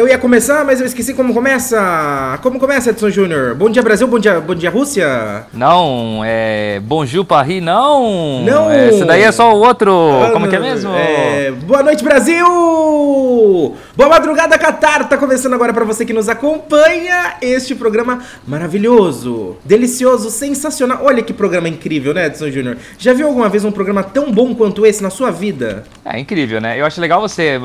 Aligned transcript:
Eu 0.00 0.08
ia 0.08 0.16
começar, 0.16 0.64
mas 0.64 0.80
eu 0.80 0.86
esqueci 0.86 1.12
como 1.12 1.34
começa. 1.34 2.38
Como 2.42 2.58
começa, 2.58 2.88
Edson 2.88 3.10
Júnior? 3.10 3.54
Bom 3.54 3.68
dia, 3.68 3.82
Brasil. 3.82 4.08
Bom 4.08 4.18
dia, 4.18 4.40
bom 4.40 4.54
dia, 4.54 4.70
Rússia. 4.70 5.44
Não, 5.52 6.22
é. 6.24 6.80
Bonjour 6.82 7.22
Paris, 7.22 7.62
não. 7.62 8.42
Não. 8.42 8.70
É, 8.70 8.88
Esse 8.88 9.04
daí 9.04 9.20
é 9.20 9.30
só 9.30 9.54
o 9.54 9.58
outro. 9.58 9.92
Ah, 10.24 10.30
Como 10.30 10.48
que 10.48 10.56
é 10.56 10.58
não, 10.58 10.66
mesmo? 10.66 10.90
é, 10.94 11.50
Boa 11.50 11.82
noite, 11.82 12.02
Brasil! 12.02 12.46
Boa 13.94 14.08
madrugada, 14.08 14.56
Qatar! 14.56 15.06
Tá 15.06 15.18
começando 15.18 15.52
agora 15.52 15.74
pra 15.74 15.84
você 15.84 16.06
que 16.06 16.14
nos 16.14 16.30
acompanha 16.30 17.34
este 17.42 17.74
programa 17.74 18.20
maravilhoso, 18.48 19.58
delicioso, 19.66 20.30
sensacional. 20.30 21.00
Olha 21.02 21.22
que 21.22 21.34
programa 21.34 21.68
incrível, 21.68 22.14
né, 22.14 22.24
Edson 22.28 22.48
Júnior? 22.50 22.78
Já 22.98 23.12
viu 23.12 23.26
alguma 23.26 23.50
vez 23.50 23.66
um 23.66 23.70
programa 23.70 24.02
tão 24.02 24.32
bom 24.32 24.54
quanto 24.54 24.86
esse 24.86 25.02
na 25.02 25.10
sua 25.10 25.30
vida? 25.30 25.84
É 26.06 26.18
incrível, 26.18 26.58
né? 26.58 26.80
Eu 26.80 26.86
acho 26.86 26.98
legal 27.02 27.20
você- 27.20 27.58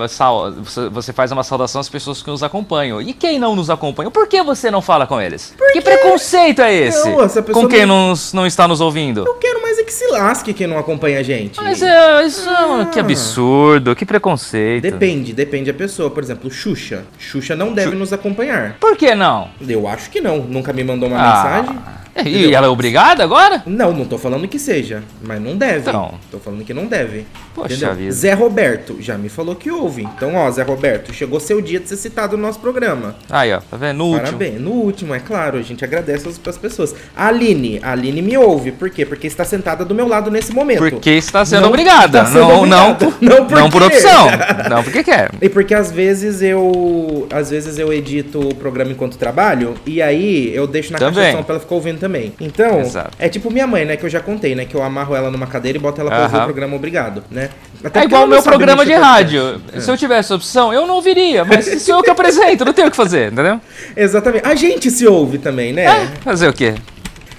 você 0.91 1.13
faz 1.13 1.31
uma 1.31 1.43
saudação 1.43 1.79
às 1.79 1.87
pessoas 1.87 2.24
que 2.25 2.31
nos 2.31 2.41
acompanham. 2.41 2.99
E 2.99 3.13
quem 3.13 3.37
não 3.37 3.55
nos 3.55 3.69
acompanha? 3.69 4.09
Por 4.09 4.27
que 4.27 4.41
você 4.41 4.71
não 4.71 4.81
fala 4.81 5.05
com 5.05 5.21
eles? 5.21 5.53
Que 5.71 5.79
preconceito 5.79 6.59
é 6.59 6.73
esse? 6.73 7.07
Não, 7.07 7.27
com 7.53 7.67
quem 7.67 7.85
não- 7.85 8.09
não... 8.09 8.13
não 8.33 8.45
está 8.47 8.67
nos 8.67 8.81
ouvindo? 8.81 9.23
Eu 9.25 9.35
quero 9.35 9.61
que 9.85 9.93
se 9.93 10.07
lasque 10.07 10.53
quem 10.53 10.67
não 10.67 10.77
acompanha 10.77 11.19
a 11.19 11.23
gente. 11.23 11.61
Mas 11.61 11.81
é, 11.81 12.25
isso 12.25 12.49
que 12.91 12.99
absurdo, 12.99 13.95
que 13.95 14.05
preconceito. 14.05 14.81
Depende, 14.83 15.33
depende 15.33 15.71
da 15.71 15.77
pessoa. 15.77 16.09
Por 16.09 16.23
exemplo, 16.23 16.49
Xuxa. 16.51 17.03
Xuxa 17.17 17.55
não 17.55 17.73
deve 17.73 17.95
nos 17.95 18.11
acompanhar. 18.11 18.77
Por 18.79 18.97
que 18.97 19.13
não? 19.15 19.49
Eu 19.67 19.87
acho 19.87 20.09
que 20.09 20.19
não. 20.19 20.39
Nunca 20.39 20.73
me 20.73 20.83
mandou 20.83 21.07
uma 21.09 21.17
Ah, 21.17 21.61
mensagem. 21.61 21.95
E 22.25 22.53
ela 22.53 22.67
é 22.67 22.69
obrigada 22.69 23.25
agora? 23.25 23.61
Não, 23.65 23.91
não 23.91 24.05
tô 24.05 24.17
falando 24.17 24.47
que 24.47 24.57
seja, 24.57 25.03
mas 25.21 25.41
não 25.41 25.57
deve. 25.57 25.89
Então. 25.89 26.13
Tô 26.31 26.39
falando 26.39 26.63
que 26.63 26.73
não 26.73 26.85
deve. 26.85 27.25
Poxa 27.53 27.93
vida. 27.93 28.09
Zé 28.11 28.33
Roberto 28.33 28.95
já 29.01 29.17
me 29.17 29.27
falou 29.27 29.53
que 29.53 29.69
ouve. 29.69 30.03
Então, 30.03 30.33
ó, 30.35 30.49
Zé 30.49 30.63
Roberto, 30.63 31.11
chegou 31.13 31.41
seu 31.41 31.59
dia 31.61 31.77
de 31.77 31.89
ser 31.89 31.97
citado 31.97 32.37
no 32.37 32.43
nosso 32.43 32.59
programa. 32.61 33.17
Aí, 33.29 33.51
ó, 33.51 33.59
tá 33.59 33.75
vendo? 33.75 33.97
No 33.97 34.05
último. 34.05 34.23
Parabéns. 34.27 34.61
No 34.61 34.71
último, 34.71 35.13
é 35.13 35.19
claro, 35.19 35.57
a 35.57 35.61
gente 35.61 35.83
agradece 35.83 36.25
as 36.29 36.57
pessoas. 36.57 36.95
A 37.13 37.27
Aline, 37.27 37.81
a 37.83 37.91
Aline 37.91 38.21
me 38.21 38.37
ouve. 38.37 38.71
Por 38.71 38.89
quê? 38.89 39.05
Porque 39.05 39.27
está 39.27 39.43
sentada 39.43 39.74
do 39.83 39.93
meu 39.95 40.07
lado 40.07 40.29
nesse 40.31 40.53
momento. 40.53 40.77
Porque 40.79 41.09
está 41.11 41.43
sendo 41.43 41.61
Não 41.63 41.69
obrigada. 41.69 42.19
está 42.19 42.25
sendo 42.31 42.39
não, 42.47 42.57
obrigada. 42.59 42.97
não, 43.21 43.29
Não 43.39 43.47
não, 43.49 43.69
por 43.69 43.81
por 43.81 43.89
quê? 43.91 43.97
opção. 43.97 44.27
Não 44.69 44.83
porque 44.83 45.03
quer. 45.03 45.31
E 45.41 45.49
porque 45.49 45.73
às 45.73 45.91
vezes 45.91 46.41
eu. 46.41 47.27
Às 47.31 47.49
vezes 47.49 47.77
eu 47.77 47.91
edito 47.91 48.39
o 48.39 48.55
programa 48.55 48.91
enquanto 48.91 49.17
trabalho. 49.17 49.73
E 49.85 50.01
aí 50.01 50.53
eu 50.55 50.65
deixo 50.67 50.91
na 50.93 50.99
Também. 50.99 51.15
caixa 51.15 51.31
de 51.31 51.37
som 51.37 51.43
pra 51.43 51.55
ela 51.55 51.59
ficar 51.59 51.75
ouvindo 51.75 51.99
também. 51.99 52.33
Então, 52.39 52.79
Exato. 52.81 53.11
é 53.19 53.27
tipo 53.27 53.51
minha 53.51 53.67
mãe, 53.67 53.85
né? 53.85 53.95
Que 53.97 54.05
eu 54.05 54.09
já 54.09 54.19
contei, 54.19 54.55
né? 54.55 54.65
Que 54.65 54.75
eu 54.75 54.83
amarro 54.83 55.15
ela 55.15 55.29
numa 55.31 55.47
cadeira 55.47 55.77
e 55.77 55.81
boto 55.81 55.99
ela 56.01 56.09
pra 56.09 56.23
ouvir 56.23 56.37
o 56.37 56.43
programa 56.43 56.75
obrigado, 56.75 57.23
né? 57.31 57.49
Até 57.83 58.01
É 58.01 58.03
igual 58.05 58.23
o 58.23 58.27
não 58.27 58.33
meu 58.35 58.43
programa 58.43 58.85
de 58.85 58.93
rádio. 58.93 59.41
podcast. 59.41 59.81
Se 59.81 59.91
eu 59.91 59.97
tivesse 59.97 60.33
opção, 60.33 60.73
eu 60.73 60.87
não 60.87 60.95
ouviria. 60.95 61.45
Mas 61.45 61.65
se 61.65 61.91
eu 61.91 62.01
que 62.01 62.09
apresento, 62.09 62.65
não 62.65 62.73
tenho 62.73 62.87
o 62.87 62.91
que 62.91 62.97
fazer, 62.97 63.31
entendeu? 63.31 63.59
Exatamente. 63.95 64.45
A 64.47 64.55
gente 64.55 64.89
se 64.91 65.05
ouve 65.07 65.37
também, 65.37 65.71
né? 65.73 65.85
É, 65.85 66.07
fazer 66.23 66.47
o 66.47 66.53
quê? 66.53 66.75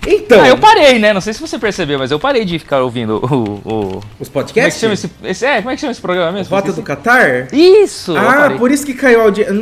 Então, 0.07 0.41
Ah, 0.41 0.49
eu 0.49 0.59
parei, 0.59 0.99
né? 0.99 1.13
Não 1.13 1.21
sei 1.21 1.33
se 1.33 1.41
você 1.41 1.59
percebeu, 1.59 1.99
mas 1.99 2.11
eu 2.11 2.19
parei 2.19 2.45
de 2.45 2.59
ficar 2.59 2.81
ouvindo 2.83 3.17
o. 3.17 3.69
o... 3.69 4.03
os 4.21 4.29
Como 4.29 4.43
é 4.45 4.45
que 4.45 4.53
podcasts? 4.53 4.81
chama 4.81 4.95
esse, 4.95 5.11
esse- 5.25 5.45
É, 5.47 5.57
como 5.59 5.71
é 5.71 5.75
que 5.75 5.81
chama 5.81 5.91
esse 5.93 6.01
programa 6.01 6.33
mesmo? 6.33 6.55
Rota 6.55 6.73
do. 6.73 6.83
Catar? 6.83 7.49
Isso! 7.53 8.17
Ah, 8.17 8.55
por 8.57 8.71
isso 8.71 8.87
que 8.87 8.95
caiu 8.95 9.21
a 9.21 9.25
audiência. 9.25 9.53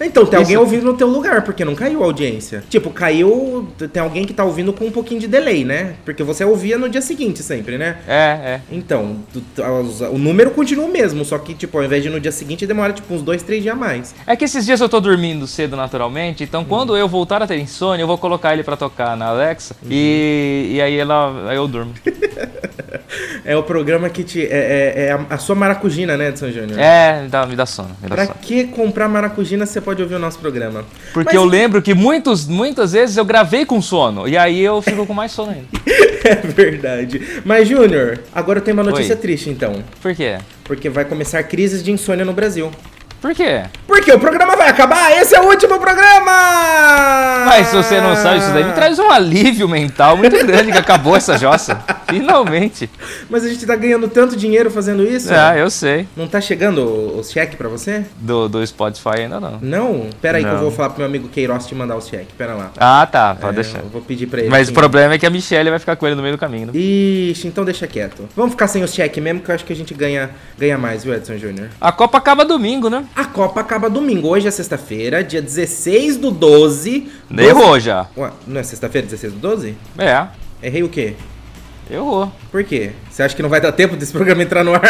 Então, 0.00 0.26
tem 0.26 0.38
alguém 0.38 0.54
Isso. 0.54 0.60
ouvindo 0.62 0.84
no 0.84 0.94
teu 0.94 1.06
lugar, 1.08 1.42
porque 1.42 1.64
não 1.64 1.74
caiu 1.74 2.02
a 2.02 2.06
audiência. 2.06 2.64
Tipo, 2.68 2.90
caiu. 2.90 3.68
Tem 3.92 4.02
alguém 4.02 4.24
que 4.24 4.32
tá 4.34 4.44
ouvindo 4.44 4.72
com 4.72 4.84
um 4.86 4.90
pouquinho 4.90 5.20
de 5.20 5.28
delay, 5.28 5.64
né? 5.64 5.94
Porque 6.04 6.22
você 6.22 6.44
ouvia 6.44 6.76
no 6.76 6.88
dia 6.88 7.00
seguinte 7.00 7.42
sempre, 7.42 7.78
né? 7.78 7.98
É, 8.08 8.12
é. 8.44 8.60
Então, 8.70 9.16
o 10.12 10.18
número 10.18 10.50
continua 10.50 10.86
o 10.86 10.90
mesmo, 10.90 11.24
só 11.24 11.38
que, 11.38 11.54
tipo, 11.54 11.78
ao 11.78 11.84
invés 11.84 12.02
de 12.02 12.10
no 12.10 12.18
dia 12.20 12.32
seguinte, 12.32 12.66
demora, 12.66 12.92
tipo, 12.92 13.12
uns 13.14 13.22
dois, 13.22 13.42
três 13.42 13.62
dias 13.62 13.74
a 13.74 13.78
mais. 13.78 14.14
É 14.26 14.34
que 14.34 14.44
esses 14.44 14.64
dias 14.66 14.80
eu 14.80 14.88
tô 14.88 15.00
dormindo 15.00 15.46
cedo 15.46 15.76
naturalmente, 15.76 16.42
então 16.44 16.64
quando 16.64 16.96
eu 16.96 17.06
voltar 17.08 17.42
a 17.42 17.46
ter 17.46 17.58
insônia, 17.58 18.02
eu 18.02 18.06
vou 18.06 18.18
colocar 18.18 18.52
ele 18.52 18.62
pra 18.62 18.76
tocar 18.76 19.16
na 19.16 19.26
Alexa 19.26 19.76
e, 19.92 20.72
e 20.76 20.80
aí 20.80 20.98
ela 20.98 21.48
aí 21.50 21.56
eu 21.56 21.68
durmo. 21.68 21.92
É 23.44 23.56
o 23.56 23.62
programa 23.62 24.08
que 24.08 24.22
te. 24.22 24.40
É, 24.46 24.46
é- 24.46 25.06
é 25.08 25.18
a, 25.28 25.36
sua 25.36 25.54
maracujina, 25.54 26.16
né, 26.16 26.28
Edson 26.28 26.50
Júnior? 26.50 26.78
É, 26.78 27.22
me 27.22 27.28
dá, 27.28 27.44
me 27.46 27.56
dá 27.56 27.66
sono, 27.66 27.90
me 28.00 28.08
dá 28.08 28.14
Pra 28.14 28.26
sono. 28.26 28.38
que 28.40 28.64
comprar 28.68 29.08
maracujina 29.08 29.66
você 29.66 29.80
pode 29.80 30.00
ouvir 30.00 30.14
o 30.14 30.18
nosso 30.18 30.38
programa? 30.38 30.84
Porque 31.12 31.34
Mas- 31.34 31.34
eu 31.34 31.44
lembro 31.44 31.82
que 31.82 31.92
muitos, 31.92 32.46
muitas 32.46 32.92
vezes 32.92 33.16
eu 33.16 33.24
gravei 33.24 33.66
com 33.66 33.82
sono. 33.82 34.28
E 34.28 34.36
aí 34.36 34.60
eu 34.60 34.80
fico 34.80 35.04
com 35.04 35.12
mais 35.12 35.32
sono 35.32 35.50
ainda. 35.52 35.66
É 36.24 36.36
verdade. 36.36 37.20
Mas, 37.44 37.66
Júnior, 37.66 38.20
agora 38.32 38.60
eu 38.60 38.62
tenho 38.62 38.76
uma 38.76 38.84
notícia 38.84 39.16
Oi. 39.16 39.20
triste, 39.20 39.50
então. 39.50 39.82
Por 40.00 40.14
quê? 40.14 40.38
Porque 40.62 40.88
vai 40.88 41.04
começar 41.04 41.42
crises 41.42 41.82
de 41.82 41.90
insônia 41.90 42.24
no 42.24 42.32
Brasil. 42.32 42.70
Por 43.20 43.34
quê? 43.34 43.64
Porque 43.92 44.10
o 44.10 44.18
programa 44.18 44.56
vai 44.56 44.70
acabar! 44.70 45.12
Esse 45.20 45.34
é 45.34 45.40
o 45.40 45.44
último 45.44 45.78
programa! 45.78 46.32
Mas 47.44 47.66
se 47.68 47.76
você 47.76 48.00
não 48.00 48.16
sabe, 48.16 48.38
isso 48.38 48.50
daí 48.52 48.64
me 48.64 48.72
traz 48.72 48.98
um 48.98 49.10
alívio 49.10 49.68
mental 49.68 50.16
muito 50.16 50.44
grande 50.46 50.72
que 50.72 50.78
acabou 50.78 51.14
essa 51.14 51.36
jossa. 51.36 51.78
Finalmente. 52.08 52.88
Mas 53.28 53.44
a 53.44 53.48
gente 53.48 53.66
tá 53.66 53.76
ganhando 53.76 54.08
tanto 54.08 54.34
dinheiro 54.34 54.70
fazendo 54.70 55.02
isso? 55.04 55.28
Ah, 55.32 55.56
eu 55.58 55.70
sei. 55.70 56.08
Não 56.16 56.26
tá 56.26 56.40
chegando 56.40 56.82
os 57.18 57.30
cheques 57.30 57.54
pra 57.56 57.68
você? 57.68 58.04
Do, 58.16 58.48
do 58.48 58.66
Spotify 58.66 59.20
ainda 59.20 59.38
não. 59.38 59.58
Não? 59.60 60.06
Pera 60.22 60.38
aí 60.38 60.44
que 60.44 60.48
eu 60.50 60.54
Não. 60.54 60.60
vou 60.62 60.70
falar 60.70 60.88
pro 60.90 60.98
meu 60.98 61.06
amigo 61.06 61.28
Queiroz 61.28 61.66
te 61.66 61.74
mandar 61.74 61.96
os 61.96 62.06
cheques. 62.08 62.28
Pera 62.36 62.54
lá. 62.54 62.70
Ah, 62.78 63.06
tá. 63.10 63.34
Pode 63.34 63.58
É, 63.60 63.62
deixar. 63.62 63.78
Eu 63.80 63.88
vou 63.90 64.00
pedir 64.00 64.26
pra 64.26 64.40
ele. 64.40 64.48
Mas 64.48 64.68
o 64.68 64.70
aqui. 64.70 64.80
problema 64.80 65.14
é 65.14 65.18
que 65.18 65.26
a 65.26 65.30
Michelle 65.30 65.68
vai 65.68 65.78
ficar 65.78 65.96
com 65.96 66.06
ele 66.06 66.16
no 66.16 66.22
meio 66.22 66.34
do 66.34 66.38
caminho. 66.40 66.68
Né? 66.68 66.72
Ixi, 66.74 67.46
então 67.46 67.62
deixa 67.64 67.86
quieto. 67.86 68.26
Vamos 68.34 68.52
ficar 68.52 68.68
sem 68.68 68.82
os 68.82 68.92
cheques 68.94 69.22
mesmo, 69.22 69.40
que 69.40 69.50
eu 69.50 69.54
acho 69.54 69.64
que 69.64 69.72
a 69.72 69.76
gente 69.76 69.92
ganha, 69.92 70.30
ganha 70.58 70.78
mais, 70.78 71.04
viu, 71.04 71.12
Edson 71.14 71.36
Júnior? 71.36 71.68
A 71.80 71.92
Copa 71.92 72.16
acaba 72.18 72.44
domingo, 72.44 72.88
né? 72.88 73.04
A 73.14 73.24
Copa 73.24 73.60
acaba 73.60 73.81
domingo. 73.88 74.28
Hoje 74.28 74.48
é 74.48 74.50
sexta-feira, 74.50 75.22
dia 75.22 75.42
16 75.42 76.16
do 76.16 76.30
12. 76.30 77.08
Errou 77.38 77.78
já. 77.78 78.06
Ué, 78.16 78.30
não 78.46 78.60
é 78.60 78.62
sexta-feira, 78.62 79.06
16 79.06 79.32
do 79.34 79.38
12? 79.38 79.76
É, 79.98 80.26
Errei 80.62 80.82
o 80.82 80.88
quê? 80.88 81.14
errou. 81.90 82.32
Por 82.50 82.64
quê? 82.64 82.92
Você 83.10 83.22
acha 83.22 83.36
que 83.36 83.42
não 83.42 83.50
vai 83.50 83.60
dar 83.60 83.72
tempo 83.72 83.96
desse 83.96 84.12
programa 84.12 84.42
entrar 84.42 84.64
no 84.64 84.74
ar? 84.74 84.82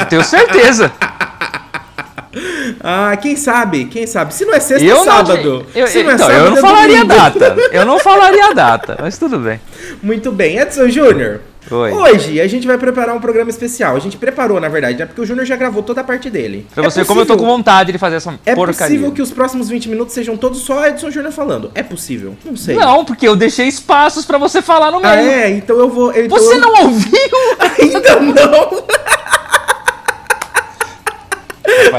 Eu 0.00 0.06
tenho 0.06 0.24
certeza. 0.24 0.90
ah, 2.80 3.16
quem 3.20 3.36
sabe? 3.36 3.86
Quem 3.86 4.06
sabe? 4.06 4.32
Se 4.32 4.44
não 4.44 4.54
é 4.54 4.60
sexta, 4.60 4.86
é 4.86 4.90
eu 4.90 5.04
sábado. 5.04 5.66
não, 5.74 5.80
eu, 5.80 5.86
Se 5.86 6.02
não 6.02 6.10
é 6.10 6.14
então, 6.14 6.26
sábado, 6.26 6.44
eu 6.44 6.50
não 6.50 6.58
é 6.58 6.60
falaria 6.60 7.00
a 7.00 7.04
data. 7.04 7.56
Eu 7.72 7.84
não 7.84 7.98
falaria 7.98 8.46
a 8.46 8.52
data, 8.54 8.98
mas 9.00 9.18
tudo 9.18 9.38
bem. 9.38 9.60
Muito 10.02 10.32
bem. 10.32 10.58
Edson 10.58 10.88
Júnior. 10.88 11.40
Oi. 11.68 11.92
Hoje 11.92 12.40
a 12.40 12.46
gente 12.46 12.64
vai 12.66 12.78
preparar 12.78 13.16
um 13.16 13.20
programa 13.20 13.50
especial. 13.50 13.96
A 13.96 13.98
gente 13.98 14.16
preparou, 14.16 14.60
na 14.60 14.68
verdade, 14.68 14.98
né? 14.98 15.04
Porque 15.06 15.20
o 15.20 15.26
Júnior 15.26 15.44
já 15.44 15.56
gravou 15.56 15.82
toda 15.82 16.00
a 16.00 16.04
parte 16.04 16.30
dele. 16.30 16.64
Pra 16.72 16.84
É 16.84 16.88
você, 16.90 17.04
como 17.04 17.20
eu 17.20 17.26
tô 17.26 17.32
com 17.32 17.38
possível- 17.40 17.56
vontade 17.56 17.90
de 17.92 17.98
fazer 17.98 18.16
essa 18.16 18.38
É 18.46 18.54
porcaria. 18.54 18.86
possível 18.96 19.10
que 19.12 19.20
os 19.20 19.32
próximos 19.32 19.68
20 19.68 19.88
minutos 19.88 20.14
sejam 20.14 20.36
todos 20.36 20.60
só 20.60 20.86
Edson 20.86 21.10
Júnior 21.10 21.32
falando. 21.32 21.72
É 21.74 21.82
possível. 21.82 22.36
Não 22.44 22.56
sei. 22.56 22.76
Não, 22.76 23.04
porque 23.04 23.26
eu 23.26 23.34
deixei 23.34 23.66
espaços 23.66 24.24
pra 24.24 24.38
você 24.38 24.62
falar 24.62 24.92
no 24.92 25.00
meio. 25.00 25.12
Ah, 25.12 25.16
é? 25.22 25.50
Então 25.50 25.76
eu 25.78 25.88
vou. 25.90 26.10
então 26.16 26.38
Você 26.38 26.54
eu- 26.54 26.60
não 26.60 26.82
ouviu? 26.84 27.18
Ainda 27.80 28.20
não! 28.20 28.84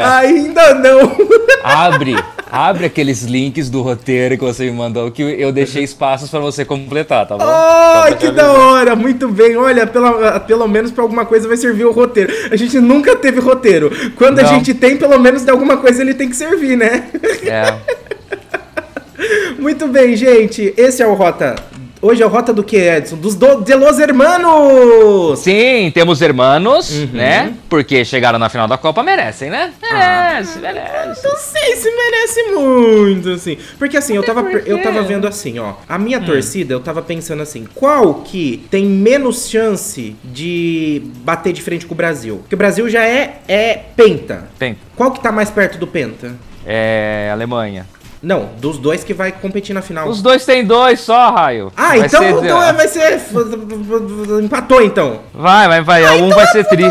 Ainda 0.02 0.74
não! 0.76 1.18
Abre, 1.64 2.16
abre 2.52 2.86
aqueles 2.86 3.24
links 3.24 3.70
do 3.70 3.82
roteiro 3.82 4.38
que 4.38 4.44
você 4.44 4.66
me 4.66 4.72
mandou 4.72 5.10
que 5.12 5.22
eu 5.22 5.52
deixei 5.52 5.84
espaços 5.84 6.30
pra 6.30 6.40
você 6.40 6.64
completar, 6.66 7.28
tá 7.28 7.38
bom? 7.38 7.44
Ai, 7.46 8.10
pra 8.12 8.18
que 8.18 8.32
da 8.32 8.52
hora! 8.52 8.96
Muito 8.96 9.28
bem, 9.30 9.56
olha, 9.58 9.86
pela, 9.86 10.40
pelo 10.40 10.68
menos 10.68 10.92
pra 10.92 11.04
alguma 11.04 11.26
coisa 11.26 11.48
vai 11.48 11.58
servir 11.58 11.86
o 11.86 11.92
roteiro. 11.92 12.32
A 12.52 12.56
gente 12.56 12.80
nunca 12.80 13.16
teve 13.16 13.40
roteiro. 13.40 13.92
Quando 14.16 14.40
a 14.40 14.44
Não. 14.44 14.50
gente 14.50 14.74
tem, 14.74 14.98
pelo 14.98 15.20
menos 15.20 15.44
de 15.44 15.52
alguma 15.52 15.78
coisa 15.78 16.02
ele 16.02 16.14
tem 16.14 16.30
que 16.30 16.36
servir, 16.36 16.78
né? 16.78 17.08
É. 17.46 17.74
Muito 19.60 19.88
bem, 19.88 20.16
gente. 20.16 20.74
Esse 20.78 21.02
é 21.02 21.08
o 21.08 21.14
Rota 21.14 21.56
Hoje 22.00 22.22
é 22.22 22.26
a 22.26 22.30
rota 22.30 22.54
do 22.54 22.64
que, 22.64 22.78
Edson? 22.78 23.16
Dos 23.16 23.34
do, 23.34 23.62
de 23.62 23.74
los 23.74 23.98
hermanos! 23.98 25.40
Sim, 25.40 25.92
temos 25.92 26.22
hermanos, 26.22 26.92
né? 27.12 27.56
Porque 27.68 28.06
chegaram 28.06 28.38
na 28.38 28.50
final 28.50 28.68
da 28.68 28.78
Copa, 28.78 29.02
merecem, 29.02 29.50
né? 29.50 29.74
Merece, 29.82 30.60
merece. 30.60 31.28
Não 31.28 31.38
sei 31.38 31.76
se 31.76 31.90
merece 31.90 32.44
muito, 32.52 33.30
assim. 33.32 33.58
Porque 33.80 33.98
assim, 33.98 34.16
eu 34.16 34.24
tava, 34.24 34.44
por 34.44 34.68
eu 34.68 34.82
tava 34.84 35.02
vendo 35.02 35.28
assim, 35.28 35.58
ó. 35.58 35.74
A 35.90 35.98
minha 35.98 36.22
torcida, 36.22 36.72
eu 36.72 36.80
tava 36.80 37.02
pensando 37.02 37.42
assim, 37.42 37.68
qual 37.74 38.16
que 38.16 38.68
tem 38.70 38.86
menos 38.86 39.50
chance 39.50 40.16
de 40.24 41.02
bater 41.24 41.52
de 41.52 41.64
frente 41.64 41.88
com 41.88 41.96
o 41.96 41.98
Brasil? 41.98 42.38
Porque 42.38 42.54
o 42.54 42.58
Brasil 42.58 42.88
já 42.90 43.04
é, 43.04 43.40
é 43.48 43.74
penta. 43.96 44.48
Tem. 44.60 44.78
Qual 44.96 45.12
que 45.12 45.20
tá 45.20 45.32
mais 45.32 45.50
perto 45.50 45.80
do 45.80 45.88
penta? 45.88 46.36
É. 46.64 47.30
Alemanha. 47.32 47.88
Não, 48.22 48.50
dos 48.60 48.78
dois 48.78 49.04
que 49.04 49.14
vai 49.14 49.32
competir 49.32 49.74
na 49.76 49.82
final. 49.82 50.08
Os 50.10 50.22
dois 50.22 50.44
tem 50.44 50.66
dois 50.66 51.00
só, 51.02 51.30
Raio. 51.32 51.72
Ah, 51.78 51.90
Vai 51.90 52.00
então, 52.00 52.22
ser- 52.22 52.30
então 52.46 52.64
é- 52.64 52.74
vai 52.74 52.88
ser. 52.88 53.22
Empatou 54.44 54.82
então. 54.82 55.20
Vai, 55.34 55.68
vai, 55.68 55.82
vai. 55.82 56.06
Ah, 56.06 56.14
um 56.14 56.26
então 56.26 56.30
vai 56.38 56.44
é- 56.46 56.48
ser 56.48 56.64
tri. 56.66 56.84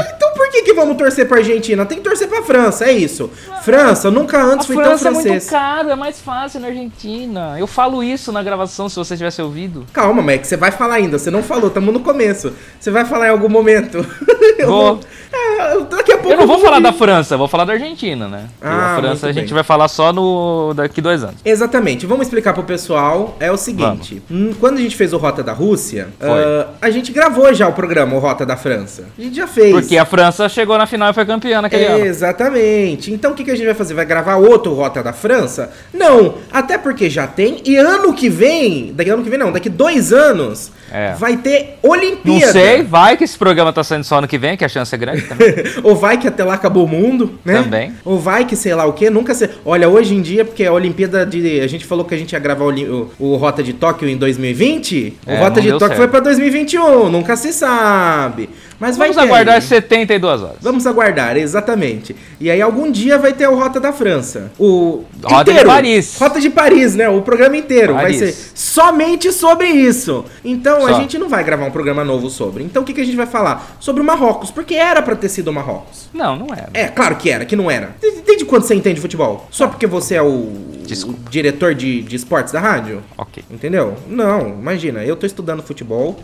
Que, 0.57 0.63
que 0.63 0.73
vamos 0.75 0.97
torcer 0.97 1.29
pra 1.29 1.39
Argentina? 1.39 1.85
Tem 1.85 1.99
que 1.99 2.05
torcer 2.05 2.29
pra 2.29 2.43
França, 2.43 2.87
é 2.87 2.93
isso. 2.93 3.31
França, 3.63 4.11
nunca 4.11 4.39
A 4.39 4.45
antes 4.45 4.67
fui 4.67 4.77
tão 4.77 4.85
França 4.87 5.09
é 5.09 5.11
muito 5.11 5.23
francês. 5.27 5.51
caro, 5.51 5.91
é 5.91 5.95
mais 5.97 6.19
fácil 6.21 6.61
na 6.61 6.69
Argentina. 6.69 7.57
Eu 7.59 7.67
falo 7.67 8.03
isso 8.03 8.33
na 8.33 8.43
gravação, 8.43 8.89
se 8.89 8.97
você 8.97 9.17
tivesse 9.17 9.43
ouvido. 9.43 9.85
Calma, 9.93 10.23
mas 10.23 10.41
é 10.41 10.45
você 10.45 10.57
vai 10.57 10.71
falar 10.71 10.95
ainda. 10.95 11.19
Você 11.19 11.31
não 11.31 11.43
falou, 11.43 11.69
tamo 11.69 11.93
no 11.93 12.01
começo. 12.01 12.53
Você 12.81 12.91
vai 12.91 13.05
falar 13.05 13.27
em 13.27 13.31
algum 13.31 13.49
momento. 13.49 13.99
Eu 14.59 14.69
Vou. 14.69 14.95
não- 14.95 15.01
É, 15.33 15.81
daqui 15.85 16.13
a 16.13 16.17
pouco. 16.17 16.33
Eu 16.33 16.39
não 16.39 16.47
vou 16.47 16.59
falar 16.59 16.77
ouvir. 16.79 16.85
da 16.85 16.93
França, 16.95 17.37
vou 17.37 17.47
falar 17.47 17.67
da 17.67 17.75
Argentina, 17.75 18.27
né? 18.27 18.47
Ah, 18.63 18.95
a 18.95 19.01
França 19.01 19.27
a 19.27 19.33
gente 19.33 19.53
vai 19.53 19.63
falar 19.63 19.87
só 19.89 20.11
no 20.13 20.73
daqui 20.75 21.03
dois 21.03 21.23
anos. 21.23 21.37
Exatamente. 21.45 22.07
Vamos 22.07 22.27
explicar 22.27 22.55
pro 22.55 22.63
pessoal. 22.63 23.37
É 23.39 23.53
o 23.53 23.57
seguinte: 23.59 24.23
hum, 24.31 24.55
quando 24.59 24.79
a 24.79 24.81
gente 24.81 24.97
fez 24.97 25.13
o 25.13 25.19
Rota 25.19 25.43
da 25.43 25.53
Rússia, 25.53 26.09
ah, 26.21 26.69
a 26.81 26.89
gente 26.89 27.13
gravou 27.13 27.53
já 27.53 27.69
o 27.69 27.73
programa 27.75 28.15
o 28.15 28.19
Rota 28.19 28.47
da 28.47 28.57
França. 28.57 29.05
A 29.19 29.21
gente 29.21 29.37
já 29.37 29.47
fez. 29.47 29.73
Porque 29.73 29.99
a 29.99 30.07
França 30.07 30.46
chegou 30.49 30.77
na 30.79 30.87
final 30.87 31.11
e 31.11 31.15
foi 31.15 31.25
campeã 31.27 31.61
naquele 31.63 31.85
ano. 31.85 32.05
Exatamente. 32.05 33.13
Então 33.13 33.33
o 33.33 33.35
que, 33.35 33.45
que 33.45 33.51
a 33.51 33.55
gente 33.55 33.67
vai 33.67 33.75
fazer? 33.75 33.95
Vai 33.95 34.05
gravar 34.05 34.37
outro 34.37 34.73
Rota 34.75 35.03
da 35.03 35.13
França? 35.13 35.71
Não, 35.93 36.35
até 36.53 36.77
porque 36.79 37.09
já 37.11 37.27
tem. 37.27 37.61
E 37.65 37.77
ano 37.77 38.13
que 38.13 38.29
vem, 38.29 38.93
daqui 38.95 39.11
ano 39.11 39.23
que 39.23 39.31
vem 39.31 39.39
não, 39.39 39.53
daqui 39.53 39.69
dois 39.69 40.13
anos, 40.13 40.71
É. 40.93 41.13
vai 41.15 41.37
ter 41.37 41.79
Não 41.83 41.91
Olimpíada. 41.91 42.53
sei, 42.53 42.83
vai 42.83 43.17
que 43.17 43.25
esse 43.25 43.37
programa 43.39 43.73
tá 43.73 43.83
saindo 43.83 44.05
só 44.05 44.19
ano 44.19 44.29
que 44.29 44.39
vem, 44.39 44.57
que 44.57 44.65
a 44.65 44.69
chance 44.69 44.95
é 44.95 44.99
grande 44.99 45.23
também. 45.23 45.55
Ou 45.83 45.97
vai 45.97 46.17
que 46.19 46.29
até 46.29 46.45
lá 46.45 46.55
acabou 46.55 46.85
o 46.85 46.89
mundo, 46.89 47.39
né? 47.45 47.63
Também. 47.63 47.93
Ou 48.05 48.19
vai 48.19 48.45
que 48.45 48.55
sei 48.57 48.75
lá 48.75 48.85
o 48.87 48.93
que, 48.93 49.09
nunca 49.11 49.35
sei. 49.35 49.49
Olha, 49.65 49.89
hoje 49.89 50.15
em 50.15 50.23
dia, 50.23 50.45
porque 50.45 50.65
a 50.65 50.73
Olimpíada 50.73 51.25
de. 51.27 51.61
A 51.61 51.67
gente 51.67 51.85
falou 51.85 52.05
que 52.05 52.15
a 52.15 52.19
gente 52.19 52.33
ia 52.33 52.39
gravar 52.39 52.65
o, 52.65 52.71
o- 52.71 53.11
o 53.19 53.37
Rota 53.37 53.63
de 53.63 53.73
Tóquio 53.73 54.09
em 54.09 54.17
2020. 54.17 55.17
É, 55.27 55.35
o 55.35 55.39
Rota 55.39 55.57
não 55.57 55.63
de 55.63 55.71
Tóquio 55.73 55.87
certo. 55.89 55.97
foi 55.97 56.09
pra 56.09 56.21
2021, 56.21 57.09
nunca 57.09 57.37
se 57.37 57.53
sabe. 57.53 58.49
Mas 58.79 58.97
vai 58.97 59.09
Vamos 59.09 59.23
ter 59.23 59.29
aguardar 59.29 59.55
aí. 59.55 59.63
72 59.63 60.23
horas. 60.27 60.57
Vamos 60.61 60.87
aguardar, 60.87 61.37
exatamente. 61.37 62.15
E 62.41 62.51
aí 62.51 62.61
algum 62.61 62.91
dia 62.91 63.19
vai 63.19 63.33
ter 63.33 63.49
o 63.49 63.55
Rota 63.55 63.81
da 63.81 63.93
França. 63.93 64.51
O 64.59 65.05
Rota 65.23 65.53
de 65.53 65.65
Paris. 65.65 66.17
Rota 66.19 66.41
de 66.41 66.51
Paris, 66.51 66.95
né? 66.95 67.09
O 67.09 67.23
programa 67.23 67.57
inteiro 67.57 67.95
Paris. 67.95 68.21
vai 68.21 68.29
ser 68.29 68.53
somente 68.55 69.33
sobre 69.33 69.69
isso. 69.69 70.25
Então 70.45 70.87
a 70.87 70.91
Só. 70.91 71.01
gente 71.01 71.19
não 71.19 71.29
vai 71.29 71.43
gravar 71.45 71.65
um 71.65 71.71
programa 71.71 72.05
novo 72.05 72.29
sobre. 72.31 72.65
Então 72.65 72.83
o 72.83 72.85
que, 72.85 72.93
que 72.93 73.01
a 73.01 73.05
gente 73.05 73.17
vai 73.17 73.27
falar? 73.27 73.77
Sobre 73.81 74.03
o 74.03 74.05
Marrocos, 74.05 74.51
porque 74.51 74.75
era 74.75 75.03
pra 75.03 75.17
ter 75.17 75.29
sido 75.29 75.49
o 75.49 75.53
Marrocos. 75.53 76.09
Não, 76.13 76.37
não 76.37 76.55
era. 76.55 76.71
É, 76.75 76.89
claro 76.89 77.17
que 77.17 77.31
era, 77.31 77.45
que 77.45 77.57
não 77.57 77.71
era. 77.71 77.95
Desde 78.27 78.45
quando 78.45 78.63
você 78.63 78.75
entende 78.75 79.01
futebol? 79.01 79.47
Só 79.51 79.67
porque 79.67 79.87
você 79.87 80.17
é 80.17 80.23
o, 80.23 80.27
o 80.27 81.15
diretor 81.31 81.75
de, 81.75 82.03
de 82.03 82.17
esportes 82.17 82.53
da 82.53 82.61
rádio? 82.61 83.03
Ok. 83.17 83.43
Entendeu? 83.51 83.95
Não, 84.09 84.49
imagina, 84.49 85.05
eu 85.05 85.17
tô 85.17 85.27
estudando 85.27 85.63
futebol. 85.63 86.19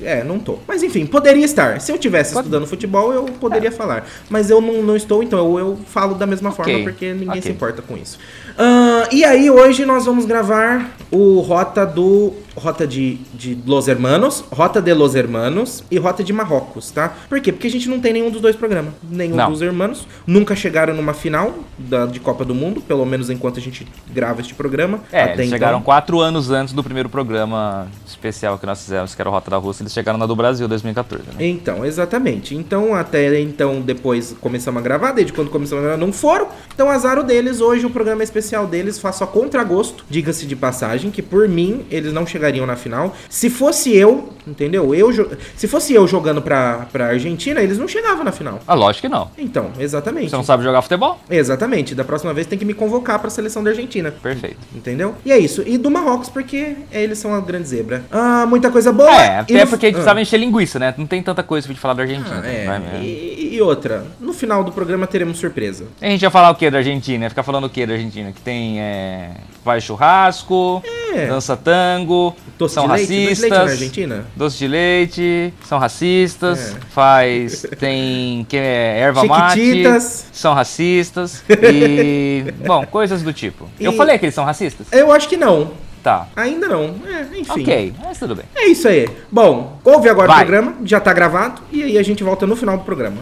É, 0.00 0.22
não 0.22 0.38
tô. 0.38 0.58
Mas 0.66 0.82
enfim, 0.82 1.04
poderia 1.06 1.44
estar. 1.44 1.80
Se 1.80 1.90
eu 1.90 1.98
tivesse 1.98 2.32
Pode- 2.32 2.46
estudando 2.46 2.66
futebol, 2.68 3.12
eu 3.12 3.24
poderia 3.24 3.72
falar. 3.72 4.06
Mas 4.30 4.48
eu 4.48 4.60
não, 4.60 4.82
não 4.82 4.94
estou, 4.96 5.22
então 5.22 5.38
eu, 5.38 5.58
eu 5.58 5.76
falo 5.86 6.14
da 6.14 6.26
mesma 6.26 6.50
Ok, 6.50 6.64
forma, 6.64 6.82
porque 6.84 7.12
ninguém 7.12 7.28
ok. 7.30 7.42
se 7.42 7.50
importa 7.50 7.82
com 7.82 7.96
isso. 7.96 8.18
Ah, 8.58 9.08
e 9.12 9.24
aí, 9.24 9.48
hoje 9.48 9.86
nós 9.86 10.04
vamos 10.04 10.24
gravar 10.26 10.90
o 11.12 11.38
Rota 11.40 11.86
do. 11.86 12.32
Rota 12.58 12.88
de, 12.88 13.14
de 13.32 13.56
Los 13.64 13.86
Hermanos, 13.86 14.44
Rota 14.50 14.82
de 14.82 14.92
Los 14.92 15.14
Hermanos 15.14 15.84
e 15.88 15.96
Rota 15.96 16.24
de 16.24 16.32
Marrocos, 16.32 16.90
tá? 16.90 17.12
Por 17.28 17.40
quê? 17.40 17.52
Porque 17.52 17.68
a 17.68 17.70
gente 17.70 17.88
não 17.88 18.00
tem 18.00 18.12
nenhum 18.12 18.30
dos 18.30 18.40
dois 18.40 18.56
programas. 18.56 18.94
Nenhum 19.08 19.36
Não. 19.36 19.52
dos 19.52 19.62
hermanos. 19.62 20.08
Nunca 20.26 20.56
chegaram 20.56 20.92
numa 20.92 21.14
final 21.14 21.54
da, 21.78 22.04
de 22.04 22.18
Copa 22.18 22.44
do 22.44 22.56
Mundo, 22.56 22.80
pelo 22.80 23.06
menos 23.06 23.30
enquanto 23.30 23.60
a 23.60 23.62
gente 23.62 23.86
grava 24.12 24.40
este 24.40 24.54
programa. 24.54 24.98
É, 25.12 25.22
Até 25.22 25.34
eles 25.34 25.46
então. 25.46 25.56
chegaram 25.56 25.80
quatro 25.80 26.18
anos 26.18 26.50
antes 26.50 26.74
do 26.74 26.82
primeiro 26.82 27.08
programa 27.08 27.86
especial 28.04 28.58
que 28.58 28.66
nós 28.66 28.82
fizemos, 28.82 29.14
que 29.14 29.22
era 29.22 29.30
o 29.30 29.32
Rota 29.32 29.52
da 29.52 29.56
Rússia, 29.56 29.84
eles 29.84 29.92
chegaram 29.92 30.18
na 30.18 30.26
do 30.26 30.34
Brasil 30.34 30.66
2014, 30.66 31.22
né? 31.28 31.46
Então, 31.46 31.86
exatamente. 31.86 32.56
Então, 32.56 32.92
até 32.92 33.40
então, 33.40 33.80
depois 33.80 34.34
começamos 34.40 34.80
a 34.80 34.82
gravar, 34.82 35.12
desde 35.12 35.32
quando 35.32 35.48
começamos 35.48 35.84
a 35.84 35.86
gravar, 35.86 36.04
não 36.04 36.12
foram. 36.12 36.48
Então, 36.74 36.90
azar 36.90 37.20
o 37.20 37.22
deles. 37.22 37.60
Hoje, 37.60 37.86
o 37.86 37.90
programa 37.90 38.24
especial 38.24 38.47
deles, 38.66 38.98
faço 38.98 39.24
a 39.24 39.26
contragosto, 39.26 40.04
diga-se 40.08 40.46
de 40.46 40.54
passagem, 40.56 41.10
que 41.10 41.22
por 41.22 41.48
mim, 41.48 41.84
eles 41.90 42.12
não 42.12 42.26
chegariam 42.26 42.66
na 42.66 42.76
final. 42.76 43.14
Se 43.28 43.48
fosse 43.50 43.94
eu, 43.96 44.32
entendeu? 44.46 44.94
Eu, 44.94 45.10
se 45.56 45.66
fosse 45.68 45.94
eu 45.94 46.06
jogando 46.06 46.40
pra, 46.42 46.86
pra 46.92 47.06
Argentina, 47.08 47.60
eles 47.60 47.78
não 47.78 47.86
chegavam 47.88 48.24
na 48.24 48.32
final. 48.32 48.60
Ah, 48.66 48.74
lógico 48.74 49.06
que 49.06 49.08
não. 49.12 49.30
Então, 49.38 49.70
exatamente. 49.78 50.30
Você 50.30 50.36
não 50.36 50.44
sabe 50.44 50.62
jogar 50.64 50.82
futebol? 50.82 51.18
Exatamente. 51.30 51.94
Da 51.94 52.04
próxima 52.04 52.32
vez 52.34 52.46
tem 52.46 52.58
que 52.58 52.64
me 52.64 52.74
convocar 52.74 53.18
pra 53.18 53.30
seleção 53.30 53.62
da 53.62 53.70
Argentina. 53.70 54.10
Perfeito. 54.10 54.56
Entendeu? 54.74 55.14
E 55.24 55.32
é 55.32 55.38
isso. 55.38 55.62
E 55.66 55.76
do 55.78 55.90
Marrocos, 55.90 56.28
porque 56.28 56.76
eles 56.92 57.18
são 57.18 57.34
a 57.34 57.40
grande 57.40 57.68
zebra. 57.68 58.04
Ah, 58.10 58.46
muita 58.46 58.70
coisa 58.70 58.92
boa. 58.92 59.10
É, 59.10 59.38
até 59.40 59.64
no- 59.64 59.70
porque 59.70 59.86
a 59.86 59.88
gente 59.88 59.96
Ah. 59.96 59.98
precisava 59.98 60.20
encher 60.20 60.38
linguiça, 60.38 60.78
né? 60.78 60.94
Não 60.96 61.06
tem 61.06 61.22
tanta 61.22 61.42
coisa 61.42 61.66
pra 61.66 61.72
gente 61.74 61.80
falar 61.80 61.94
da 61.94 62.02
Argentina. 62.02 62.40
Ah, 62.42 62.46
é. 62.48 62.64
vai 62.66 62.78
mesmo. 62.78 62.98
E, 63.04 63.54
e 63.56 63.62
outra, 63.62 64.04
no 64.20 64.32
final 64.32 64.62
do 64.64 64.72
programa 64.72 65.06
teremos 65.06 65.38
surpresa. 65.38 65.84
A 66.00 66.06
gente 66.06 66.22
ia 66.22 66.30
falar 66.30 66.50
o 66.50 66.54
que 66.54 66.70
da 66.70 66.78
Argentina? 66.78 67.24
Ia 67.24 67.30
ficar 67.30 67.42
falando 67.42 67.64
o 67.64 67.70
que 67.70 67.84
da 67.86 67.94
Argentina? 67.94 68.32
Que 68.38 68.44
tem 68.44 68.80
é, 68.80 69.30
vai 69.64 69.80
churrasco, 69.80 70.82
É. 71.14 71.26
dança 71.26 71.56
tango, 71.56 72.34
Doce 72.56 72.74
são 72.74 72.86
de 72.86 72.92
leite? 72.92 73.06
Doce 73.06 73.12
de 73.16 73.24
racistas. 73.28 73.40
leite 73.50 73.54
na 73.66 73.70
Argentina? 73.72 74.26
Doce 74.36 74.58
de 74.58 74.68
leite, 74.68 75.54
são 75.64 75.78
racistas, 75.78 76.76
É. 76.76 76.80
faz. 76.90 77.66
tem 77.78 78.46
que 78.48 78.56
é, 78.56 79.00
erva 79.00 79.24
mate, 79.24 79.84
são 80.32 80.54
racistas 80.54 81.42
e. 81.48 82.44
bom, 82.66 82.86
coisas 82.86 83.22
do 83.22 83.32
tipo. 83.32 83.68
Eu 83.80 83.92
E- 83.92 83.96
falei 83.96 84.18
que 84.18 84.26
eles 84.26 84.34
são 84.34 84.44
racistas? 84.44 84.86
Eu 84.92 85.10
acho 85.12 85.28
que 85.28 85.36
não. 85.36 85.72
Tá. 86.02 86.28
Ainda 86.36 86.68
não. 86.68 86.94
É, 87.06 87.38
enfim. 87.38 87.60
Ok, 87.62 87.94
mas 88.02 88.18
tudo 88.18 88.36
bem. 88.36 88.44
É 88.54 88.66
isso 88.66 88.86
aí. 88.86 89.08
Bom, 89.32 89.78
ouve 89.84 90.08
agora 90.08 90.28
Vai. 90.28 90.36
o 90.44 90.46
programa, 90.46 90.76
já 90.84 91.00
tá 91.00 91.12
gravado, 91.12 91.60
e 91.72 91.82
aí 91.82 91.98
a 91.98 92.02
gente 92.04 92.22
volta 92.22 92.46
no 92.46 92.54
final 92.54 92.78
do 92.78 92.84
programa. 92.84 93.16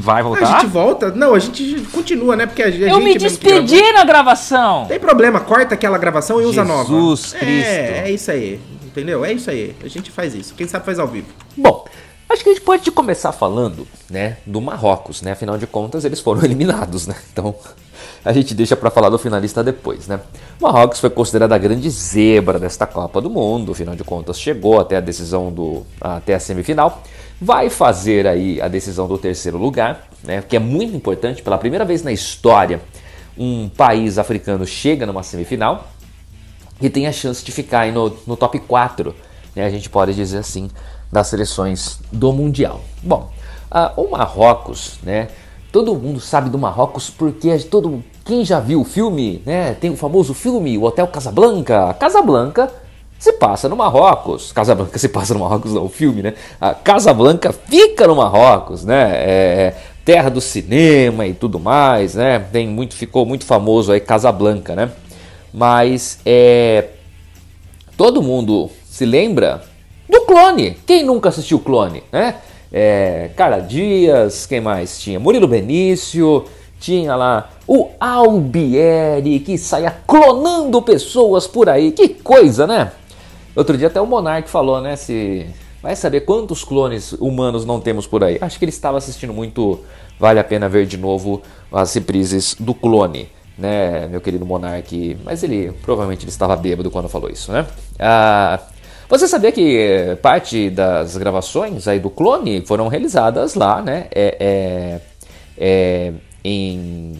Vai 0.00 0.20
A 0.20 0.24
voltar? 0.24 0.60
gente 0.60 0.66
volta? 0.70 1.10
Não, 1.10 1.34
a 1.34 1.38
gente 1.38 1.80
continua, 1.92 2.36
né? 2.36 2.46
Porque 2.46 2.62
a, 2.62 2.66
a 2.66 2.68
Eu 2.68 2.72
gente 2.72 2.82
me 2.82 3.14
gravou. 3.14 3.18
despedi 3.18 3.92
na 3.92 4.04
gravação! 4.04 4.86
Tem 4.86 4.98
problema, 5.00 5.40
corta 5.40 5.74
aquela 5.74 5.98
gravação 5.98 6.40
e 6.40 6.44
usa 6.44 6.64
nova. 6.64 6.84
Jesus 6.88 7.32
Cristo. 7.32 7.66
É, 7.68 8.02
é 8.06 8.10
isso 8.12 8.30
aí. 8.30 8.60
Entendeu? 8.84 9.24
É 9.24 9.32
isso 9.32 9.50
aí. 9.50 9.74
A 9.82 9.88
gente 9.88 10.10
faz 10.10 10.34
isso. 10.34 10.54
Quem 10.54 10.66
sabe 10.68 10.84
faz 10.84 10.98
ao 10.98 11.08
vivo. 11.08 11.26
Bom, 11.56 11.84
acho 12.28 12.42
que 12.44 12.50
a 12.50 12.52
gente 12.54 12.62
pode 12.64 12.90
começar 12.92 13.32
falando, 13.32 13.86
né, 14.08 14.36
do 14.46 14.60
Marrocos, 14.60 15.20
né? 15.20 15.32
Afinal 15.32 15.58
de 15.58 15.66
contas, 15.66 16.04
eles 16.04 16.20
foram 16.20 16.42
eliminados, 16.46 17.06
né? 17.06 17.16
Então, 17.32 17.54
a 18.26 18.32
gente 18.32 18.54
deixa 18.54 18.74
pra 18.74 18.90
falar 18.90 19.08
do 19.08 19.18
finalista 19.18 19.62
depois, 19.62 20.08
né? 20.08 20.18
Marrocos 20.60 20.98
foi 20.98 21.08
considerada 21.10 21.54
a 21.54 21.58
grande 21.58 21.88
zebra 21.88 22.58
desta 22.58 22.84
Copa 22.84 23.20
do 23.20 23.30
Mundo, 23.30 23.70
afinal 23.70 23.94
de 23.94 24.02
contas, 24.02 24.40
chegou 24.40 24.80
até 24.80 24.96
a 24.96 25.00
decisão 25.00 25.52
do 25.52 25.86
até 26.00 26.34
a 26.34 26.40
semifinal. 26.40 27.02
Vai 27.40 27.70
fazer 27.70 28.26
aí 28.26 28.60
a 28.60 28.66
decisão 28.66 29.06
do 29.06 29.16
terceiro 29.16 29.56
lugar, 29.56 30.08
né? 30.24 30.42
Que 30.42 30.56
é 30.56 30.58
muito 30.58 30.96
importante, 30.96 31.40
pela 31.40 31.56
primeira 31.56 31.84
vez 31.84 32.02
na 32.02 32.10
história, 32.10 32.80
um 33.38 33.68
país 33.68 34.18
africano 34.18 34.66
chega 34.66 35.06
numa 35.06 35.22
semifinal 35.22 35.86
e 36.80 36.90
tem 36.90 37.06
a 37.06 37.12
chance 37.12 37.44
de 37.44 37.52
ficar 37.52 37.80
aí 37.80 37.92
no, 37.92 38.12
no 38.26 38.36
top 38.36 38.58
4, 38.58 39.14
né, 39.54 39.64
a 39.64 39.70
gente 39.70 39.88
pode 39.88 40.14
dizer 40.14 40.38
assim, 40.38 40.68
das 41.12 41.28
seleções 41.28 42.00
do 42.10 42.32
Mundial. 42.32 42.80
Bom, 43.02 43.30
ah, 43.70 43.92
o 43.96 44.10
Marrocos, 44.10 44.98
né, 45.02 45.28
todo 45.70 45.94
mundo 45.94 46.18
sabe 46.18 46.50
do 46.50 46.58
Marrocos 46.58 47.08
porque 47.08 47.56
todo 47.58 48.02
quem 48.26 48.44
já 48.44 48.58
viu 48.58 48.80
o 48.80 48.84
filme, 48.84 49.40
né, 49.46 49.74
tem 49.80 49.88
o 49.88 49.96
famoso 49.96 50.34
filme, 50.34 50.76
o 50.76 50.82
Hotel 50.82 51.06
Casablanca. 51.06 51.94
Casablanca 51.94 52.70
se 53.18 53.32
passa 53.32 53.68
no 53.68 53.76
Marrocos. 53.76 54.50
Casablanca 54.50 54.98
se 54.98 55.08
passa 55.08 55.32
no 55.32 55.40
Marrocos, 55.40 55.72
não, 55.72 55.84
o 55.84 55.88
filme, 55.88 56.22
né? 56.22 56.34
A 56.60 56.74
Casablanca 56.74 57.52
fica 57.52 58.06
no 58.06 58.16
Marrocos, 58.16 58.84
né? 58.84 59.12
É, 59.14 59.74
terra 60.04 60.28
do 60.28 60.40
cinema 60.40 61.24
e 61.26 61.32
tudo 61.32 61.58
mais, 61.58 62.16
né? 62.16 62.40
Tem 62.52 62.68
muito, 62.68 62.94
ficou 62.94 63.24
muito 63.24 63.46
famoso 63.46 63.92
aí 63.92 64.00
Casablanca, 64.00 64.74
né? 64.74 64.90
Mas 65.54 66.18
é, 66.26 66.88
todo 67.96 68.20
mundo 68.20 68.70
se 68.84 69.06
lembra 69.06 69.62
do 70.08 70.20
Clone. 70.22 70.76
Quem 70.84 71.04
nunca 71.04 71.28
assistiu 71.28 71.60
Clone, 71.60 72.02
né? 72.12 72.34
É, 72.72 73.30
Cara 73.36 73.60
Dias, 73.60 74.46
quem 74.46 74.60
mais 74.60 74.98
tinha? 74.98 75.20
Murilo 75.20 75.46
Benício, 75.46 76.44
tinha 76.78 77.14
lá 77.14 77.50
o 77.66 77.90
Albieri 77.98 79.40
que 79.40 79.58
saía 79.58 79.90
clonando 80.06 80.80
pessoas 80.82 81.46
por 81.46 81.68
aí. 81.68 81.92
Que 81.92 82.08
coisa, 82.08 82.66
né? 82.66 82.92
Outro 83.54 83.76
dia 83.76 83.88
até 83.88 84.00
o 84.00 84.06
Monark 84.06 84.48
falou, 84.48 84.80
né? 84.80 84.96
Se 84.96 85.46
vai 85.82 85.96
saber 85.96 86.22
quantos 86.22 86.64
clones 86.64 87.12
humanos 87.12 87.64
não 87.64 87.80
temos 87.80 88.06
por 88.06 88.22
aí. 88.22 88.38
Acho 88.40 88.58
que 88.58 88.64
ele 88.64 88.70
estava 88.70 88.98
assistindo 88.98 89.32
muito. 89.32 89.80
Vale 90.18 90.40
a 90.40 90.44
pena 90.44 90.68
ver 90.68 90.86
de 90.86 90.96
novo 90.96 91.42
as 91.70 91.92
reprises 91.94 92.56
do 92.58 92.72
clone, 92.72 93.28
né, 93.58 94.06
meu 94.06 94.20
querido 94.20 94.46
Monark? 94.46 95.18
Mas 95.22 95.42
ele 95.42 95.72
provavelmente 95.82 96.22
ele 96.22 96.30
estava 96.30 96.56
bêbado 96.56 96.90
quando 96.90 97.06
falou 97.06 97.28
isso, 97.28 97.52
né? 97.52 97.66
Ah, 97.98 98.58
você 99.08 99.28
sabia 99.28 99.52
que 99.52 100.16
parte 100.22 100.70
das 100.70 101.16
gravações 101.16 101.86
aí 101.86 102.00
do 102.00 102.10
clone 102.10 102.64
foram 102.66 102.88
realizadas 102.88 103.54
lá, 103.54 103.82
né? 103.82 104.06
É, 104.10 104.36
é, 104.40 105.00
é, 105.58 106.12
em, 106.42 107.12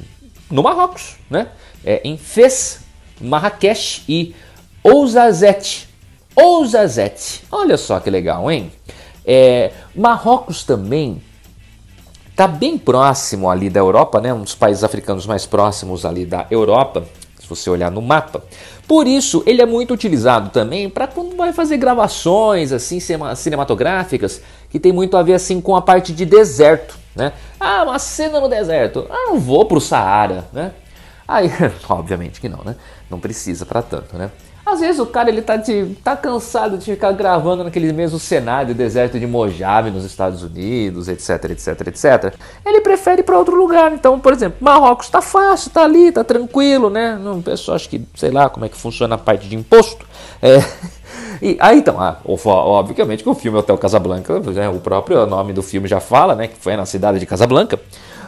no 0.50 0.62
Marrocos, 0.62 1.16
né? 1.30 1.48
É, 1.84 2.00
em 2.04 2.16
Fez, 2.16 2.80
Marrakech 3.20 4.02
e 4.08 4.34
Ouzazete. 4.82 5.88
Ouzazete. 6.34 7.44
Olha 7.50 7.76
só 7.76 7.98
que 7.98 8.10
legal, 8.10 8.50
hein? 8.50 8.70
É, 9.24 9.72
Marrocos 9.94 10.64
também 10.64 11.20
está 12.30 12.46
bem 12.46 12.76
próximo 12.76 13.50
ali 13.50 13.70
da 13.70 13.80
Europa, 13.80 14.20
né? 14.20 14.32
Um 14.32 14.42
dos 14.42 14.54
países 14.54 14.84
africanos 14.84 15.26
mais 15.26 15.46
próximos 15.46 16.04
ali 16.04 16.26
da 16.26 16.46
Europa, 16.50 17.04
se 17.40 17.48
você 17.48 17.70
olhar 17.70 17.90
no 17.90 18.02
mapa. 18.02 18.44
Por 18.86 19.06
isso, 19.06 19.42
ele 19.46 19.62
é 19.62 19.66
muito 19.66 19.94
utilizado 19.94 20.50
também 20.50 20.88
para 20.88 21.06
quando 21.06 21.34
vai 21.34 21.52
fazer 21.52 21.78
gravações 21.78 22.70
assim 22.72 23.00
cinematográficas 23.34 24.40
que 24.70 24.78
tem 24.78 24.92
muito 24.92 25.16
a 25.16 25.22
ver 25.22 25.34
assim 25.34 25.60
com 25.60 25.74
a 25.74 25.82
parte 25.82 26.12
de 26.12 26.24
deserto, 26.24 26.96
né? 27.16 27.32
Ah, 27.58 27.82
uma 27.82 27.98
cena 27.98 28.38
no 28.40 28.48
deserto. 28.48 29.06
Ah, 29.10 29.30
não 29.30 29.40
vou 29.40 29.64
para 29.64 29.78
o 29.78 29.80
Saara, 29.80 30.44
né? 30.52 30.72
Aí, 31.26 31.50
obviamente 31.88 32.40
que 32.40 32.48
não, 32.48 32.62
né? 32.64 32.76
Não 33.10 33.18
precisa 33.18 33.66
para 33.66 33.82
tanto, 33.82 34.16
né? 34.16 34.30
Às 34.66 34.80
vezes 34.80 34.98
o 34.98 35.06
cara 35.06 35.28
ele 35.28 35.42
tá, 35.42 35.56
de, 35.56 35.96
tá 36.02 36.16
cansado 36.16 36.76
de 36.76 36.84
ficar 36.84 37.12
gravando 37.12 37.62
naquele 37.62 37.92
mesmo 37.92 38.18
cenário 38.18 38.74
deserto 38.74 39.16
de 39.16 39.24
Mojave 39.24 39.92
nos 39.92 40.04
Estados 40.04 40.42
Unidos, 40.42 41.06
etc, 41.06 41.50
etc, 41.50 41.86
etc. 41.86 42.34
Ele 42.64 42.80
prefere 42.80 43.20
ir 43.20 43.24
para 43.24 43.38
outro 43.38 43.54
lugar. 43.54 43.92
Então, 43.92 44.18
por 44.18 44.32
exemplo, 44.32 44.58
Marrocos 44.60 45.08
tá 45.08 45.22
fácil, 45.22 45.70
tá 45.70 45.84
ali, 45.84 46.10
tá 46.10 46.24
tranquilo, 46.24 46.90
né? 46.90 47.16
O 47.16 47.40
pessoal 47.40 47.76
acho 47.76 47.88
que, 47.88 48.04
sei 48.16 48.32
lá 48.32 48.50
como 48.50 48.66
é 48.66 48.68
que 48.68 48.76
funciona 48.76 49.14
a 49.14 49.18
parte 49.18 49.48
de 49.48 49.54
imposto. 49.54 50.04
É. 50.42 50.58
E 51.40 51.56
aí 51.60 51.78
então, 51.78 52.00
ah, 52.00 52.18
obviamente 52.24 53.22
que 53.22 53.28
o 53.28 53.34
filme 53.34 53.58
Hotel 53.58 53.76
Casablanca, 53.78 54.38
né, 54.40 54.68
o 54.68 54.78
próprio 54.78 55.26
nome 55.26 55.52
do 55.52 55.62
filme 55.62 55.88
já 55.88 56.00
fala, 56.00 56.34
né, 56.34 56.48
que 56.48 56.56
foi 56.56 56.76
na 56.76 56.86
cidade 56.86 57.18
de 57.18 57.26
Casablanca. 57.26 57.78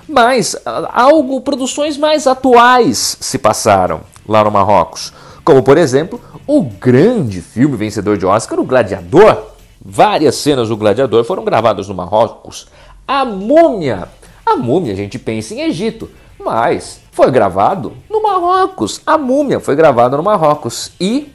Mas 0.09 0.57
ah, 0.65 0.91
algo, 0.93 1.41
produções 1.41 1.97
mais 1.97 2.27
atuais 2.27 3.17
se 3.21 3.39
passaram 3.39 4.01
lá 4.27 4.45
no 4.45 4.51
Marrocos. 4.51 5.13
Como, 5.45 5.63
por 5.63 5.79
exemplo, 5.79 6.21
o 6.47 6.63
grande 6.63 7.41
filme 7.41 7.77
vencedor 7.77 8.17
de 8.17 8.27
Oscar, 8.27 8.59
O 8.59 8.65
Gladiador. 8.65 9.45
Várias 9.81 10.35
cenas 10.37 10.69
do 10.69 10.77
Gladiador 10.77 11.25
foram 11.25 11.45
gravadas 11.45 11.89
no 11.89 11.95
Marrocos. 11.95 12.67
A 13.07 13.25
Múmia. 13.25 14.09
A 14.45 14.57
Múmia, 14.57 14.93
a 14.93 14.97
gente 14.97 15.19
pensa 15.19 15.55
em 15.55 15.61
Egito, 15.61 16.11
mas 16.39 17.01
foi 17.13 17.31
gravado 17.31 17.93
no 18.11 18.23
Marrocos. 18.23 19.01
A 19.07 19.17
Múmia 19.17 19.61
foi 19.61 19.77
gravada 19.77 20.17
no 20.17 20.23
Marrocos. 20.23 20.93
E 21.01 21.33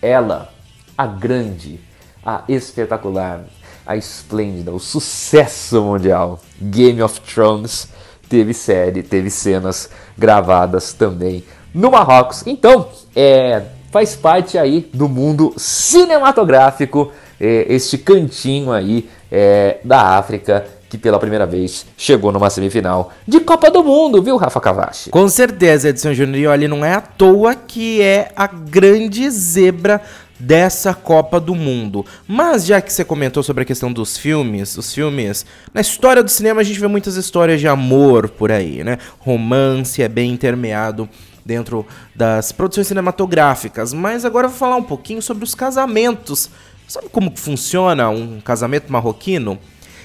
ela, 0.00 0.50
a 0.96 1.06
grande, 1.06 1.80
a 2.24 2.42
espetacular, 2.48 3.44
a 3.86 3.96
esplêndida, 3.96 4.72
o 4.72 4.78
sucesso 4.78 5.82
mundial, 5.82 6.40
Game 6.60 7.02
of 7.02 7.20
Thrones, 7.20 7.88
teve 8.28 8.54
série, 8.54 9.02
teve 9.02 9.30
cenas 9.30 9.90
gravadas 10.16 10.92
também 10.92 11.44
no 11.74 11.90
Marrocos. 11.90 12.46
Então, 12.46 12.88
é, 13.14 13.62
faz 13.90 14.16
parte 14.16 14.56
aí 14.56 14.88
do 14.92 15.08
mundo 15.08 15.52
cinematográfico 15.56 17.12
é, 17.40 17.66
este 17.68 17.98
cantinho 17.98 18.72
aí 18.72 19.08
é, 19.30 19.78
da 19.84 20.16
África 20.16 20.64
que 20.88 20.98
pela 20.98 21.18
primeira 21.18 21.44
vez 21.44 21.84
chegou 21.96 22.30
numa 22.30 22.48
semifinal 22.48 23.10
de 23.26 23.40
Copa 23.40 23.68
do 23.68 23.82
Mundo, 23.82 24.22
viu, 24.22 24.36
Rafa 24.36 24.60
Cavachi? 24.60 25.10
Com 25.10 25.28
certeza, 25.28 25.88
Edson 25.88 26.14
Júnior. 26.14 26.38
E 26.38 26.46
olha, 26.46 26.68
não 26.68 26.84
é 26.84 26.94
à 26.94 27.00
toa 27.00 27.56
que 27.56 28.00
é 28.00 28.30
a 28.36 28.46
grande 28.46 29.28
zebra 29.28 30.00
dessa 30.38 30.92
Copa 30.94 31.38
do 31.38 31.54
Mundo. 31.54 32.04
Mas 32.26 32.66
já 32.66 32.80
que 32.80 32.92
você 32.92 33.04
comentou 33.04 33.42
sobre 33.42 33.62
a 33.62 33.66
questão 33.66 33.92
dos 33.92 34.16
filmes, 34.16 34.76
os 34.76 34.92
filmes, 34.92 35.46
na 35.72 35.80
história 35.80 36.22
do 36.22 36.30
cinema 36.30 36.60
a 36.60 36.64
gente 36.64 36.80
vê 36.80 36.86
muitas 36.86 37.16
histórias 37.16 37.60
de 37.60 37.68
amor 37.68 38.28
por 38.28 38.50
aí, 38.50 38.82
né? 38.82 38.98
Romance 39.18 40.02
é 40.02 40.08
bem 40.08 40.32
intermeado 40.32 41.08
dentro 41.44 41.86
das 42.14 42.52
produções 42.52 42.86
cinematográficas. 42.86 43.92
Mas 43.92 44.24
agora 44.24 44.46
eu 44.46 44.50
vou 44.50 44.58
falar 44.58 44.76
um 44.76 44.82
pouquinho 44.82 45.20
sobre 45.20 45.44
os 45.44 45.54
casamentos. 45.54 46.50
Sabe 46.88 47.08
como 47.10 47.32
funciona 47.36 48.08
um 48.08 48.40
casamento 48.40 48.92
marroquino? 48.92 49.58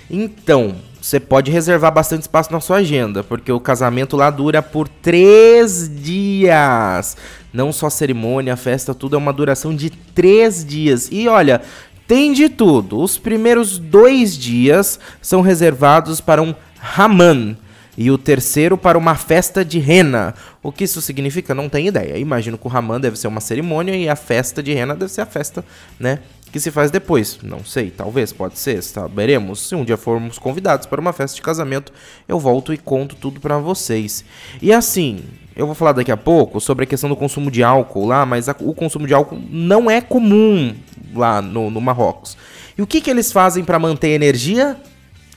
Então, 0.10 0.76
você 1.02 1.20
pode 1.20 1.52
reservar 1.52 1.94
bastante 1.94 2.22
espaço 2.22 2.52
na 2.52 2.60
sua 2.60 2.78
agenda, 2.78 3.24
porque 3.24 3.52
o 3.52 3.60
casamento 3.60 4.18
lá 4.18 4.30
dura 4.30 4.62
por 4.62 4.88
três 4.88 5.90
dias. 6.02 7.16
Não 7.51 7.72
só 7.72 7.89
cerimônia, 7.89 8.56
festa, 8.56 8.94
tudo 8.94 9.15
é 9.15 9.18
uma 9.18 9.34
duração 9.34 9.75
de 9.75 9.89
três 9.89 10.63
dias. 10.63 11.10
E 11.12 11.27
olha, 11.27 11.62
tem 12.08 12.34
de 12.34 12.50
tudo. 12.50 13.00
Os 13.00 13.18
primeiros 13.18 13.77
dois 13.77 14.38
dias 14.38 15.00
são 15.22 15.41
reservados 15.41 16.20
para 16.20 16.41
um 16.41 16.56
Haman 16.96 17.58
e 17.98 18.10
o 18.10 18.18
terceiro 18.18 18.77
para 18.77 18.98
uma 18.98 19.13
festa 19.13 19.63
de 19.65 19.77
rena. 19.77 20.34
O 20.63 20.72
que 20.72 20.86
isso 20.86 21.01
significa? 21.01 21.53
Não 21.53 21.68
tenho 21.68 21.89
ideia. 21.89 22.18
Imagino 22.18 22.58
que 22.58 22.65
o 22.65 22.70
Raman 22.70 23.00
deve 23.00 23.20
ser 23.20 23.27
uma 23.27 23.41
cerimônia 23.41 23.96
e 23.96 24.08
a 24.08 24.15
festa 24.15 24.63
de 24.63 24.74
rena 24.74 24.96
deve 24.96 25.12
ser 25.12 25.22
a 25.22 25.25
festa, 25.25 25.65
né? 26.00 26.20
Que 26.51 26.60
se 26.60 26.72
faz 26.72 26.89
depois. 26.89 27.39
Não 27.44 27.63
sei, 27.63 27.91
talvez, 27.91 28.32
pode 28.32 28.58
ser, 28.58 28.82
saberemos. 28.82 29.68
Se 29.68 29.75
um 29.75 29.84
dia 29.84 29.98
formos 29.98 30.39
convidados 30.39 30.88
para 30.88 31.01
uma 31.01 31.12
festa 31.12 31.36
de 31.36 31.41
casamento, 31.41 31.91
eu 32.27 32.39
volto 32.39 32.74
e 32.74 32.77
conto 32.77 33.18
tudo 33.18 33.41
para 33.41 33.58
vocês. 33.58 34.24
E 34.62 34.72
assim, 34.72 35.22
eu 35.60 35.66
vou 35.66 35.75
falar 35.75 35.92
daqui 35.92 36.10
a 36.10 36.16
pouco 36.16 36.62
sobre 36.62 36.86
a 36.86 36.88
questão 36.88 37.10
do 37.10 37.18
consumo 37.18 37.51
de 37.51 37.62
álcool 37.62 38.08
lá, 38.08 38.25
mas 38.25 38.48
a, 38.48 38.56
o 38.62 38.74
consumo 38.74 39.06
de 39.06 39.13
álcool 39.13 39.38
não 39.50 39.92
é 39.92 40.00
comum 40.00 40.74
lá 41.13 41.42
no, 41.42 41.70
no 41.70 41.82
Marrocos. 41.82 42.38
E 42.78 42.82
o 42.82 42.88
que, 42.88 43.01
que 43.01 43.10
eles 43.10 43.30
fazem 43.30 43.66
para 43.66 43.78
manter 43.78 44.08
energia? 44.08 44.78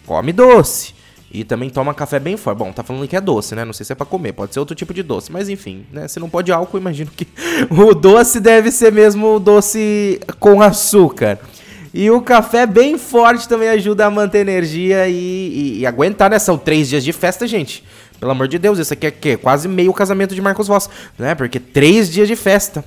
Come 0.07 0.33
doce. 0.33 0.95
E 1.29 1.43
também 1.43 1.69
toma 1.69 1.93
café 1.93 2.21
bem 2.21 2.37
forte. 2.37 2.59
Bom, 2.59 2.71
tá 2.71 2.85
falando 2.85 3.09
que 3.09 3.17
é 3.17 3.21
doce, 3.21 3.57
né? 3.57 3.65
Não 3.65 3.73
sei 3.73 3.85
se 3.85 3.93
é 3.93 3.97
pra 3.97 4.07
comer, 4.07 4.33
pode 4.33 4.55
ser 4.55 4.61
outro 4.61 4.77
tipo 4.77 4.95
de 4.95 5.03
doce. 5.03 5.33
Mas 5.33 5.49
enfim, 5.49 5.85
né? 5.91 6.07
Se 6.07 6.21
não 6.21 6.31
pode 6.31 6.53
álcool, 6.53 6.79
imagino 6.79 7.11
que 7.11 7.27
o 7.69 7.93
doce 7.93 8.39
deve 8.39 8.71
ser 8.71 8.93
mesmo 8.93 9.41
doce 9.41 10.21
com 10.39 10.63
açúcar. 10.63 11.41
E 11.93 12.09
o 12.13 12.21
café 12.21 12.65
bem 12.65 12.97
forte 12.97 13.49
também 13.49 13.69
ajuda 13.71 14.07
a 14.07 14.11
manter 14.11 14.39
energia 14.39 15.09
e, 15.09 15.15
e, 15.15 15.79
e 15.81 15.87
aguentar, 15.87 16.31
né? 16.31 16.39
São 16.39 16.57
três 16.57 16.89
dias 16.89 17.03
de 17.03 17.13
festa, 17.13 17.45
gente. 17.45 17.83
Pelo 18.23 18.31
amor 18.31 18.47
de 18.47 18.57
Deus, 18.57 18.79
isso 18.79 18.93
aqui 18.93 19.09
é 19.09 19.11
que 19.11 19.37
quase 19.37 19.67
meio 19.67 19.93
casamento 19.93 20.33
de 20.33 20.41
Marcos 20.41 20.69
Voss, 20.69 20.89
né? 21.19 21.35
Porque 21.35 21.59
três 21.59 22.09
dias 22.09 22.29
de 22.29 22.37
festa. 22.37 22.85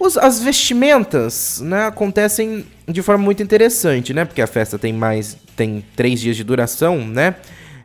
Os, 0.00 0.16
as 0.16 0.42
vestimentas, 0.42 1.60
né, 1.62 1.88
acontecem 1.88 2.64
de 2.88 3.02
forma 3.02 3.22
muito 3.22 3.42
interessante, 3.42 4.14
né? 4.14 4.24
Porque 4.24 4.40
a 4.40 4.46
festa 4.46 4.78
tem 4.78 4.90
mais, 4.90 5.36
tem 5.54 5.84
três 5.94 6.22
dias 6.22 6.38
de 6.38 6.42
duração, 6.42 7.06
né? 7.06 7.34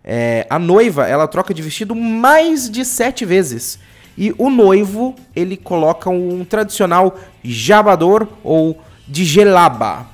É, 0.01 0.47
a 0.49 0.57
noiva, 0.57 1.05
ela 1.05 1.27
troca 1.27 1.53
de 1.53 1.61
vestido 1.61 1.93
mais 1.93 2.69
de 2.69 2.85
sete 2.85 3.25
vezes. 3.25 3.79
E 4.17 4.33
o 4.37 4.49
noivo, 4.49 5.13
ele 5.35 5.57
coloca 5.57 6.09
um 6.09 6.45
tradicional 6.45 7.19
jabador 7.43 8.29
ou 8.45 8.81
de 9.05 9.25
gelaba. 9.25 10.07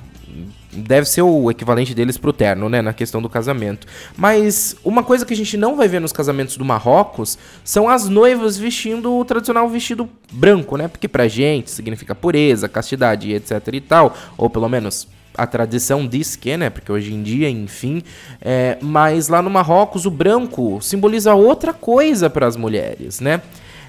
Deve 0.74 1.08
ser 1.08 1.22
o 1.22 1.50
equivalente 1.50 1.94
deles 1.94 2.16
pro 2.16 2.32
terno, 2.32 2.68
né? 2.68 2.82
Na 2.82 2.92
questão 2.92 3.22
do 3.22 3.28
casamento. 3.28 3.86
Mas 4.16 4.76
uma 4.84 5.02
coisa 5.02 5.24
que 5.24 5.32
a 5.32 5.36
gente 5.36 5.56
não 5.56 5.76
vai 5.76 5.88
ver 5.88 6.00
nos 6.00 6.12
casamentos 6.12 6.56
do 6.56 6.64
Marrocos 6.64 7.38
são 7.62 7.88
as 7.88 8.08
noivas 8.08 8.58
vestindo 8.58 9.14
o 9.14 9.24
tradicional 9.24 9.68
vestido 9.68 10.08
branco, 10.32 10.76
né? 10.76 10.88
Porque 10.88 11.08
pra 11.08 11.28
gente 11.28 11.70
significa 11.70 12.14
pureza, 12.14 12.68
castidade, 12.68 13.32
etc 13.32 13.60
e 13.72 13.80
tal. 13.80 14.16
Ou 14.36 14.50
pelo 14.50 14.68
menos 14.68 15.06
a 15.36 15.46
tradição 15.46 16.06
diz 16.06 16.36
que, 16.36 16.56
né? 16.56 16.70
Porque 16.70 16.90
hoje 16.90 17.12
em 17.12 17.22
dia, 17.22 17.48
enfim. 17.50 18.02
É, 18.40 18.78
mas 18.80 19.28
lá 19.28 19.42
no 19.42 19.50
Marrocos, 19.50 20.06
o 20.06 20.10
branco 20.10 20.78
simboliza 20.80 21.34
outra 21.34 21.72
coisa 21.72 22.30
para 22.30 22.46
as 22.46 22.56
mulheres, 22.56 23.20
né? 23.20 23.42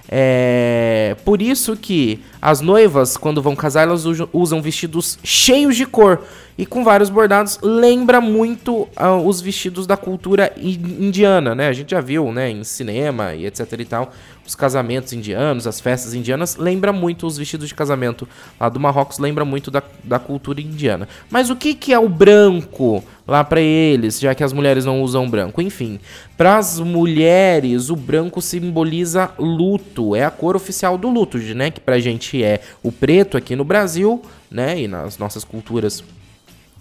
É, 0.07 1.15
por 1.25 1.41
isso 1.41 1.75
que 1.75 2.19
as 2.47 2.61
noivas, 2.61 3.17
quando 3.17 3.41
vão 3.41 3.55
casar, 3.55 3.83
elas 3.87 4.03
usam 4.31 4.61
vestidos 4.61 5.17
cheios 5.23 5.75
de 5.75 5.85
cor. 5.85 6.21
e 6.57 6.65
com 6.65 6.83
vários 6.85 7.09
bordados. 7.09 7.59
Lembra 7.61 8.21
muito 8.21 8.87
ah, 8.95 9.15
os 9.17 9.41
vestidos 9.41 9.85
da 9.85 9.97
cultura 9.97 10.53
in- 10.55 11.05
indiana, 11.07 11.53
né? 11.53 11.67
A 11.67 11.73
gente 11.73 11.91
já 11.91 11.99
viu, 11.99 12.31
né, 12.31 12.49
em 12.49 12.63
cinema 12.63 13.33
e 13.35 13.45
etc 13.45 13.73
e 13.77 13.83
tal, 13.85 14.13
os 14.47 14.55
casamentos 14.55 15.11
indianos, 15.11 15.67
as 15.67 15.81
festas 15.81 16.13
indianas, 16.13 16.55
lembra 16.55 16.93
muito 16.93 17.27
os 17.27 17.35
vestidos 17.37 17.67
de 17.67 17.75
casamento 17.75 18.25
lá 18.59 18.69
do 18.69 18.79
Marrocos, 18.79 19.17
lembra 19.19 19.43
muito 19.43 19.69
da, 19.69 19.83
da 20.03 20.17
cultura 20.19 20.61
indiana. 20.61 21.09
Mas 21.29 21.49
o 21.49 21.55
que 21.57 21.73
que 21.73 21.91
é 21.91 21.99
o 21.99 22.07
branco 22.07 23.03
lá 23.27 23.43
pra 23.43 23.59
eles, 23.59 24.19
já 24.19 24.33
que 24.35 24.43
as 24.43 24.53
mulheres 24.53 24.85
não 24.85 25.01
usam 25.01 25.29
branco? 25.29 25.61
Enfim, 25.61 25.99
para 26.37 26.57
as 26.57 26.79
mulheres 26.79 27.89
o 27.89 27.95
branco 27.97 28.41
simboliza 28.41 29.31
luto, 29.37 30.15
é 30.15 30.23
a 30.23 30.31
cor 30.31 30.55
oficial 30.55 30.97
do 30.97 31.09
luto, 31.09 31.37
né? 31.37 31.69
Que 31.71 31.81
pra 31.81 31.99
gente 31.99 32.34
é 32.43 32.61
o 32.83 32.91
preto 32.91 33.37
aqui 33.37 33.55
no 33.55 33.63
Brasil, 33.63 34.21
né? 34.49 34.81
E 34.81 34.87
nas 34.87 35.17
nossas 35.17 35.43
culturas 35.43 36.03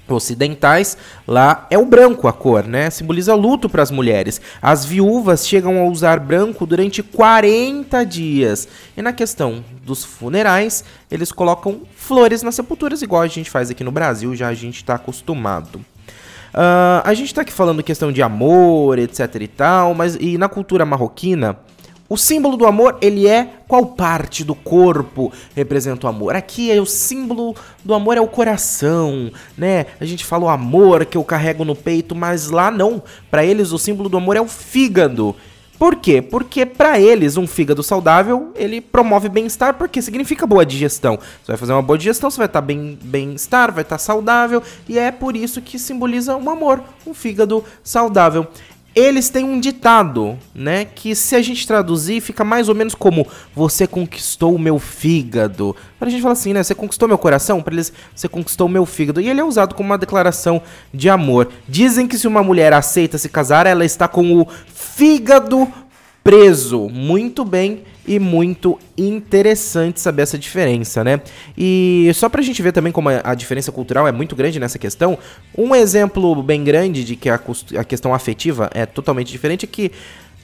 ocidentais, 0.07 0.99
lá 1.27 1.67
é 1.71 1.79
o 1.79 1.87
branco 1.87 2.29
a 2.29 2.33
cor, 2.33 2.67
né? 2.67 2.91
Simboliza 2.91 3.35
luto 3.35 3.69
para 3.69 3.83
as 3.83 3.91
mulheres. 3.91 4.41
As 4.61 4.85
viúvas 4.85 5.47
chegam 5.47 5.79
a 5.81 5.89
usar 5.89 6.21
branco 6.21 6.67
durante 6.67 7.03
40 7.03 8.05
dias. 8.05 8.69
E 8.97 9.03
na 9.03 9.13
questão 9.13 9.65
dos 9.83 10.05
funerais, 10.05 10.85
eles 11.11 11.33
colocam 11.33 11.83
flores 11.97 12.43
nas 12.43 12.55
sepulturas, 12.55 13.03
igual 13.03 13.23
a 13.23 13.29
gente 13.29 13.51
faz 13.51 13.71
aqui 13.71 13.83
no 13.83 13.91
Brasil, 13.91 14.35
já 14.37 14.49
a 14.49 14.55
gente 14.55 14.77
está 14.77 14.95
acostumado. 14.97 15.81
Ah, 16.53 17.03
a 17.05 17.15
gente 17.15 17.35
tá 17.35 17.43
aqui 17.43 17.53
falando 17.53 17.83
questão 17.83 18.13
de 18.13 18.23
amor, 18.23 18.99
etc 18.99 19.35
e 19.41 19.49
tal, 19.49 19.95
mas 19.95 20.17
e 20.21 20.39
na 20.39 20.49
cultura 20.49 20.87
marroquina, 20.87 21.59
o 22.09 22.17
símbolo 22.19 22.57
do 22.57 22.67
amor, 22.67 22.99
ele 23.01 23.27
é 23.27 23.49
qual 23.67 23.87
parte 23.87 24.45
do 24.45 24.55
corpo 24.55 25.33
representa 25.55 26.07
o 26.07 26.11
amor? 26.11 26.37
Aqui 26.37 26.71
é 26.71 26.81
o 26.81 26.85
símbolo 26.85 27.57
do 27.83 27.95
amor 27.95 28.17
é 28.17 28.21
o 28.21 28.29
coração, 28.29 29.31
né? 29.57 29.87
A 29.99 30.05
gente 30.05 30.25
fala 30.25 30.45
o 30.45 30.49
amor 30.49 31.07
que 31.07 31.17
eu 31.17 31.25
carrego 31.25 31.65
no 31.65 31.75
peito, 31.75 32.15
mas 32.15 32.51
lá 32.51 32.71
não. 32.71 33.03
Para 33.31 33.45
eles 33.45 33.73
o 33.73 33.79
símbolo 33.79 34.09
do 34.09 34.19
amor 34.19 34.37
é 34.37 34.41
o 34.41 34.47
fígado. 34.47 35.35
Por 35.79 35.97
quê? 35.97 36.23
Porque 36.23 36.65
para 36.65 37.01
eles 37.01 37.37
um 37.37 37.47
fígado 37.47 37.83
saudável, 37.83 38.53
ele 38.55 38.81
promove 38.81 39.29
bem-estar, 39.29 39.75
porque 39.75 40.01
significa 40.01 40.47
boa 40.47 40.65
digestão. 40.65 41.17
Você 41.17 41.53
vai 41.53 41.57
fazer 41.57 41.73
uma 41.73 41.83
boa 41.83 41.99
digestão, 41.99 42.31
você 42.31 42.39
vai 42.39 42.47
estar 42.47 42.61
bem 42.61 42.97
bem-estar, 43.03 43.73
vai 43.73 43.83
estar 43.83 43.99
saudável, 43.99 44.63
e 44.89 44.99
é 44.99 45.11
por 45.11 45.37
isso 45.37 45.61
que 45.61 45.79
simboliza 45.79 46.37
um 46.37 46.49
amor, 46.49 46.83
um 47.07 47.13
fígado 47.13 47.65
saudável. 47.83 48.47
Eles 48.95 49.29
têm 49.29 49.45
um 49.45 49.59
ditado, 49.59 50.39
né, 50.55 50.85
que 50.85 51.17
se 51.17 51.35
a 51.35 51.43
gente 51.43 51.67
traduzir 51.67 52.21
fica 52.21 52.45
mais 52.45 52.69
ou 52.69 52.77
menos 52.77 52.95
como 52.95 53.27
você 53.53 53.89
conquistou 53.89 54.55
o 54.55 54.59
meu 54.59 54.79
fígado. 54.79 55.75
Pra 55.99 56.09
gente 56.09 56.23
falar 56.23 56.35
assim, 56.35 56.53
né, 56.53 56.63
você 56.63 56.77
conquistou 56.77 57.09
meu 57.09 57.19
coração, 57.19 57.61
para 57.61 57.75
eles 57.75 57.93
você 58.15 58.29
conquistou 58.29 58.69
o 58.69 58.71
meu 58.71 58.87
fígado. 58.87 59.21
E 59.21 59.29
ele 59.29 59.41
é 59.41 59.45
usado 59.45 59.75
como 59.75 59.89
uma 59.89 59.99
declaração 59.99 60.63
de 60.93 61.09
amor. 61.09 61.49
Dizem 61.69 62.07
que 62.07 62.17
se 62.17 62.29
uma 62.29 62.43
mulher 62.43 62.73
aceita 62.73 63.19
se 63.19 63.29
casar, 63.29 63.67
ela 63.67 63.85
está 63.85 64.07
com 64.07 64.41
o 64.41 64.47
fígado 64.73 65.67
preso. 66.23 66.89
Muito 66.89 67.45
bem 67.45 67.83
e 68.07 68.19
muito 68.19 68.79
interessante 68.97 70.01
saber 70.01 70.23
essa 70.23 70.39
diferença, 70.39 71.03
né? 71.03 71.21
E 71.57 72.11
só 72.15 72.29
pra 72.29 72.43
gente 72.43 72.61
ver 72.63 72.73
também 72.73 72.93
como 72.93 73.09
a, 73.09 73.35
diferença 73.35 73.73
cultural 73.73 74.07
é 74.07 74.13
muito 74.13 74.37
grande 74.37 74.61
nessa 74.61 74.79
questão, 74.79 75.19
um 75.57 75.75
exemplo 75.75 76.43
bem 76.43 76.63
grande 76.63 77.05
de 77.05 77.17
que 77.17 77.29
a, 77.29 77.41
a 77.79 77.85
questão 77.85 78.15
afetiva 78.15 78.71
é 78.75 78.87
totalmente 78.87 79.31
diferente 79.31 79.65
é 79.65 79.69
que 79.69 79.91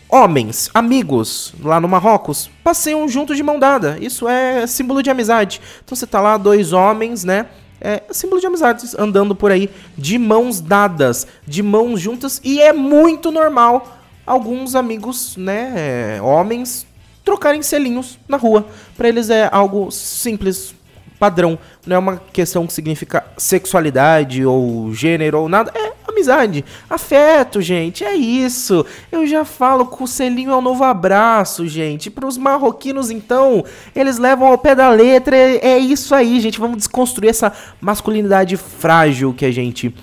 homens, 0.08 0.70
amigos 0.74 1.54
lá 1.62 1.80
no 1.80 1.88
Marrocos, 1.88 2.50
passeiam 2.64 3.08
juntos 3.08 3.36
de 3.36 3.42
mão 3.42 3.58
dada. 3.58 3.96
Isso 4.00 4.26
é 4.28 4.66
símbolo 4.66 5.02
de 5.02 5.10
amizade. 5.10 5.60
Então 5.84 5.94
você 5.94 6.06
tá 6.06 6.20
lá, 6.20 6.36
dois 6.36 6.72
homens, 6.72 7.24
né? 7.24 7.46
É 7.80 8.02
símbolo 8.10 8.40
de 8.40 8.46
amizade, 8.46 8.86
andando 8.98 9.34
por 9.34 9.50
aí 9.50 9.70
de 9.96 10.18
mãos 10.18 10.60
dadas, 10.60 11.26
de 11.46 11.62
mãos 11.62 11.98
juntas, 11.98 12.38
e 12.44 12.60
é 12.60 12.74
muito 12.74 13.30
normal 13.30 14.00
alguns 14.26 14.74
amigos, 14.74 15.34
né, 15.36 15.72
é, 16.16 16.22
homens, 16.22 16.86
trocarem 17.24 17.62
selinhos 17.62 18.18
na 18.28 18.36
rua. 18.36 18.66
Pra 18.96 19.08
eles 19.08 19.30
é 19.30 19.48
algo 19.52 19.90
simples, 19.90 20.74
padrão. 21.18 21.58
Não 21.86 21.96
é 21.96 21.98
uma 21.98 22.16
questão 22.32 22.66
que 22.66 22.72
significa 22.72 23.24
sexualidade 23.36 24.44
ou 24.44 24.92
gênero 24.94 25.40
ou 25.40 25.48
nada. 25.48 25.72
É 25.74 25.92
amizade, 26.08 26.64
afeto, 26.88 27.60
gente. 27.60 28.04
É 28.04 28.14
isso. 28.14 28.84
Eu 29.10 29.26
já 29.26 29.44
falo 29.44 29.86
que 29.86 30.02
o 30.02 30.06
selinho 30.06 30.50
é 30.50 30.56
o 30.56 30.60
novo 30.60 30.84
abraço, 30.84 31.66
gente. 31.66 32.10
Para 32.10 32.26
os 32.26 32.36
marroquinos, 32.36 33.10
então, 33.10 33.64
eles 33.94 34.18
levam 34.18 34.48
ao 34.48 34.58
pé 34.58 34.74
da 34.74 34.90
letra. 34.90 35.36
É 35.36 35.78
isso 35.78 36.14
aí, 36.14 36.40
gente. 36.40 36.58
Vamos 36.58 36.78
desconstruir 36.78 37.30
essa 37.30 37.52
masculinidade 37.80 38.56
frágil 38.56 39.34
que 39.34 39.44
a 39.44 39.52
gente 39.52 39.94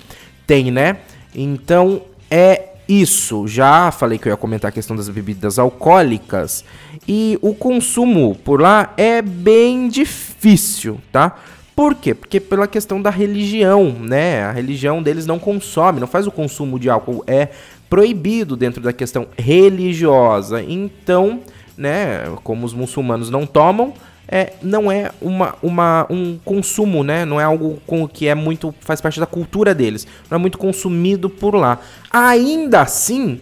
tem, 0.46 0.70
né? 0.70 0.98
Então, 1.34 2.02
é 2.30 2.68
isso, 2.88 3.46
já 3.46 3.90
falei 3.90 4.18
que 4.18 4.28
eu 4.28 4.30
ia 4.30 4.36
comentar 4.36 4.70
a 4.70 4.72
questão 4.72 4.96
das 4.96 5.08
bebidas 5.08 5.58
alcoólicas 5.58 6.64
e 7.06 7.38
o 7.42 7.54
consumo 7.54 8.34
por 8.34 8.60
lá 8.60 8.94
é 8.96 9.20
bem 9.20 9.88
difícil, 9.88 10.98
tá? 11.12 11.36
Por 11.76 11.94
quê? 11.94 12.14
Porque 12.14 12.40
pela 12.40 12.66
questão 12.66 13.00
da 13.00 13.10
religião, 13.10 13.92
né? 13.92 14.42
A 14.42 14.52
religião 14.52 15.02
deles 15.02 15.26
não 15.26 15.38
consome, 15.38 16.00
não 16.00 16.06
faz 16.06 16.26
o 16.26 16.32
consumo 16.32 16.78
de 16.78 16.90
álcool, 16.90 17.22
é 17.26 17.50
proibido 17.88 18.56
dentro 18.56 18.82
da 18.82 18.92
questão 18.92 19.28
religiosa. 19.36 20.62
Então, 20.62 21.40
né, 21.76 22.24
como 22.42 22.66
os 22.66 22.74
muçulmanos 22.74 23.30
não 23.30 23.46
tomam, 23.46 23.94
é, 24.28 24.52
não 24.62 24.92
é 24.92 25.10
uma, 25.22 25.54
uma, 25.62 26.06
um 26.10 26.38
consumo, 26.44 27.02
né? 27.02 27.24
Não 27.24 27.40
é 27.40 27.44
algo 27.44 27.80
com 27.86 28.06
que 28.06 28.28
é 28.28 28.34
muito. 28.34 28.74
faz 28.80 29.00
parte 29.00 29.18
da 29.18 29.26
cultura 29.26 29.74
deles. 29.74 30.06
Não 30.30 30.36
é 30.36 30.38
muito 30.38 30.58
consumido 30.58 31.30
por 31.30 31.54
lá. 31.54 31.80
Ainda 32.10 32.82
assim, 32.82 33.40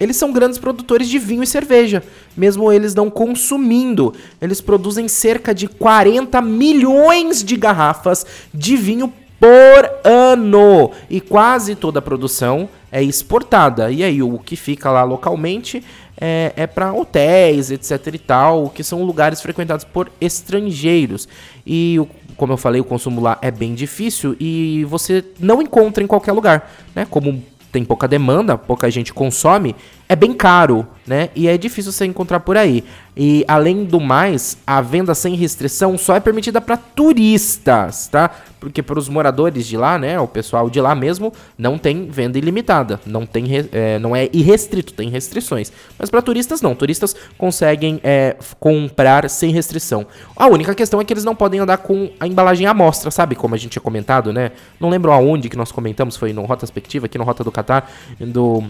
eles 0.00 0.16
são 0.16 0.32
grandes 0.32 0.58
produtores 0.58 1.08
de 1.08 1.20
vinho 1.20 1.44
e 1.44 1.46
cerveja. 1.46 2.02
Mesmo 2.36 2.72
eles 2.72 2.94
não 2.96 3.08
consumindo. 3.08 4.12
Eles 4.40 4.60
produzem 4.60 5.06
cerca 5.06 5.54
de 5.54 5.68
40 5.68 6.42
milhões 6.42 7.44
de 7.44 7.56
garrafas 7.56 8.26
de 8.52 8.76
vinho 8.76 9.12
por 9.38 9.90
ano. 10.02 10.90
E 11.08 11.20
quase 11.20 11.76
toda 11.76 12.00
a 12.00 12.02
produção 12.02 12.68
é 12.90 13.02
exportada. 13.02 13.90
E 13.90 14.02
aí, 14.02 14.22
o 14.22 14.38
que 14.38 14.56
fica 14.56 14.90
lá 14.90 15.04
localmente 15.04 15.82
é, 16.20 16.52
é 16.56 16.66
para 16.66 16.92
hotéis, 16.92 17.70
etc 17.70 18.14
e 18.14 18.18
tal, 18.18 18.70
que 18.70 18.82
são 18.84 19.02
lugares 19.02 19.40
frequentados 19.40 19.84
por 19.84 20.10
estrangeiros. 20.20 21.28
E, 21.66 21.98
o- 21.98 22.08
como 22.36 22.52
eu 22.52 22.56
falei, 22.56 22.80
o 22.80 22.84
consumo 22.84 23.20
lá 23.20 23.38
é 23.40 23.50
bem 23.50 23.74
difícil 23.74 24.36
e 24.40 24.84
você 24.88 25.24
não 25.38 25.62
encontra 25.62 26.02
em 26.02 26.06
qualquer 26.06 26.32
lugar, 26.32 26.72
né? 26.94 27.06
Como 27.08 27.42
tem 27.70 27.84
pouca 27.84 28.06
demanda, 28.06 28.56
pouca 28.56 28.88
gente 28.90 29.12
consome, 29.12 29.74
é 30.08 30.14
bem 30.14 30.32
caro, 30.32 30.86
né? 31.06 31.30
E 31.34 31.48
é 31.48 31.58
difícil 31.58 31.90
você 31.90 32.04
encontrar 32.04 32.40
por 32.40 32.56
aí. 32.56 32.84
E 33.16 33.44
além 33.46 33.84
do 33.84 34.00
mais, 34.00 34.58
a 34.66 34.80
venda 34.80 35.14
sem 35.14 35.36
restrição 35.36 35.96
só 35.96 36.16
é 36.16 36.20
permitida 36.20 36.60
para 36.60 36.76
turistas, 36.76 38.08
tá? 38.08 38.30
Porque 38.58 38.82
para 38.82 38.98
os 38.98 39.08
moradores 39.08 39.66
de 39.66 39.76
lá, 39.76 39.98
né, 39.98 40.18
o 40.18 40.26
pessoal 40.26 40.68
de 40.68 40.80
lá 40.80 40.94
mesmo, 40.94 41.32
não 41.56 41.78
tem 41.78 42.08
venda 42.08 42.38
ilimitada, 42.38 42.98
não 43.06 43.24
tem, 43.24 43.44
é, 43.72 43.98
não 44.00 44.16
é 44.16 44.28
irrestrito, 44.32 44.94
tem 44.94 45.10
restrições. 45.10 45.70
Mas 45.98 46.10
para 46.10 46.22
turistas 46.22 46.60
não, 46.60 46.74
turistas 46.74 47.14
conseguem 47.38 48.00
é, 48.02 48.36
comprar 48.58 49.28
sem 49.30 49.50
restrição. 49.50 50.06
A 50.34 50.46
única 50.48 50.74
questão 50.74 51.00
é 51.00 51.04
que 51.04 51.12
eles 51.12 51.24
não 51.24 51.36
podem 51.36 51.60
andar 51.60 51.78
com 51.78 52.10
a 52.18 52.26
embalagem 52.26 52.66
à 52.66 52.74
mostra, 52.74 53.10
sabe? 53.10 53.36
Como 53.36 53.54
a 53.54 53.58
gente 53.58 53.72
tinha 53.72 53.82
comentado, 53.82 54.32
né? 54.32 54.50
Não 54.80 54.88
lembro 54.88 55.12
aonde 55.12 55.48
que 55.48 55.56
nós 55.56 55.70
comentamos, 55.70 56.16
foi 56.16 56.32
no 56.32 56.42
Rota 56.42 56.60
Perspectiva, 56.60 57.06
aqui 57.06 57.18
no 57.18 57.24
Rota 57.24 57.44
do 57.44 57.52
Catar, 57.52 57.92
do 58.18 58.64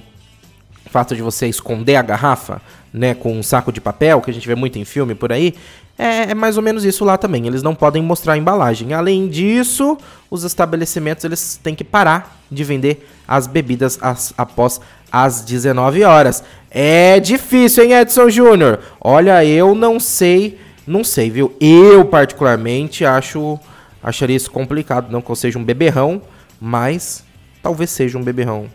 fato 0.94 1.16
de 1.16 1.22
você 1.22 1.48
esconder 1.48 1.96
a 1.96 2.02
garrafa, 2.02 2.62
né, 2.92 3.14
com 3.14 3.36
um 3.36 3.42
saco 3.42 3.72
de 3.72 3.80
papel, 3.80 4.20
que 4.20 4.30
a 4.30 4.32
gente 4.34 4.46
vê 4.46 4.54
muito 4.54 4.78
em 4.78 4.84
filme 4.84 5.12
por 5.12 5.32
aí, 5.32 5.52
é, 5.98 6.30
é 6.30 6.34
mais 6.34 6.56
ou 6.56 6.62
menos 6.62 6.84
isso 6.84 7.04
lá 7.04 7.18
também. 7.18 7.44
Eles 7.48 7.64
não 7.64 7.74
podem 7.74 8.00
mostrar 8.00 8.34
a 8.34 8.38
embalagem. 8.38 8.94
Além 8.94 9.26
disso, 9.28 9.98
os 10.30 10.44
estabelecimentos 10.44 11.24
eles 11.24 11.58
têm 11.60 11.74
que 11.74 11.82
parar 11.82 12.40
de 12.48 12.62
vender 12.62 13.08
as 13.26 13.48
bebidas 13.48 13.98
as- 14.00 14.32
após 14.38 14.80
as 15.10 15.40
19 15.42 16.04
horas. 16.04 16.44
É 16.70 17.18
difícil, 17.18 17.82
hein, 17.82 17.94
Edson 17.94 18.30
Júnior? 18.30 18.78
Olha, 19.00 19.44
eu 19.44 19.74
não 19.74 19.98
sei, 19.98 20.56
não 20.86 21.02
sei, 21.02 21.28
viu? 21.28 21.56
Eu 21.60 22.04
particularmente 22.04 23.04
acho 23.04 23.58
acharia 24.00 24.36
isso 24.36 24.50
complicado, 24.52 25.10
não 25.10 25.20
que 25.20 25.30
eu 25.30 25.34
seja 25.34 25.58
um 25.58 25.64
beberrão, 25.64 26.22
mas 26.60 27.24
talvez 27.60 27.90
seja 27.90 28.16
um 28.16 28.22
beberrão. 28.22 28.66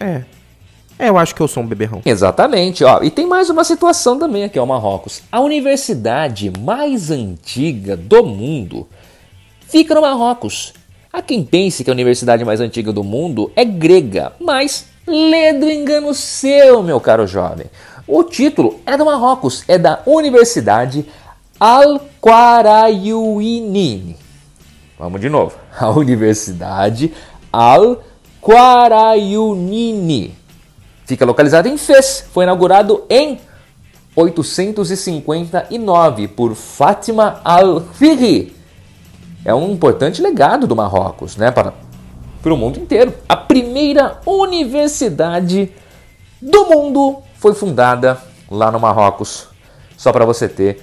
É, 0.00 0.22
é, 0.98 1.10
eu 1.10 1.18
acho 1.18 1.34
que 1.34 1.42
eu 1.42 1.48
sou 1.48 1.62
um 1.62 1.66
beberrão. 1.66 2.00
Exatamente, 2.04 2.82
ó. 2.82 3.02
E 3.02 3.10
tem 3.10 3.26
mais 3.26 3.50
uma 3.50 3.64
situação 3.64 4.18
também 4.18 4.44
aqui, 4.44 4.58
ó, 4.58 4.64
Marrocos. 4.64 5.22
A 5.30 5.40
universidade 5.40 6.50
mais 6.58 7.10
antiga 7.10 7.94
do 7.96 8.24
mundo 8.24 8.88
fica 9.68 9.94
no 9.94 10.00
Marrocos. 10.00 10.72
Há 11.12 11.20
quem 11.20 11.44
pense 11.44 11.84
que 11.84 11.90
a 11.90 11.92
universidade 11.92 12.42
mais 12.44 12.60
antiga 12.60 12.92
do 12.92 13.04
mundo 13.04 13.52
é 13.54 13.64
grega, 13.64 14.32
mas 14.40 14.86
lê 15.06 15.52
do 15.52 15.70
engano 15.70 16.14
seu, 16.14 16.82
meu 16.82 16.98
caro 17.00 17.26
jovem. 17.26 17.66
O 18.06 18.24
título 18.24 18.80
é 18.86 18.96
do 18.96 19.04
Marrocos, 19.04 19.64
é 19.68 19.76
da 19.78 20.00
Universidade 20.06 21.04
Al-Qarayuini. 21.58 24.16
Vamos 24.98 25.20
de 25.20 25.28
novo. 25.28 25.54
A 25.78 25.90
Universidade 25.90 27.12
Al-Qarayunini. 27.52 30.45
Fica 31.06 31.24
localizada 31.24 31.68
em 31.68 31.78
Fez. 31.78 32.26
Foi 32.32 32.44
inaugurado 32.44 33.04
em 33.08 33.38
859 34.16 36.28
por 36.28 36.54
Fátima 36.54 37.40
al-Fihri. 37.44 38.56
É 39.44 39.54
um 39.54 39.70
importante 39.70 40.20
legado 40.20 40.66
do 40.66 40.74
Marrocos, 40.74 41.36
né, 41.36 41.52
para, 41.52 41.72
para 42.42 42.52
o 42.52 42.56
mundo 42.56 42.80
inteiro. 42.80 43.14
A 43.28 43.36
primeira 43.36 44.20
universidade 44.26 45.70
do 46.42 46.66
mundo 46.66 47.18
foi 47.36 47.54
fundada 47.54 48.20
lá 48.50 48.72
no 48.72 48.80
Marrocos, 48.80 49.46
só 49.96 50.12
para 50.12 50.24
você 50.24 50.48
ter 50.48 50.82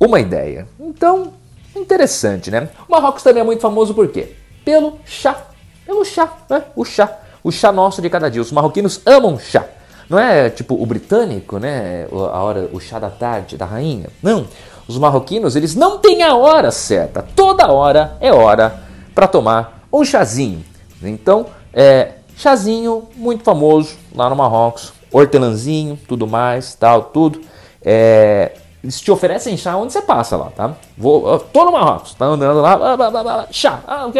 uma 0.00 0.18
ideia. 0.18 0.66
Então, 0.80 1.34
interessante, 1.76 2.50
né? 2.50 2.70
O 2.88 2.92
Marrocos 2.92 3.22
também 3.22 3.42
é 3.42 3.44
muito 3.44 3.60
famoso 3.60 3.92
por 3.92 4.08
quê? 4.08 4.34
Pelo 4.64 4.98
chá. 5.04 5.36
Pelo 5.84 6.04
chá, 6.04 6.32
né? 6.48 6.62
O 6.74 6.84
chá. 6.84 7.21
O 7.42 7.50
chá 7.50 7.72
nosso 7.72 8.00
de 8.00 8.08
cada 8.08 8.30
dia. 8.30 8.40
Os 8.40 8.52
marroquinos 8.52 9.00
amam 9.04 9.38
chá. 9.38 9.64
Não 10.08 10.18
é 10.18 10.50
tipo 10.50 10.74
o 10.80 10.84
britânico, 10.84 11.58
né? 11.58 12.06
A 12.10 12.42
hora, 12.42 12.68
o 12.72 12.80
chá 12.80 12.98
da 12.98 13.10
tarde 13.10 13.56
da 13.56 13.64
rainha. 13.64 14.08
Não. 14.22 14.46
Os 14.86 14.98
marroquinos, 14.98 15.56
eles 15.56 15.74
não 15.74 15.98
têm 15.98 16.22
a 16.22 16.36
hora 16.36 16.70
certa. 16.70 17.22
Toda 17.22 17.72
hora 17.72 18.16
é 18.20 18.32
hora 18.32 18.80
para 19.14 19.26
tomar 19.26 19.86
um 19.92 20.04
chazinho. 20.04 20.64
Então, 21.02 21.46
é 21.72 22.14
chazinho 22.36 23.08
muito 23.16 23.44
famoso 23.44 23.96
lá 24.14 24.28
no 24.28 24.36
Marrocos. 24.36 24.92
Hortelãzinho, 25.10 25.98
tudo 26.08 26.26
mais, 26.26 26.74
tal, 26.74 27.04
tudo. 27.04 27.40
É, 27.84 28.52
eles 28.82 29.00
te 29.00 29.12
oferecem 29.12 29.56
chá 29.56 29.76
onde 29.76 29.92
você 29.92 30.02
passa 30.02 30.36
lá, 30.36 30.50
tá? 30.50 30.74
Vou, 30.98 31.38
tô 31.38 31.64
no 31.64 31.72
Marrocos, 31.72 32.14
tá 32.14 32.24
andando 32.24 32.60
lá, 32.60 32.76
blá, 32.76 32.96
blá, 32.96 33.22
blá, 33.22 33.46
chá. 33.50 33.80
Ah, 33.86 34.10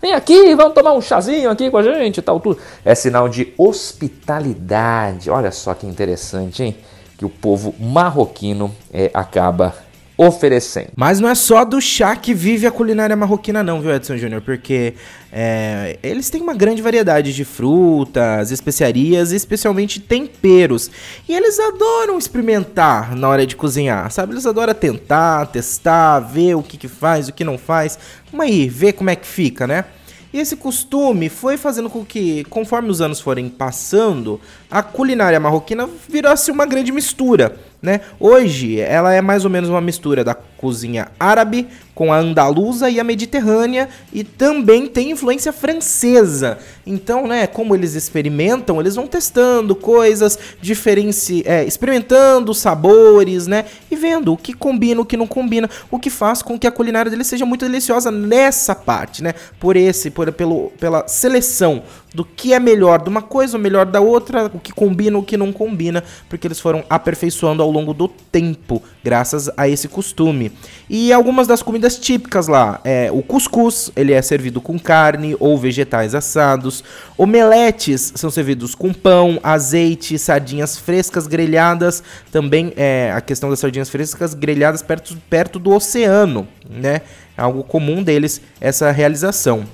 vem 0.00 0.12
aqui, 0.12 0.54
vamos 0.54 0.74
tomar 0.74 0.92
um 0.92 1.00
chazinho 1.00 1.50
aqui 1.50 1.68
com 1.70 1.78
a 1.78 1.82
gente 1.82 2.22
tal, 2.22 2.38
tudo. 2.38 2.58
É 2.84 2.94
sinal 2.94 3.28
de 3.28 3.52
hospitalidade. 3.58 5.28
Olha 5.28 5.50
só 5.50 5.74
que 5.74 5.86
interessante, 5.86 6.62
hein? 6.62 6.76
Que 7.18 7.24
o 7.24 7.28
povo 7.28 7.74
marroquino 7.80 8.72
é, 8.92 9.10
acaba 9.12 9.74
oferecendo. 10.16 10.88
Mas 10.94 11.20
não 11.20 11.28
é 11.28 11.34
só 11.34 11.64
do 11.64 11.80
chá 11.80 12.14
que 12.14 12.34
vive 12.34 12.66
a 12.66 12.70
culinária 12.70 13.16
marroquina, 13.16 13.62
não, 13.62 13.80
viu, 13.80 13.94
Edson 13.94 14.16
Júnior? 14.16 14.42
Porque 14.42 14.94
é, 15.32 15.98
eles 16.02 16.28
têm 16.28 16.42
uma 16.42 16.54
grande 16.54 16.82
variedade 16.82 17.34
de 17.34 17.44
frutas, 17.44 18.50
especiarias 18.50 19.32
especialmente 19.32 20.00
temperos. 20.00 20.90
E 21.28 21.34
eles 21.34 21.58
adoram 21.58 22.18
experimentar 22.18 23.16
na 23.16 23.28
hora 23.28 23.46
de 23.46 23.56
cozinhar, 23.56 24.10
sabe? 24.10 24.34
Eles 24.34 24.46
adoram 24.46 24.74
tentar, 24.74 25.46
testar, 25.46 26.20
ver 26.20 26.54
o 26.54 26.62
que, 26.62 26.76
que 26.76 26.88
faz, 26.88 27.28
o 27.28 27.32
que 27.32 27.44
não 27.44 27.56
faz. 27.56 27.98
Vamos 28.30 28.46
aí, 28.46 28.68
ver 28.68 28.92
como 28.92 29.10
é 29.10 29.16
que 29.16 29.26
fica, 29.26 29.66
né? 29.66 29.84
E 30.32 30.38
esse 30.38 30.56
costume 30.56 31.28
foi 31.28 31.58
fazendo 31.58 31.90
com 31.90 32.04
que, 32.04 32.42
conforme 32.44 32.88
os 32.88 33.02
anos 33.02 33.20
forem 33.20 33.50
passando, 33.50 34.40
a 34.70 34.82
culinária 34.82 35.38
marroquina 35.38 35.86
virasse 36.08 36.50
uma 36.50 36.64
grande 36.64 36.90
mistura. 36.90 37.54
Né? 37.82 38.00
Hoje 38.20 38.78
ela 38.78 39.12
é 39.12 39.20
mais 39.20 39.44
ou 39.44 39.50
menos 39.50 39.68
uma 39.68 39.80
mistura 39.80 40.22
da 40.22 40.34
cozinha 40.34 41.08
árabe 41.18 41.66
com 41.96 42.12
a 42.12 42.18
andaluza 42.18 42.88
e 42.88 43.00
a 43.00 43.04
mediterrânea 43.04 43.88
e 44.12 44.22
também 44.22 44.86
tem 44.86 45.10
influência 45.10 45.52
francesa. 45.52 46.58
Então, 46.86 47.26
né, 47.26 47.48
como 47.48 47.74
eles 47.74 47.94
experimentam, 47.94 48.80
eles 48.80 48.94
vão 48.94 49.08
testando 49.08 49.74
coisas, 49.74 50.38
diferenci 50.60 51.42
é, 51.44 51.64
experimentando 51.64 52.54
sabores, 52.54 53.48
né, 53.48 53.64
e 53.90 53.96
vendo 53.96 54.32
o 54.32 54.36
que 54.36 54.52
combina, 54.52 55.00
o 55.00 55.04
que 55.04 55.16
não 55.16 55.26
combina, 55.26 55.68
o 55.90 55.98
que 55.98 56.08
faz 56.08 56.40
com 56.40 56.56
que 56.56 56.68
a 56.68 56.72
culinária 56.72 57.10
deles 57.10 57.26
seja 57.26 57.44
muito 57.44 57.66
deliciosa 57.66 58.12
nessa 58.12 58.76
parte, 58.76 59.22
né? 59.24 59.34
Por 59.58 59.76
esse, 59.76 60.08
por 60.10 60.30
pelo, 60.32 60.70
pela 60.78 61.06
seleção 61.08 61.82
do 62.14 62.24
que 62.24 62.52
é 62.52 62.60
melhor 62.60 63.02
de 63.02 63.08
uma 63.08 63.22
coisa, 63.22 63.56
o 63.56 63.60
melhor 63.60 63.86
da 63.86 64.00
outra, 64.00 64.50
o 64.52 64.58
que 64.58 64.72
combina, 64.72 65.18
o 65.18 65.22
que 65.22 65.36
não 65.36 65.52
combina, 65.52 66.04
porque 66.28 66.46
eles 66.46 66.60
foram 66.60 66.84
aperfeiçoando 66.88 67.62
ao 67.62 67.70
longo 67.70 67.94
do 67.94 68.08
tempo, 68.08 68.82
graças 69.02 69.50
a 69.56 69.68
esse 69.68 69.88
costume. 69.88 70.52
E 70.88 71.12
algumas 71.12 71.46
das 71.46 71.62
comidas 71.62 71.98
típicas 71.98 72.48
lá, 72.48 72.80
é 72.84 73.10
o 73.10 73.22
cuscuz, 73.22 73.90
ele 73.96 74.12
é 74.12 74.20
servido 74.20 74.60
com 74.60 74.78
carne 74.78 75.36
ou 75.40 75.56
vegetais 75.58 76.14
assados. 76.14 76.84
Omeletes 77.16 78.12
são 78.16 78.30
servidos 78.30 78.74
com 78.74 78.92
pão, 78.92 79.38
azeite, 79.42 80.18
sardinhas 80.18 80.76
frescas 80.76 81.26
grelhadas, 81.26 82.02
também 82.30 82.72
é 82.76 83.12
a 83.14 83.20
questão 83.20 83.48
das 83.48 83.58
sardinhas 83.58 83.88
frescas 83.88 84.34
grelhadas 84.34 84.82
perto, 84.82 85.16
perto 85.30 85.58
do 85.58 85.70
oceano, 85.70 86.46
né? 86.68 87.00
É 87.36 87.40
algo 87.40 87.64
comum 87.64 88.02
deles 88.02 88.42
essa 88.60 88.90
realização 88.90 89.64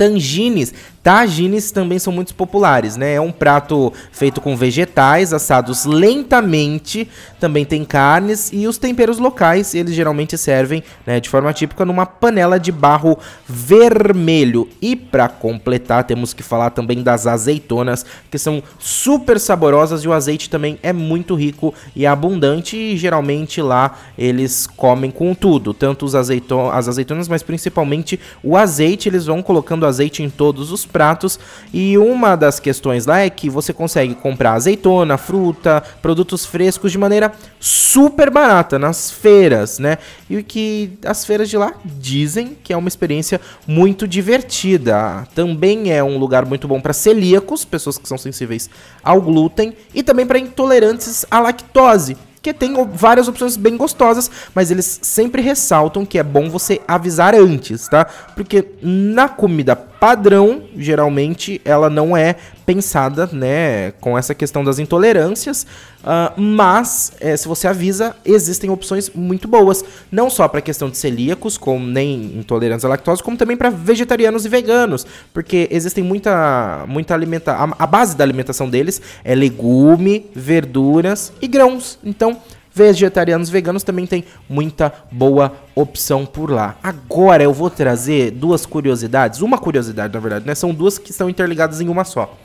tangines 0.00 0.72
Tagines 1.02 1.70
também 1.70 1.98
são 1.98 2.12
muito 2.12 2.34
populares, 2.34 2.96
né? 2.96 3.14
É 3.14 3.20
um 3.20 3.32
prato 3.32 3.90
feito 4.12 4.40
com 4.40 4.54
vegetais 4.54 5.32
assados 5.32 5.86
lentamente, 5.86 7.08
também 7.38 7.64
tem 7.64 7.86
carnes 7.86 8.50
e 8.52 8.66
os 8.66 8.76
temperos 8.76 9.18
locais, 9.18 9.74
eles 9.74 9.94
geralmente 9.94 10.36
servem, 10.36 10.82
né, 11.06 11.18
de 11.18 11.28
forma 11.28 11.52
típica 11.54 11.86
numa 11.86 12.04
panela 12.04 12.60
de 12.60 12.70
barro 12.70 13.18
vermelho. 13.48 14.68
E 14.80 14.94
para 14.94 15.26
completar, 15.26 16.04
temos 16.04 16.34
que 16.34 16.42
falar 16.42 16.70
também 16.70 17.02
das 17.02 17.26
azeitonas, 17.26 18.04
que 18.30 18.38
são 18.38 18.62
super 18.78 19.40
saborosas 19.40 20.04
e 20.04 20.08
o 20.08 20.12
azeite 20.12 20.50
também 20.50 20.78
é 20.82 20.92
muito 20.92 21.34
rico 21.34 21.72
e 21.96 22.06
abundante 22.06 22.76
e 22.76 22.96
geralmente 22.96 23.62
lá 23.62 23.96
eles 24.18 24.66
comem 24.66 25.10
com 25.10 25.34
tudo, 25.34 25.72
tanto 25.72 26.04
os 26.04 26.14
azeito 26.14 26.60
as 26.72 26.88
azeitonas, 26.88 27.28
mas 27.28 27.42
principalmente 27.42 28.20
o 28.42 28.56
azeite, 28.56 29.08
eles 29.08 29.24
vão 29.26 29.42
colocando 29.42 29.86
azeite 29.86 30.22
em 30.22 30.28
todos 30.28 30.70
os 30.70 30.84
pratos. 30.90 31.38
E 31.72 31.96
uma 31.96 32.36
das 32.36 32.60
questões 32.60 33.06
lá 33.06 33.20
é 33.20 33.30
que 33.30 33.48
você 33.48 33.72
consegue 33.72 34.14
comprar 34.14 34.52
azeitona, 34.52 35.16
fruta, 35.16 35.82
produtos 36.02 36.44
frescos 36.44 36.92
de 36.92 36.98
maneira 36.98 37.32
super 37.58 38.30
barata 38.30 38.78
nas 38.78 39.10
feiras, 39.10 39.78
né? 39.78 39.96
E 40.28 40.42
que 40.42 40.98
as 41.04 41.24
feiras 41.24 41.48
de 41.48 41.56
lá 41.56 41.74
dizem 41.84 42.56
que 42.62 42.72
é 42.72 42.76
uma 42.76 42.88
experiência 42.88 43.40
muito 43.66 44.06
divertida. 44.06 45.26
Também 45.34 45.92
é 45.92 46.02
um 46.02 46.18
lugar 46.18 46.44
muito 46.44 46.68
bom 46.68 46.80
para 46.80 46.92
celíacos, 46.92 47.64
pessoas 47.64 47.96
que 47.96 48.08
são 48.08 48.18
sensíveis 48.18 48.68
ao 49.02 49.20
glúten, 49.22 49.74
e 49.94 50.02
também 50.02 50.26
para 50.26 50.38
intolerantes 50.38 51.24
à 51.30 51.40
lactose 51.40 52.16
que 52.42 52.54
tem 52.54 52.74
várias 52.92 53.28
opções 53.28 53.56
bem 53.56 53.76
gostosas, 53.76 54.30
mas 54.54 54.70
eles 54.70 55.00
sempre 55.02 55.42
ressaltam 55.42 56.06
que 56.06 56.18
é 56.18 56.22
bom 56.22 56.48
você 56.48 56.80
avisar 56.88 57.34
antes, 57.34 57.88
tá? 57.88 58.04
Porque 58.34 58.66
na 58.82 59.28
comida 59.28 59.89
padrão, 60.00 60.62
geralmente 60.78 61.60
ela 61.62 61.90
não 61.90 62.16
é 62.16 62.34
pensada, 62.64 63.28
né, 63.30 63.92
com 64.00 64.16
essa 64.16 64.34
questão 64.34 64.64
das 64.64 64.78
intolerâncias, 64.78 65.66
uh, 66.02 66.40
mas 66.40 67.12
é, 67.20 67.36
se 67.36 67.46
você 67.46 67.68
avisa, 67.68 68.16
existem 68.24 68.70
opções 68.70 69.10
muito 69.10 69.46
boas, 69.46 69.84
não 70.10 70.30
só 70.30 70.48
para 70.48 70.62
questão 70.62 70.88
de 70.88 70.96
celíacos, 70.96 71.58
como 71.58 71.86
nem 71.86 72.38
intolerância 72.38 72.86
à 72.86 72.90
lactose, 72.90 73.22
como 73.22 73.36
também 73.36 73.56
para 73.56 73.68
vegetarianos 73.68 74.46
e 74.46 74.48
veganos, 74.48 75.06
porque 75.34 75.68
existem 75.70 76.02
muita, 76.02 76.84
muita 76.88 77.12
alimentação, 77.12 77.74
a, 77.78 77.84
a 77.84 77.86
base 77.86 78.16
da 78.16 78.24
alimentação 78.24 78.70
deles 78.70 79.02
é 79.22 79.34
legume, 79.34 80.26
verduras 80.34 81.32
e 81.42 81.46
grãos, 81.46 81.98
então 82.02 82.38
vegetarianos 82.72 83.48
veganos 83.48 83.82
também 83.82 84.06
tem 84.06 84.24
muita 84.48 84.92
boa 85.10 85.52
opção 85.74 86.24
por 86.24 86.50
lá. 86.50 86.76
Agora 86.82 87.42
eu 87.42 87.52
vou 87.52 87.70
trazer 87.70 88.30
duas 88.30 88.64
curiosidades, 88.64 89.40
uma 89.40 89.58
curiosidade 89.58 90.12
na 90.14 90.20
verdade, 90.20 90.46
né? 90.46 90.54
São 90.54 90.72
duas 90.72 90.98
que 90.98 91.10
estão 91.10 91.28
interligadas 91.28 91.80
em 91.80 91.88
uma 91.88 92.04
só. 92.04 92.36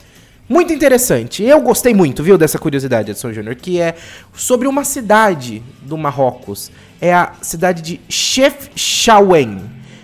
Muito 0.47 0.71
interessante. 0.71 1.43
Eu 1.43 1.59
gostei 1.59 1.93
muito, 1.93 2.21
viu, 2.21 2.37
dessa 2.37 2.59
curiosidade, 2.59 3.11
Edson 3.11 3.33
Júnior, 3.33 3.55
que 3.55 3.79
é 3.79 3.95
sobre 4.33 4.67
uma 4.67 4.83
cidade 4.83 5.63
do 5.81 5.97
Marrocos. 5.97 6.71
É 7.01 7.11
a 7.13 7.33
cidade 7.41 7.81
de 7.81 7.99
Chefchaouen. 8.07 9.61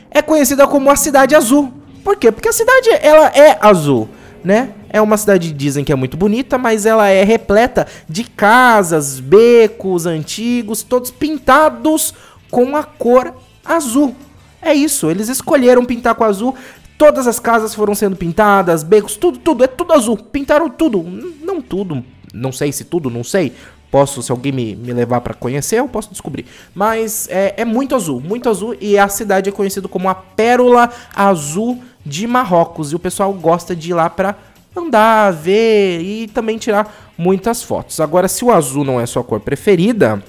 É 0.09 0.21
conhecida 0.21 0.65
como 0.67 0.89
a 0.89 0.95
Cidade 0.95 1.35
Azul. 1.35 1.71
Por 2.03 2.15
quê? 2.15 2.31
Porque 2.31 2.49
a 2.49 2.53
cidade 2.53 2.89
ela 3.01 3.27
é 3.27 3.57
azul, 3.61 4.09
né? 4.43 4.69
É 4.93 4.99
uma 4.99 5.15
cidade, 5.15 5.53
dizem 5.53 5.85
que 5.85 5.91
é 5.93 5.95
muito 5.95 6.17
bonita, 6.17 6.57
mas 6.57 6.85
ela 6.85 7.07
é 7.07 7.23
repleta 7.23 7.87
de 8.09 8.25
casas, 8.25 9.21
becos 9.21 10.05
antigos, 10.05 10.83
todos 10.83 11.09
pintados 11.09 12.13
com 12.49 12.75
a 12.75 12.83
cor 12.83 13.33
azul. 13.63 14.13
É 14.61 14.73
isso, 14.73 15.09
eles 15.09 15.29
escolheram 15.29 15.85
pintar 15.85 16.13
com 16.13 16.25
azul. 16.25 16.53
Todas 16.97 17.25
as 17.25 17.39
casas 17.39 17.73
foram 17.73 17.95
sendo 17.95 18.17
pintadas, 18.17 18.83
becos, 18.83 19.15
tudo, 19.15 19.39
tudo, 19.39 19.63
é 19.63 19.67
tudo 19.67 19.93
azul. 19.93 20.17
Pintaram 20.17 20.69
tudo, 20.69 21.01
não 21.41 21.61
tudo, 21.61 22.03
não 22.33 22.51
sei 22.51 22.73
se 22.73 22.83
tudo, 22.83 23.09
não 23.09 23.23
sei. 23.23 23.53
Posso, 23.89 24.21
se 24.21 24.31
alguém 24.31 24.51
me, 24.51 24.75
me 24.75 24.93
levar 24.93 25.21
para 25.21 25.33
conhecer, 25.33 25.79
eu 25.79 25.87
posso 25.87 26.11
descobrir. 26.11 26.45
Mas 26.75 27.27
é, 27.29 27.55
é 27.57 27.65
muito 27.65 27.95
azul, 27.95 28.21
muito 28.21 28.49
azul. 28.49 28.75
E 28.79 28.97
a 28.97 29.07
cidade 29.07 29.49
é 29.49 29.51
conhecida 29.51 29.87
como 29.87 30.09
a 30.09 30.15
Pérola 30.15 30.89
Azul 31.15 31.81
de 32.05 32.27
Marrocos. 32.27 32.91
E 32.91 32.95
o 32.95 32.99
pessoal 32.99 33.33
gosta 33.33 33.75
de 33.75 33.91
ir 33.91 33.93
lá 33.93 34.09
para 34.09 34.50
andar, 34.75 35.31
ver 35.31 36.01
e 36.01 36.27
também 36.27 36.57
tirar 36.57 37.13
muitas 37.17 37.63
fotos. 37.63 37.99
Agora, 37.99 38.27
se 38.27 38.43
o 38.43 38.51
azul 38.51 38.83
não 38.83 38.99
é 38.99 39.05
sua 39.05 39.23
cor 39.23 39.39
preferida, 39.39 40.23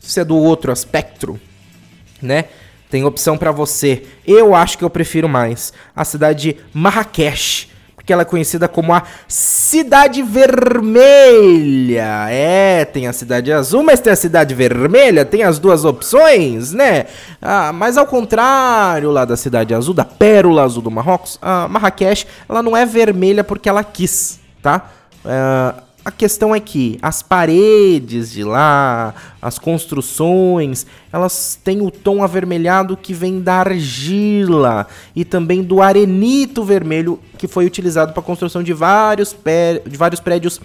se 0.00 0.20
é 0.20 0.24
do 0.24 0.36
outro 0.36 0.72
aspecto, 0.72 1.38
né? 2.20 2.46
tem 2.90 3.04
opção 3.04 3.38
para 3.38 3.52
você. 3.52 4.02
Eu 4.26 4.54
acho 4.54 4.76
que 4.76 4.84
eu 4.84 4.90
prefiro 4.90 5.28
mais 5.28 5.72
a 5.94 6.04
cidade 6.04 6.54
de 6.54 6.56
Marrakech, 6.74 7.69
porque 8.10 8.12
ela 8.12 8.22
é 8.22 8.24
conhecida 8.24 8.66
como 8.66 8.92
a 8.92 9.04
Cidade 9.28 10.20
Vermelha. 10.22 11.48
É, 12.28 12.84
tem 12.84 13.06
a 13.06 13.12
Cidade 13.12 13.52
Azul, 13.52 13.84
mas 13.84 14.00
tem 14.00 14.12
a 14.12 14.16
Cidade 14.16 14.52
Vermelha, 14.52 15.24
tem 15.24 15.44
as 15.44 15.60
duas 15.60 15.84
opções, 15.84 16.72
né? 16.72 17.06
Ah, 17.40 17.72
mas 17.72 17.96
ao 17.96 18.06
contrário 18.06 19.12
lá 19.12 19.24
da 19.24 19.36
Cidade 19.36 19.72
Azul, 19.72 19.94
da 19.94 20.04
Pérola 20.04 20.64
Azul 20.64 20.82
do 20.82 20.90
Marrocos, 20.90 21.38
a 21.40 21.68
Marrakech, 21.68 22.26
ela 22.48 22.62
não 22.62 22.76
é 22.76 22.84
vermelha 22.84 23.44
porque 23.44 23.68
ela 23.68 23.84
quis, 23.84 24.40
tá? 24.60 24.90
Ah, 25.24 25.74
a 26.04 26.10
questão 26.10 26.54
é 26.54 26.60
que 26.60 26.98
as 27.02 27.22
paredes 27.22 28.30
de 28.30 28.42
lá, 28.42 29.14
as 29.40 29.58
construções, 29.58 30.86
elas 31.12 31.58
têm 31.62 31.82
o 31.82 31.90
tom 31.90 32.22
avermelhado 32.22 32.96
que 32.96 33.12
vem 33.12 33.40
da 33.40 33.56
argila 33.56 34.86
e 35.14 35.24
também 35.24 35.62
do 35.62 35.82
arenito 35.82 36.64
vermelho 36.64 37.20
que 37.36 37.46
foi 37.46 37.66
utilizado 37.66 38.12
para 38.12 38.20
a 38.20 38.24
construção 38.24 38.62
de 38.62 38.72
vários, 38.72 39.36
de 39.86 39.96
vários 39.96 40.20
prédios 40.20 40.60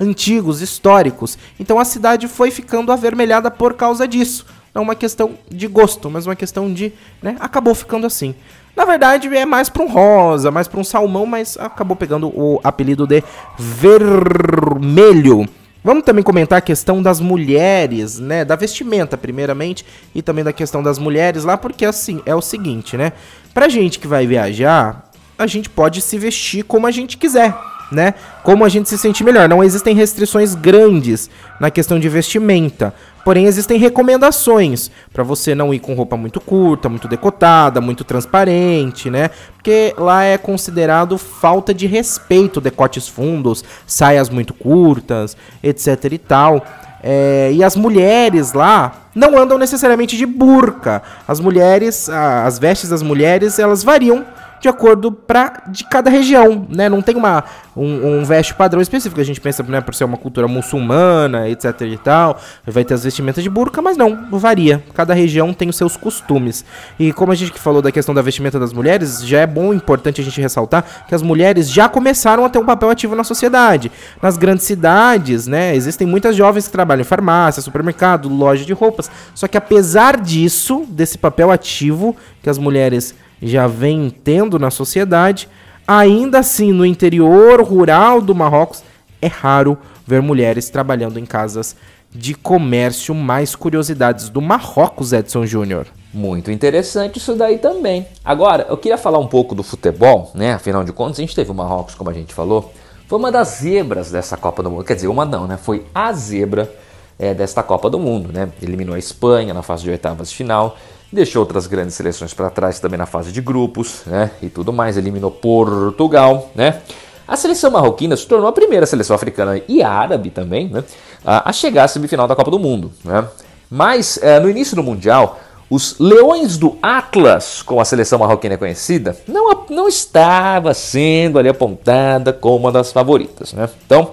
antigos, 0.00 0.62
históricos. 0.62 1.36
Então 1.60 1.78
a 1.78 1.84
cidade 1.84 2.26
foi 2.26 2.50
ficando 2.50 2.90
avermelhada 2.90 3.50
por 3.50 3.74
causa 3.74 4.08
disso. 4.08 4.46
Não 4.74 4.82
é 4.82 4.84
uma 4.84 4.94
questão 4.94 5.36
de 5.50 5.66
gosto, 5.66 6.08
mas 6.10 6.26
uma 6.26 6.36
questão 6.36 6.72
de, 6.72 6.92
né, 7.22 7.36
acabou 7.40 7.74
ficando 7.74 8.06
assim. 8.06 8.34
Na 8.78 8.84
verdade, 8.84 9.26
é 9.36 9.44
mais 9.44 9.68
para 9.68 9.82
um 9.82 9.88
rosa, 9.88 10.52
mais 10.52 10.68
para 10.68 10.78
um 10.78 10.84
salmão, 10.84 11.26
mas 11.26 11.58
acabou 11.58 11.96
pegando 11.96 12.28
o 12.28 12.60
apelido 12.62 13.08
de 13.08 13.24
vermelho. 13.58 15.48
Vamos 15.82 16.04
também 16.04 16.22
comentar 16.22 16.58
a 16.58 16.62
questão 16.62 17.02
das 17.02 17.18
mulheres, 17.18 18.20
né? 18.20 18.44
Da 18.44 18.54
vestimenta, 18.54 19.16
primeiramente, 19.16 19.84
e 20.14 20.22
também 20.22 20.44
da 20.44 20.52
questão 20.52 20.80
das 20.80 20.96
mulheres 20.96 21.42
lá, 21.42 21.56
porque 21.56 21.84
assim, 21.84 22.22
é 22.24 22.36
o 22.36 22.40
seguinte, 22.40 22.96
né? 22.96 23.14
Pra 23.52 23.68
gente 23.68 23.98
que 23.98 24.06
vai 24.06 24.28
viajar, 24.28 25.10
a 25.36 25.48
gente 25.48 25.68
pode 25.68 26.00
se 26.00 26.16
vestir 26.16 26.62
como 26.62 26.86
a 26.86 26.92
gente 26.92 27.16
quiser 27.16 27.52
né? 27.90 28.14
Como 28.42 28.64
a 28.64 28.68
gente 28.68 28.88
se 28.88 28.98
sente 28.98 29.24
melhor. 29.24 29.48
Não 29.48 29.64
existem 29.64 29.94
restrições 29.94 30.54
grandes 30.54 31.30
na 31.58 31.70
questão 31.70 31.98
de 31.98 32.08
vestimenta. 32.08 32.94
Porém, 33.28 33.44
existem 33.44 33.78
recomendações 33.78 34.90
para 35.12 35.22
você 35.22 35.54
não 35.54 35.74
ir 35.74 35.80
com 35.80 35.92
roupa 35.92 36.16
muito 36.16 36.40
curta, 36.40 36.88
muito 36.88 37.06
decotada, 37.06 37.78
muito 37.78 38.02
transparente, 38.02 39.10
né? 39.10 39.28
Porque 39.52 39.94
lá 39.98 40.24
é 40.24 40.38
considerado 40.38 41.18
falta 41.18 41.74
de 41.74 41.86
respeito 41.86 42.58
decotes 42.58 43.06
fundos, 43.06 43.62
saias 43.86 44.30
muito 44.30 44.54
curtas, 44.54 45.36
etc 45.62 46.04
e 46.10 46.16
tal. 46.16 46.64
É, 47.02 47.50
e 47.52 47.62
as 47.62 47.76
mulheres 47.76 48.54
lá 48.54 49.08
não 49.14 49.36
andam 49.38 49.58
necessariamente 49.58 50.16
de 50.16 50.24
burca. 50.24 51.02
As 51.28 51.38
mulheres, 51.38 52.08
as 52.08 52.58
vestes 52.58 52.88
das 52.88 53.02
mulheres, 53.02 53.58
elas 53.58 53.84
variam 53.84 54.24
de 54.60 54.68
acordo 54.68 55.12
para 55.12 55.62
de 55.68 55.84
cada 55.84 56.10
região, 56.10 56.66
né? 56.68 56.88
Não 56.88 57.02
tem 57.02 57.16
uma, 57.16 57.44
um, 57.76 58.20
um 58.20 58.24
veste 58.24 58.54
padrão 58.54 58.80
específico. 58.80 59.20
A 59.20 59.24
gente 59.24 59.40
pensa, 59.40 59.62
né, 59.62 59.80
por 59.80 59.94
ser 59.94 60.04
uma 60.04 60.16
cultura 60.16 60.48
muçulmana, 60.48 61.48
etc 61.48 61.80
e 61.82 61.98
tal, 61.98 62.40
vai 62.66 62.84
ter 62.84 62.94
as 62.94 63.04
vestimentas 63.04 63.42
de 63.42 63.50
burca, 63.50 63.80
mas 63.80 63.96
não, 63.96 64.28
varia. 64.32 64.82
Cada 64.94 65.14
região 65.14 65.52
tem 65.52 65.68
os 65.68 65.76
seus 65.76 65.96
costumes. 65.96 66.64
E 66.98 67.12
como 67.12 67.32
a 67.32 67.34
gente 67.34 67.52
que 67.52 67.60
falou 67.60 67.80
da 67.80 67.92
questão 67.92 68.14
da 68.14 68.22
vestimenta 68.22 68.58
das 68.58 68.72
mulheres, 68.72 69.24
já 69.24 69.40
é 69.40 69.46
bom, 69.46 69.72
importante 69.72 70.20
a 70.20 70.24
gente 70.24 70.40
ressaltar 70.40 70.84
que 71.06 71.14
as 71.14 71.22
mulheres 71.22 71.70
já 71.70 71.88
começaram 71.88 72.44
a 72.44 72.48
ter 72.48 72.58
um 72.58 72.66
papel 72.66 72.90
ativo 72.90 73.14
na 73.14 73.24
sociedade. 73.24 73.90
Nas 74.20 74.36
grandes 74.36 74.64
cidades, 74.64 75.46
né, 75.46 75.74
existem 75.74 76.06
muitas 76.06 76.36
jovens 76.36 76.66
que 76.66 76.72
trabalham 76.72 77.02
em 77.02 77.04
farmácia, 77.04 77.62
supermercado, 77.62 78.28
loja 78.28 78.64
de 78.64 78.72
roupas. 78.72 79.10
Só 79.34 79.46
que 79.46 79.56
apesar 79.56 80.20
disso, 80.20 80.84
desse 80.88 81.18
papel 81.18 81.50
ativo 81.50 82.16
que 82.42 82.50
as 82.50 82.58
mulheres 82.58 83.14
já 83.42 83.66
vem 83.66 84.10
tendo 84.10 84.58
na 84.58 84.70
sociedade, 84.70 85.48
ainda 85.86 86.40
assim 86.40 86.72
no 86.72 86.84
interior 86.84 87.62
rural 87.62 88.20
do 88.20 88.34
Marrocos 88.34 88.82
é 89.20 89.26
raro 89.26 89.76
ver 90.06 90.22
mulheres 90.22 90.70
trabalhando 90.70 91.18
em 91.18 91.26
casas 91.26 91.76
de 92.10 92.34
comércio. 92.34 93.14
Mais 93.14 93.54
curiosidades 93.54 94.28
do 94.28 94.40
Marrocos, 94.40 95.12
Edson 95.12 95.44
Júnior. 95.44 95.86
Muito 96.12 96.50
interessante 96.50 97.18
isso 97.18 97.34
daí 97.34 97.58
também. 97.58 98.06
Agora, 98.24 98.66
eu 98.68 98.76
queria 98.76 98.96
falar 98.96 99.18
um 99.18 99.26
pouco 99.26 99.54
do 99.54 99.62
futebol, 99.62 100.30
né? 100.34 100.54
Afinal 100.54 100.82
de 100.84 100.92
contas, 100.92 101.18
a 101.18 101.22
gente 101.22 101.34
teve 101.34 101.50
o 101.50 101.54
Marrocos, 101.54 101.94
como 101.94 102.08
a 102.08 102.14
gente 102.14 102.32
falou, 102.32 102.72
foi 103.06 103.18
uma 103.18 103.30
das 103.30 103.48
zebras 103.48 104.10
dessa 104.10 104.36
Copa 104.36 104.62
do 104.62 104.70
Mundo. 104.70 104.84
Quer 104.84 104.94
dizer, 104.94 105.08
uma 105.08 105.24
não, 105.24 105.46
né? 105.46 105.56
Foi 105.56 105.84
a 105.94 106.12
zebra 106.12 106.72
é, 107.18 107.34
desta 107.34 107.62
Copa 107.62 107.90
do 107.90 107.98
Mundo, 107.98 108.32
né? 108.32 108.48
Eliminou 108.62 108.94
a 108.94 108.98
Espanha 108.98 109.52
na 109.52 109.62
fase 109.62 109.82
de 109.82 109.90
oitavas 109.90 110.30
de 110.30 110.36
final 110.36 110.76
deixou 111.12 111.40
outras 111.40 111.66
grandes 111.66 111.94
seleções 111.94 112.34
para 112.34 112.50
trás 112.50 112.78
também 112.78 112.98
na 112.98 113.06
fase 113.06 113.32
de 113.32 113.40
grupos, 113.40 114.02
né? 114.06 114.30
E 114.42 114.48
tudo 114.48 114.72
mais, 114.72 114.96
eliminou 114.96 115.30
Portugal, 115.30 116.50
né? 116.54 116.80
A 117.26 117.36
seleção 117.36 117.70
marroquina 117.70 118.16
se 118.16 118.26
tornou 118.26 118.48
a 118.48 118.52
primeira 118.52 118.86
seleção 118.86 119.14
africana 119.14 119.60
e 119.68 119.82
árabe 119.82 120.30
também, 120.30 120.68
né? 120.68 120.84
A 121.24 121.52
chegar 121.52 121.84
à 121.84 121.88
semifinal 121.88 122.26
da 122.26 122.34
Copa 122.34 122.50
do 122.50 122.58
Mundo, 122.58 122.92
né? 123.04 123.26
Mas 123.70 124.18
é, 124.22 124.40
no 124.40 124.48
início 124.48 124.74
do 124.74 124.82
Mundial, 124.82 125.38
os 125.70 125.98
Leões 125.98 126.56
do 126.56 126.78
Atlas, 126.82 127.60
como 127.62 127.80
a 127.80 127.84
seleção 127.84 128.18
marroquina 128.18 128.54
é 128.54 128.56
conhecida, 128.56 129.14
não, 129.26 129.64
não 129.68 129.88
estava 129.88 130.72
sendo 130.72 131.38
ali 131.38 131.48
apontada 131.48 132.32
como 132.32 132.56
uma 132.56 132.72
das 132.72 132.92
favoritas, 132.92 133.52
né? 133.52 133.68
Então, 133.84 134.12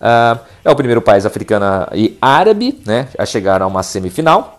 uh, 0.00 0.40
é 0.64 0.70
o 0.70 0.74
primeiro 0.74 1.00
país 1.00 1.24
africano 1.24 1.86
e 1.94 2.18
árabe, 2.20 2.80
né, 2.84 3.06
a 3.16 3.24
chegar 3.24 3.62
a 3.62 3.66
uma 3.68 3.84
semifinal 3.84 4.55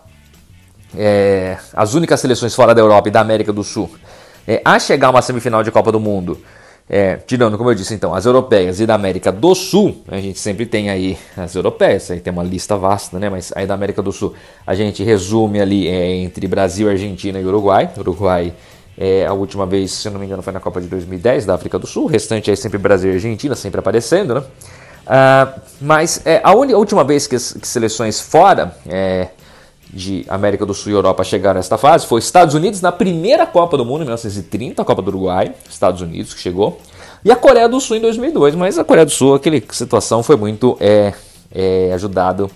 é, 0.96 1.56
as 1.72 1.94
únicas 1.94 2.20
seleções 2.20 2.54
fora 2.54 2.74
da 2.74 2.80
Europa 2.80 3.08
e 3.08 3.10
da 3.10 3.20
América 3.20 3.52
do 3.52 3.62
Sul 3.62 3.90
é, 4.48 4.62
a 4.64 4.78
chegar 4.78 5.08
a 5.08 5.10
uma 5.10 5.20
semifinal 5.20 5.62
de 5.62 5.70
Copa 5.70 5.92
do 5.92 6.00
Mundo, 6.00 6.40
é, 6.88 7.16
tirando, 7.16 7.58
como 7.58 7.70
eu 7.70 7.74
disse, 7.74 7.92
então, 7.92 8.14
as 8.14 8.24
europeias 8.24 8.80
e 8.80 8.86
da 8.86 8.94
América 8.94 9.30
do 9.30 9.54
Sul, 9.54 10.02
a 10.08 10.18
gente 10.18 10.38
sempre 10.38 10.64
tem 10.64 10.88
aí 10.88 11.18
as 11.36 11.54
europeias, 11.54 12.10
aí 12.10 12.18
tem 12.18 12.32
uma 12.32 12.42
lista 12.42 12.74
vasta, 12.74 13.18
né? 13.18 13.28
Mas 13.28 13.52
aí 13.54 13.66
da 13.66 13.74
América 13.74 14.00
do 14.00 14.10
Sul 14.10 14.32
a 14.66 14.74
gente 14.74 15.02
resume 15.04 15.60
ali 15.60 15.86
é, 15.86 16.16
entre 16.16 16.48
Brasil, 16.48 16.88
Argentina 16.88 17.38
e 17.38 17.44
Uruguai. 17.44 17.90
Uruguai 17.98 18.54
é, 18.96 19.26
a 19.26 19.34
última 19.34 19.66
vez, 19.66 19.92
se 19.92 20.08
eu 20.08 20.12
não 20.12 20.18
me 20.18 20.24
engano, 20.24 20.42
foi 20.42 20.52
na 20.52 20.60
Copa 20.60 20.80
de 20.80 20.88
2010 20.88 21.44
da 21.44 21.54
África 21.54 21.78
do 21.78 21.86
Sul. 21.86 22.04
O 22.04 22.08
restante 22.08 22.50
é 22.50 22.56
sempre 22.56 22.78
Brasil 22.78 23.10
e 23.12 23.14
Argentina, 23.14 23.54
sempre 23.54 23.80
aparecendo, 23.80 24.36
né? 24.36 24.40
Uh, 24.40 25.60
mas 25.80 26.20
é, 26.26 26.40
a, 26.42 26.50
a, 26.50 26.54
última 26.54 27.02
vez 27.02 27.26
que, 27.26 27.34
as, 27.34 27.52
que 27.52 27.66
seleções 27.66 28.20
fora 28.20 28.76
é, 28.86 29.28
de 29.92 30.24
América 30.28 30.66
do 30.66 30.74
Sul 30.74 30.92
e 30.92 30.94
Europa 30.94 31.24
chegaram 31.24 31.58
a 31.58 31.60
esta 31.60 31.78
fase 31.78 32.06
foi 32.06 32.18
Estados 32.20 32.54
Unidos 32.54 32.80
na 32.80 32.92
primeira 32.92 33.46
Copa 33.46 33.76
do 33.76 33.84
Mundo, 33.84 34.02
em 34.02 34.04
1930, 34.04 34.82
a 34.82 34.84
Copa 34.84 35.02
do 35.02 35.08
Uruguai, 35.08 35.54
Estados 35.68 36.00
Unidos 36.00 36.34
que 36.34 36.40
chegou, 36.40 36.80
e 37.24 37.32
a 37.32 37.36
Coreia 37.36 37.68
do 37.68 37.80
Sul 37.80 37.96
em 37.96 38.00
2002, 38.00 38.54
mas 38.54 38.78
a 38.78 38.84
Coreia 38.84 39.06
do 39.06 39.12
Sul, 39.12 39.34
aquela 39.34 39.60
situação 39.70 40.22
foi 40.22 40.36
muito 40.36 40.76
é, 40.80 41.12
é, 41.52 41.92
ajudado 41.94 42.50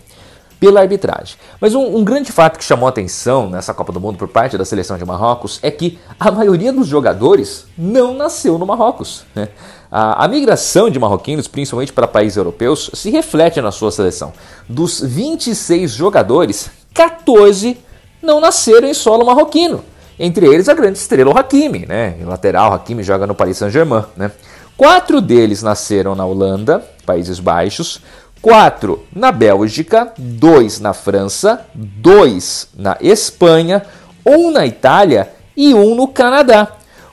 pela 0.63 0.81
arbitragem. 0.81 1.37
Mas 1.61 1.75
um, 1.75 1.97
um, 1.97 2.05
grande 2.05 2.31
fato 2.31 2.57
que 2.57 2.65
chamou 2.65 2.89
atenção 2.89 3.51
nessa 3.51 3.75
Copa 3.75 3.93
do 3.93 4.01
Mundo 4.01 4.17
por 4.17 4.29
parte 4.29 4.57
da 4.57 4.65
seleção 4.65 4.97
de 4.97 5.05
Marrocos 5.05 5.59
é 5.61 5.73
que 5.73 5.99
a 6.21 6.31
maioria 6.31 6.73
dos 6.73 6.87
jogadores 6.87 7.67
não 7.77 8.15
nasceu 8.15 8.57
no 8.59 8.65
Marrocos. 8.65 9.25
Né? 9.35 9.49
A, 9.91 10.25
a, 10.25 10.29
migração 10.29 10.89
de 10.89 11.01
marroquinos, 11.01 11.49
principalmente 11.49 11.93
para 11.93 12.07
países 12.07 12.37
europeus, 12.37 12.93
se 12.95 13.11
reflete 13.11 13.61
na 13.61 13.73
sua 13.73 13.91
seleção. 13.91 14.33
Dos 14.69 15.01
26 15.01 15.91
jogadores, 15.91 16.71
14 16.95 17.79
não 18.23 18.41
nasceram 18.41 18.89
em 18.89 18.95
solo 18.95 19.27
marroquino. 19.27 19.85
Entre 20.19 20.47
eles 20.47 20.69
a 20.69 20.75
grande 20.75 20.99
estrela 20.99 21.33
o 21.33 21.39
Hakimi, 21.39 21.87
né? 21.87 22.17
Em 22.21 22.25
lateral, 22.25 22.73
Hakimi 22.73 23.03
joga 23.03 23.27
no 23.27 23.35
Paris 23.35 23.57
Saint-Germain, 23.57 24.05
né? 24.17 24.31
Quatro 24.77 25.21
deles 25.21 25.63
nasceram 25.63 26.15
na 26.15 26.25
Holanda, 26.25 26.85
Países 27.05 27.41
Baixos, 27.41 28.01
quatro 28.41 29.05
na 29.15 29.31
Bélgica, 29.31 30.13
dois 30.19 30.81
na 30.81 30.93
França, 30.93 31.65
dois 31.75 32.69
na 32.77 32.97
Espanha, 33.01 33.83
um 34.27 34.51
na 34.51 34.67
Itália 34.67 35.31
e 35.57 35.75
um 35.75 35.95
no 35.95 36.09
Canadá. 36.09 36.69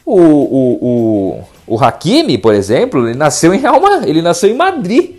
O, 0.06 0.20
o, 0.20 0.80
o, 0.82 1.76
o 1.76 1.84
Hakimi, 1.84 2.38
por 2.38 2.54
exemplo, 2.54 3.08
ele 3.08 3.18
nasceu 3.18 3.54
em 3.54 3.60
Real 3.60 3.80
Madrid, 3.80 4.10
ele 4.10 4.22
nasceu 4.22 4.50
em 4.50 4.56
Madrid, 4.56 5.12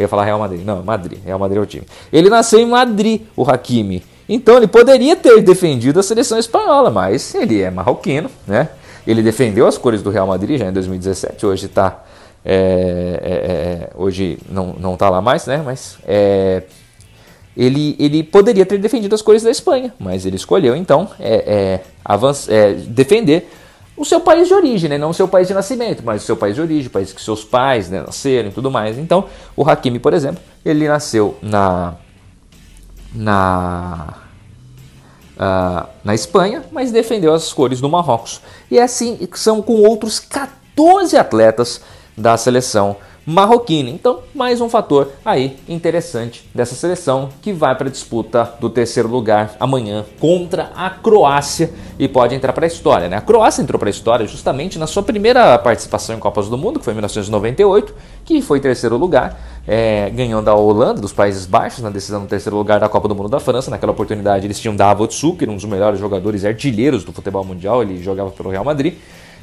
eu 0.00 0.04
ia 0.04 0.08
falar 0.08 0.24
Real 0.24 0.38
Madrid. 0.38 0.64
Não, 0.64 0.82
Madrid. 0.82 1.18
Real 1.24 1.38
Madrid 1.38 1.58
é 1.58 1.60
o 1.60 1.66
time. 1.66 1.86
Ele 2.12 2.28
nasceu 2.28 2.58
em 2.58 2.66
Madrid, 2.66 3.22
o 3.36 3.48
Hakimi. 3.48 4.02
Então 4.28 4.56
ele 4.56 4.66
poderia 4.66 5.16
ter 5.16 5.42
defendido 5.42 5.98
a 6.00 6.02
seleção 6.02 6.38
espanhola, 6.38 6.90
mas 6.90 7.34
ele 7.34 7.60
é 7.60 7.70
marroquino, 7.70 8.30
né? 8.46 8.68
Ele 9.06 9.22
defendeu 9.22 9.66
as 9.66 9.76
cores 9.76 10.02
do 10.02 10.10
Real 10.10 10.26
Madrid 10.26 10.58
já 10.58 10.68
em 10.68 10.72
2017. 10.72 11.44
Hoje 11.44 11.66
está 11.66 12.04
é, 12.44 12.54
é, 13.22 13.32
é, 13.32 13.90
hoje 13.94 14.38
não, 14.48 14.74
não 14.78 14.96
tá 14.96 15.10
lá 15.10 15.20
mais, 15.20 15.46
né? 15.46 15.62
Mas 15.64 15.98
é, 16.06 16.62
ele, 17.56 17.96
ele 17.98 18.22
poderia 18.22 18.64
ter 18.64 18.78
defendido 18.78 19.14
as 19.14 19.20
cores 19.20 19.42
da 19.42 19.50
Espanha, 19.50 19.92
mas 19.98 20.24
ele 20.24 20.36
escolheu 20.36 20.74
então 20.74 21.08
é, 21.18 21.80
é, 22.04 22.54
é 22.54 22.72
defender 22.74 23.48
o 24.00 24.04
seu 24.06 24.18
país 24.18 24.48
de 24.48 24.54
origem, 24.54 24.88
né? 24.88 24.96
não 24.96 25.10
o 25.10 25.14
seu 25.14 25.28
país 25.28 25.46
de 25.46 25.52
nascimento, 25.52 26.02
mas 26.02 26.22
o 26.22 26.24
seu 26.24 26.34
país 26.34 26.54
de 26.54 26.62
origem, 26.62 26.86
o 26.86 26.90
país 26.90 27.12
que 27.12 27.20
seus 27.20 27.44
pais 27.44 27.90
né, 27.90 28.00
nasceram 28.00 28.48
e 28.48 28.52
tudo 28.52 28.70
mais. 28.70 28.96
Então, 28.96 29.26
o 29.54 29.62
Hakimi, 29.62 29.98
por 29.98 30.14
exemplo, 30.14 30.42
ele 30.64 30.88
nasceu 30.88 31.36
na 31.42 31.96
na 33.14 34.14
uh, 35.36 35.86
na 36.02 36.14
Espanha, 36.14 36.64
mas 36.72 36.90
defendeu 36.90 37.34
as 37.34 37.52
cores 37.52 37.78
do 37.78 37.90
Marrocos. 37.90 38.40
E 38.70 38.78
é 38.78 38.82
assim 38.82 39.28
são 39.34 39.60
com 39.60 39.74
outros 39.82 40.18
14 40.18 41.18
atletas 41.18 41.82
da 42.16 42.38
seleção 42.38 42.96
marroquina. 43.26 43.90
Então, 43.90 44.20
mais 44.34 44.60
um 44.60 44.68
fator 44.68 45.12
aí 45.24 45.56
interessante 45.68 46.48
dessa 46.54 46.74
seleção 46.74 47.28
que 47.42 47.52
vai 47.52 47.74
para 47.74 47.88
a 47.88 47.90
disputa 47.90 48.54
do 48.60 48.70
terceiro 48.70 49.08
lugar 49.08 49.56
amanhã 49.60 50.04
contra 50.18 50.70
a 50.74 50.90
Croácia 50.90 51.70
e 51.98 52.08
pode 52.08 52.34
entrar 52.34 52.52
para 52.52 52.64
a 52.64 52.68
história. 52.68 53.08
Né? 53.08 53.16
A 53.16 53.20
Croácia 53.20 53.62
entrou 53.62 53.78
para 53.78 53.88
a 53.88 53.90
história 53.90 54.26
justamente 54.26 54.78
na 54.78 54.86
sua 54.86 55.02
primeira 55.02 55.58
participação 55.58 56.16
em 56.16 56.18
Copas 56.18 56.48
do 56.48 56.56
Mundo, 56.56 56.78
que 56.78 56.84
foi 56.84 56.92
em 56.92 56.96
1998, 56.96 57.94
que 58.24 58.40
foi 58.40 58.60
terceiro 58.60 58.96
lugar, 58.96 59.38
é, 59.66 60.10
ganhando 60.10 60.44
da 60.44 60.54
Holanda, 60.54 61.00
dos 61.00 61.12
Países 61.12 61.46
Baixos, 61.46 61.82
na 61.82 61.90
decisão 61.90 62.22
do 62.22 62.26
terceiro 62.26 62.56
lugar 62.56 62.80
da 62.80 62.88
Copa 62.88 63.06
do 63.06 63.14
Mundo 63.14 63.28
da 63.28 63.40
França. 63.40 63.70
Naquela 63.70 63.92
oportunidade 63.92 64.46
eles 64.46 64.58
tinham 64.58 64.74
Davot 64.74 65.12
Suker, 65.14 65.48
um 65.48 65.54
dos 65.54 65.64
melhores 65.64 66.00
jogadores 66.00 66.44
artilheiros 66.44 67.04
do 67.04 67.12
futebol 67.12 67.44
mundial, 67.44 67.82
ele 67.82 68.02
jogava 68.02 68.30
pelo 68.30 68.50
Real 68.50 68.64
Madrid. 68.64 68.94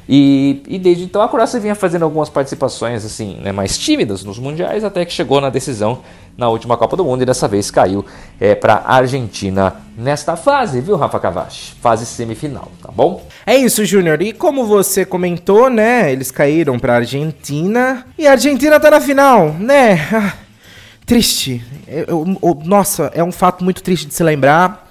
E, 0.08 0.62
e, 0.66 0.78
desde 0.78 1.04
então 1.04 1.20
a 1.20 1.28
Croácia 1.28 1.60
vinha 1.60 1.74
fazendo 1.74 2.04
algumas 2.04 2.30
participações 2.30 3.04
assim, 3.04 3.36
né, 3.42 3.52
mais 3.52 3.76
tímidas 3.76 4.24
nos 4.24 4.38
mundiais, 4.38 4.82
até 4.82 5.04
que 5.04 5.12
chegou 5.12 5.38
na 5.38 5.50
decisão 5.50 5.98
na 6.36 6.48
última 6.48 6.78
Copa 6.78 6.96
do 6.96 7.04
Mundo 7.04 7.22
e 7.22 7.26
dessa 7.26 7.46
vez 7.46 7.70
caiu 7.70 8.06
é, 8.40 8.54
para 8.54 8.74
a 8.76 8.94
Argentina 8.94 9.74
nesta 9.98 10.34
fase, 10.34 10.80
viu, 10.80 10.96
Rafa 10.96 11.18
Cavachi? 11.18 11.74
Fase 11.82 12.06
semifinal, 12.06 12.70
tá 12.80 12.90
bom? 12.90 13.26
É 13.44 13.56
isso, 13.56 13.84
Júnior. 13.84 14.22
E 14.22 14.32
como 14.32 14.64
você 14.64 15.04
comentou, 15.04 15.68
né, 15.68 16.10
eles 16.10 16.30
caíram 16.30 16.78
para 16.78 16.94
a 16.94 16.96
Argentina 16.96 18.06
e 18.16 18.26
a 18.26 18.30
Argentina 18.30 18.80
tá 18.80 18.90
na 18.90 19.00
final, 19.00 19.52
né? 19.58 20.08
Ah, 20.12 20.32
triste. 21.04 21.62
Eu, 21.86 22.38
eu, 22.40 22.62
nossa, 22.64 23.10
é 23.14 23.22
um 23.22 23.32
fato 23.32 23.62
muito 23.62 23.82
triste 23.82 24.06
de 24.06 24.14
se 24.14 24.22
lembrar. 24.22 24.87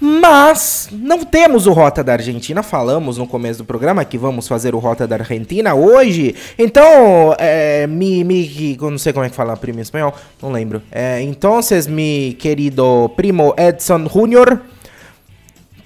Mas 0.00 0.88
não 0.92 1.24
temos 1.24 1.66
o 1.66 1.72
Rota 1.72 2.02
da 2.02 2.12
Argentina, 2.12 2.62
falamos 2.62 3.18
no 3.18 3.26
começo 3.26 3.58
do 3.58 3.64
programa 3.64 4.04
que 4.04 4.18
vamos 4.18 4.48
fazer 4.48 4.74
o 4.74 4.78
Rota 4.78 5.06
da 5.06 5.16
Argentina 5.16 5.74
hoje. 5.74 6.34
Então, 6.58 7.34
é, 7.38 7.86
mi, 7.86 8.24
mi, 8.24 8.76
não 8.80 8.98
sei 8.98 9.12
como 9.12 9.24
é 9.24 9.30
que 9.30 9.36
fala 9.36 9.56
primo 9.56 9.78
em 9.78 9.82
espanhol, 9.82 10.14
não 10.42 10.52
lembro. 10.52 10.82
É, 10.90 11.20
então, 11.22 11.60
mi 11.88 12.36
querido 12.38 13.10
primo 13.16 13.54
Edson 13.56 14.06
Junior. 14.08 14.60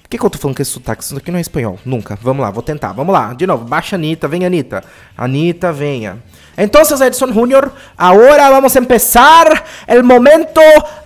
Que, 0.09 0.17
que 0.17 0.25
eu 0.25 0.29
tô 0.29 0.39
falando 0.39 0.55
com 0.55 0.63
esse 0.63 0.71
sotaque? 0.71 1.03
Isso 1.03 1.15
aqui 1.15 1.29
não 1.29 1.37
é 1.37 1.41
espanhol, 1.41 1.77
nunca. 1.85 2.17
Vamos 2.19 2.41
lá, 2.41 2.49
vou 2.49 2.63
tentar, 2.63 2.93
vamos 2.93 3.13
lá. 3.13 3.31
De 3.35 3.45
novo, 3.45 3.63
baixa 3.63 3.95
Anitta, 3.95 4.27
vem 4.27 4.43
Anitta. 4.43 4.83
Anitta, 5.15 5.71
venha. 5.71 6.17
Entonces, 6.57 6.99
Edson 6.99 7.31
Junior, 7.31 7.71
ahora 7.95 8.49
vamos 8.49 8.75
a 8.75 8.79
empezar 8.79 9.63
el 9.85 10.03
momento, 10.03 10.61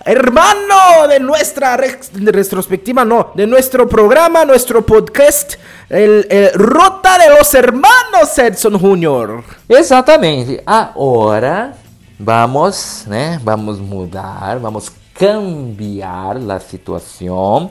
hermano, 0.06 1.06
de 1.06 1.20
nuestra 1.20 1.76
retrospectiva, 1.76 3.04
no, 3.04 3.30
de 3.34 3.46
nuestro 3.46 3.86
programa, 3.86 4.46
nuestro 4.46 4.86
podcast, 4.86 5.56
el, 5.90 6.50
Rota 6.54 7.18
de 7.18 7.38
los 7.38 7.54
Hermanos, 7.54 8.38
Edson 8.38 8.78
Junior. 8.78 9.44
Exatamente. 9.68 10.62
Ahora 10.64 11.74
vamos, 12.18 13.04
né, 13.06 13.38
vamos 13.44 13.78
mudar, 13.78 14.58
vamos 14.60 14.90
cambiar 15.12 16.40
la 16.40 16.58
situación, 16.58 17.70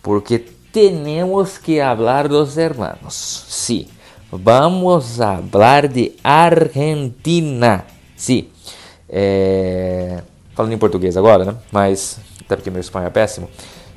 porque 0.00 0.59
tenemos 0.72 1.58
que 1.58 1.80
hablar 1.80 2.28
dos 2.28 2.56
hermanos. 2.56 3.44
Sí. 3.48 3.88
Vamos 4.32 5.20
a 5.20 5.36
hablar 5.36 5.88
de 5.88 6.12
Argentina. 6.22 7.84
Sim. 8.16 8.48
É... 9.08 10.22
Falando 10.54 10.72
em 10.72 10.78
português 10.78 11.16
agora, 11.16 11.44
né? 11.44 11.54
Mas 11.72 12.20
até 12.40 12.56
porque 12.56 12.70
meu 12.70 12.80
espanhol 12.80 13.08
é 13.08 13.10
péssimo. 13.10 13.48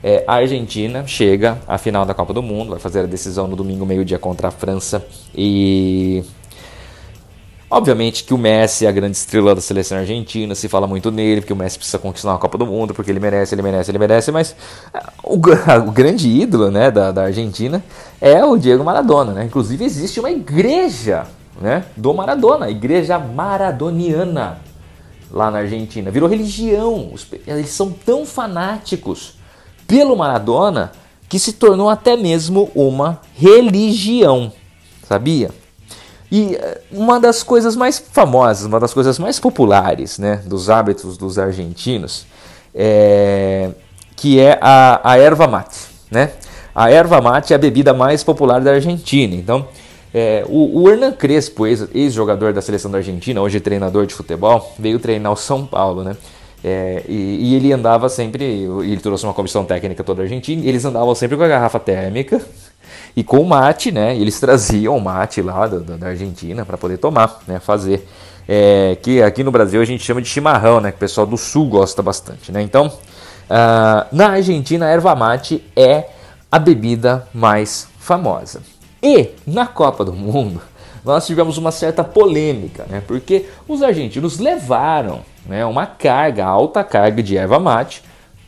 É, 0.03 0.23
a 0.27 0.33
Argentina 0.35 1.07
chega 1.07 1.59
à 1.65 1.77
final 1.77 2.05
da 2.05 2.13
Copa 2.13 2.33
do 2.33 2.41
Mundo, 2.43 2.71
vai 2.71 2.79
fazer 2.79 2.99
a 3.01 3.05
decisão 3.05 3.47
no 3.47 3.55
domingo 3.55 3.85
meio-dia 3.85 4.19
contra 4.19 4.49
a 4.49 4.51
França 4.51 5.05
e 5.33 6.23
Obviamente 7.75 8.23
que 8.23 8.35
o 8.35 8.37
Messi 8.37 8.85
é 8.85 8.87
a 8.87 8.91
grande 8.91 9.17
estrela 9.17 9.55
da 9.55 9.59
seleção 9.59 9.97
argentina, 9.97 10.53
se 10.53 10.69
fala 10.69 10.85
muito 10.85 11.09
nele, 11.09 11.41
porque 11.41 11.53
o 11.53 11.55
Messi 11.55 11.79
precisa 11.79 11.97
conquistar 11.97 12.29
uma 12.29 12.37
Copa 12.37 12.55
do 12.55 12.67
Mundo, 12.67 12.93
porque 12.93 13.09
ele 13.09 13.19
merece, 13.19 13.55
ele 13.55 13.63
merece, 13.63 13.89
ele 13.89 13.97
merece, 13.97 14.31
mas 14.31 14.55
ah, 14.93 15.11
o, 15.23 15.39
o 15.87 15.91
grande 15.91 16.29
ídolo 16.29 16.69
né, 16.69 16.91
da, 16.91 17.11
da, 17.11 17.23
Argentina 17.23 17.83
é 18.21 18.45
o 18.45 18.57
Diego 18.57 18.83
Maradona. 18.83 19.31
Né? 19.31 19.45
Inclusive 19.45 19.83
existe 19.83 20.19
uma 20.19 20.29
igreja 20.29 21.25
né, 21.59 21.83
do 21.97 22.13
Maradona, 22.13 22.67
a 22.67 22.69
igreja 22.69 23.17
maradoniana 23.17 24.59
lá 25.31 25.49
na 25.49 25.57
Argentina. 25.57 26.11
Virou 26.11 26.29
religião, 26.29 27.11
eles 27.47 27.69
são 27.69 27.91
tão 27.91 28.23
fanáticos 28.23 29.33
pelo 29.87 30.15
Maradona 30.15 30.91
que 31.27 31.39
se 31.39 31.53
tornou 31.53 31.89
até 31.89 32.15
mesmo 32.15 32.69
uma 32.75 33.19
religião, 33.33 34.53
sabia? 35.07 35.62
E 36.33 36.55
eh, 36.55 36.81
uma 36.91 37.19
das 37.19 37.43
coisas 37.43 37.75
mais 37.75 37.99
famosas, 37.99 38.65
uma 38.65 38.79
das 38.79 38.91
coisas 38.91 39.19
mais 39.19 39.39
populares 39.39 40.17
né, 40.17 40.41
dos 40.47 40.67
hábitos 40.67 41.15
dos 41.15 41.37
argentinos, 41.37 42.25
é, 42.73 43.69
que 44.15 44.39
é 44.39 44.57
a, 44.59 45.11
a 45.11 45.15
erva 45.19 45.45
mate. 45.45 45.77
Né? 46.09 46.31
A 46.73 46.89
erva 46.89 47.21
mate 47.21 47.53
é 47.53 47.55
a 47.55 47.59
bebida 47.59 47.93
mais 47.93 48.23
popular 48.23 48.59
da 48.61 48.71
Argentina. 48.71 49.35
Então, 49.35 49.67
é, 50.11 50.43
o, 50.49 50.81
o 50.81 50.89
Hernan 50.89 51.11
Crespo, 51.11 51.67
ex-jogador 51.67 52.51
da 52.51 52.63
seleção 52.63 52.89
da 52.89 52.97
Argentina, 52.97 53.39
hoje 53.39 53.59
treinador 53.59 54.07
de 54.07 54.15
futebol, 54.15 54.73
veio 54.79 54.97
treinar 54.97 55.31
o 55.31 55.35
São 55.37 55.67
Paulo, 55.67 56.03
né? 56.03 56.17
É, 56.63 57.03
e, 57.07 57.51
e, 57.51 57.55
ele 57.55 57.71
andava 57.71 58.09
sempre, 58.09 58.43
ele 58.43 58.97
trouxe 58.97 59.23
uma 59.23 59.33
comissão 59.35 59.65
técnica 59.65 60.03
toda 60.03 60.23
argentina, 60.23 60.63
e 60.63 60.69
eles 60.69 60.83
andavam 60.83 61.13
sempre 61.13 61.37
com 61.37 61.43
a 61.43 61.47
garrafa 61.47 61.79
térmica 61.79 62.41
e 63.15 63.23
com 63.23 63.43
mate, 63.43 63.91
né? 63.91 64.15
Eles 64.15 64.39
traziam 64.39 64.99
mate 64.99 65.41
lá 65.41 65.67
da, 65.67 65.95
da 65.95 66.07
Argentina 66.07 66.65
para 66.65 66.77
poder 66.77 66.97
tomar, 66.97 67.39
né? 67.47 67.59
Fazer. 67.59 68.07
É, 68.47 68.97
que 69.01 69.21
aqui 69.21 69.41
no 69.41 69.51
Brasil 69.51 69.81
a 69.81 69.85
gente 69.85 70.03
chama 70.03 70.21
de 70.21 70.27
chimarrão, 70.27 70.81
né? 70.81 70.91
Que 70.91 70.97
o 70.97 70.99
pessoal 70.99 71.25
do 71.25 71.37
sul 71.37 71.67
gosta 71.67 72.01
bastante, 72.01 72.51
né? 72.51 72.61
Então, 72.61 72.87
uh, 72.87 74.05
na 74.11 74.31
Argentina, 74.31 74.87
a 74.87 74.89
erva 74.89 75.15
mate 75.15 75.63
é 75.75 76.09
a 76.51 76.59
bebida 76.59 77.27
mais 77.33 77.87
famosa. 77.99 78.61
E 79.01 79.29
na 79.45 79.65
Copa 79.65 80.03
do 80.03 80.13
Mundo, 80.13 80.61
nós 81.05 81.25
tivemos 81.25 81.57
uma 81.57 81.71
certa 81.71 82.03
polêmica, 82.03 82.85
né? 82.89 83.01
Porque 83.07 83.45
os 83.67 83.81
argentinos 83.81 84.39
levaram 84.39 85.21
né, 85.45 85.65
uma 85.65 85.85
carga, 85.85 86.45
alta 86.45 86.83
carga 86.83 87.21
de 87.21 87.37
erva 87.37 87.59
mate 87.59 88.03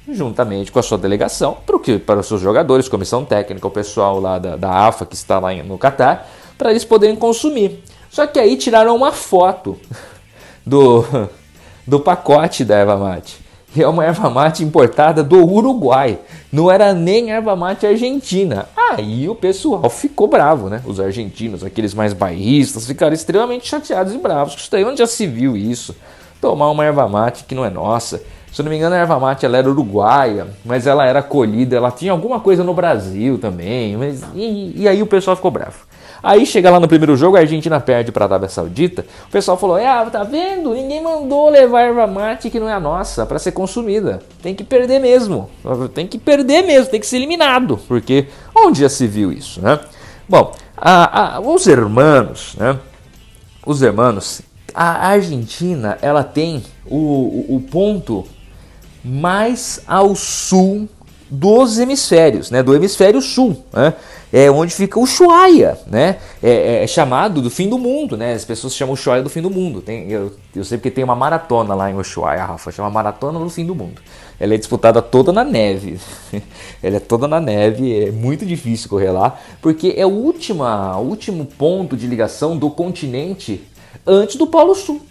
juntamente 0.09 0.71
com 0.71 0.79
a 0.79 0.83
sua 0.83 0.97
delegação, 0.97 1.57
para, 1.65 1.79
que, 1.79 1.97
para 1.97 2.19
os 2.19 2.27
seus 2.27 2.41
jogadores, 2.41 2.87
comissão 2.87 3.25
técnica, 3.25 3.67
o 3.67 3.71
pessoal 3.71 4.19
lá 4.19 4.37
da, 4.37 4.55
da 4.55 4.71
AFA 4.87 5.05
que 5.05 5.15
está 5.15 5.39
lá 5.39 5.53
no 5.53 5.77
Catar, 5.77 6.29
para 6.57 6.71
eles 6.71 6.85
poderem 6.85 7.15
consumir. 7.15 7.83
Só 8.09 8.25
que 8.27 8.39
aí 8.39 8.55
tiraram 8.55 8.95
uma 8.95 9.11
foto 9.11 9.77
do, 10.65 11.03
do 11.85 11.99
pacote 11.99 12.63
da 12.63 12.77
erva 12.77 12.97
mate. 12.97 13.45
E 13.75 13.83
é 13.83 13.87
uma 13.87 14.05
erva 14.05 14.29
mate 14.29 14.63
importada 14.63 15.21
do 15.21 15.45
Uruguai. 15.45 16.17
Não 16.49 16.71
era 16.71 16.93
nem 16.93 17.31
erva 17.31 17.57
mate 17.57 17.85
argentina. 17.85 18.69
Aí 18.91 19.27
o 19.27 19.35
pessoal 19.35 19.89
ficou 19.89 20.27
bravo, 20.27 20.69
né? 20.69 20.81
Os 20.85 20.97
argentinos, 20.97 21.61
aqueles 21.61 21.93
mais 21.93 22.13
bairristas, 22.13 22.87
ficaram 22.87 23.13
extremamente 23.13 23.67
chateados 23.67 24.13
e 24.13 24.17
bravos. 24.17 24.55
Isso 24.55 24.71
daí 24.71 24.85
onde 24.85 24.99
já 24.99 25.07
se 25.07 25.27
viu 25.27 25.57
isso? 25.57 25.93
Tomar 26.39 26.71
uma 26.71 26.85
erva 26.85 27.05
mate 27.09 27.43
que 27.43 27.53
não 27.53 27.65
é 27.65 27.69
nossa 27.69 28.21
se 28.55 28.63
não 28.63 28.69
me 28.69 28.77
engano, 28.77 28.95
a 28.95 28.99
erva 28.99 29.19
mate 29.19 29.45
ela 29.45 29.57
era 29.57 29.69
uruguaia, 29.69 30.47
mas 30.63 30.87
ela 30.87 31.05
era 31.05 31.21
colhida, 31.21 31.75
ela 31.75 31.91
tinha 31.91 32.13
alguma 32.13 32.39
coisa 32.39 32.63
no 32.63 32.73
Brasil 32.73 33.37
também. 33.37 33.97
Mas, 33.97 34.23
e, 34.33 34.71
e 34.77 34.87
aí 34.87 35.01
o 35.01 35.05
pessoal 35.05 35.35
ficou 35.35 35.51
bravo. 35.51 35.75
Aí 36.23 36.45
chega 36.45 36.71
lá 36.71 36.79
no 36.79 36.87
primeiro 36.87 37.17
jogo, 37.17 37.35
a 37.35 37.41
Argentina 37.41 37.81
perde 37.81 38.13
para 38.13 38.23
a 38.23 38.27
Arábia 38.29 38.47
Saudita. 38.47 39.05
O 39.27 39.29
pessoal 39.29 39.57
falou: 39.57 39.75
"Ah, 39.75 40.05
tá 40.09 40.23
vendo? 40.23 40.73
Ninguém 40.73 41.03
mandou 41.03 41.49
levar 41.49 41.81
erva 41.81 42.07
mate 42.07 42.49
que 42.49 42.57
não 42.57 42.69
é 42.69 42.73
a 42.73 42.79
nossa 42.79 43.25
para 43.25 43.37
ser 43.39 43.51
consumida. 43.51 44.21
Tem 44.41 44.55
que 44.55 44.63
perder 44.63 44.99
mesmo. 44.99 45.49
Tem 45.93 46.07
que 46.07 46.17
perder 46.17 46.61
mesmo, 46.61 46.89
tem 46.89 47.01
que 47.01 47.07
ser 47.07 47.17
eliminado, 47.17 47.77
porque 47.89 48.27
onde 48.55 48.79
já 48.79 48.87
se 48.87 49.05
viu 49.05 49.33
isso, 49.33 49.61
né? 49.61 49.81
Bom, 50.29 50.53
a, 50.77 51.35
a, 51.35 51.39
os 51.41 51.67
hermanos, 51.67 52.55
né? 52.57 52.79
Os 53.65 53.81
hermanos, 53.81 54.41
a 54.73 55.09
Argentina, 55.09 55.97
ela 56.01 56.23
tem 56.23 56.63
o, 56.85 56.95
o, 57.49 57.55
o 57.57 57.59
ponto 57.59 58.25
mais 59.05 59.81
ao 59.87 60.15
sul 60.15 60.89
dos 61.29 61.79
hemisférios, 61.79 62.51
né, 62.51 62.61
do 62.61 62.75
hemisfério 62.75 63.21
sul, 63.21 63.63
né, 63.73 63.93
é 64.31 64.49
onde 64.49 64.73
fica 64.73 64.99
o 64.99 65.03
Ushuaia, 65.03 65.77
né, 65.87 66.17
é, 66.41 66.83
é, 66.83 66.87
chamado 66.87 67.41
do 67.41 67.49
fim 67.49 67.67
do 67.67 67.77
mundo, 67.77 68.15
né, 68.15 68.33
as 68.33 68.45
pessoas 68.45 68.75
chamam 68.75 68.91
o 68.91 68.93
Ushuaia 68.93 69.23
do 69.23 69.29
fim 69.29 69.41
do 69.41 69.49
mundo, 69.49 69.81
tem, 69.81 70.09
eu, 70.11 70.31
eu 70.55 70.63
sei 70.63 70.77
porque 70.77 70.91
tem 70.91 71.03
uma 71.03 71.15
maratona 71.15 71.73
lá 71.73 71.89
em 71.89 71.95
Ushuaia, 71.95 72.45
Rafa, 72.45 72.71
chama 72.71 72.89
Maratona 72.89 73.39
do 73.39 73.49
Fim 73.49 73.65
do 73.65 73.75
Mundo, 73.75 74.01
ela 74.39 74.53
é 74.53 74.57
disputada 74.57 75.01
toda 75.01 75.31
na 75.31 75.43
neve, 75.43 75.99
ela 76.81 76.97
é 76.97 76.99
toda 76.99 77.27
na 77.27 77.39
neve, 77.39 78.07
é 78.07 78.11
muito 78.11 78.45
difícil 78.45 78.89
correr 78.89 79.11
lá, 79.11 79.39
porque 79.61 79.93
é 79.97 80.05
o 80.05 80.11
última, 80.11 80.97
o 80.97 81.07
último 81.07 81.45
ponto 81.45 81.97
de 81.97 82.07
ligação 82.07 82.57
do 82.57 82.69
continente 82.69 83.63
antes 84.05 84.35
do 84.35 84.45
Polo 84.45 84.75
Sul, 84.75 85.01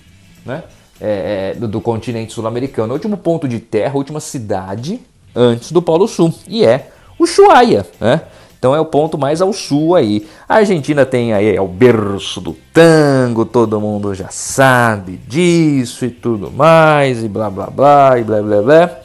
né, 0.46 0.62
é, 1.00 1.52
é, 1.54 1.58
do, 1.58 1.66
do, 1.66 1.80
continente 1.80 2.32
sul-americano. 2.32 2.92
O 2.92 2.94
último 2.94 3.16
ponto 3.16 3.48
de 3.48 3.58
terra, 3.58 3.94
a 3.94 3.96
última 3.96 4.20
cidade 4.20 5.00
antes 5.34 5.72
do 5.72 5.82
Polo 5.82 6.06
Sul. 6.06 6.32
E 6.48 6.64
é 6.64 6.88
Ushuaia, 7.18 7.86
né? 8.00 8.22
Então 8.64 8.74
é 8.74 8.80
o 8.80 8.86
ponto 8.86 9.18
mais 9.18 9.42
ao 9.42 9.52
sul 9.52 9.94
aí. 9.94 10.26
A 10.48 10.54
Argentina 10.56 11.04
tem 11.04 11.34
aí 11.34 11.54
é 11.54 11.60
o 11.60 11.68
berço 11.68 12.40
do 12.40 12.56
tango, 12.72 13.44
todo 13.44 13.78
mundo 13.78 14.14
já 14.14 14.28
sabe 14.30 15.18
disso 15.28 16.06
e 16.06 16.10
tudo 16.10 16.50
mais, 16.50 17.22
e 17.22 17.28
blá 17.28 17.50
blá 17.50 17.66
blá, 17.66 18.18
e 18.18 18.24
blá 18.24 18.40
blá 18.40 18.62
blá. 18.62 18.98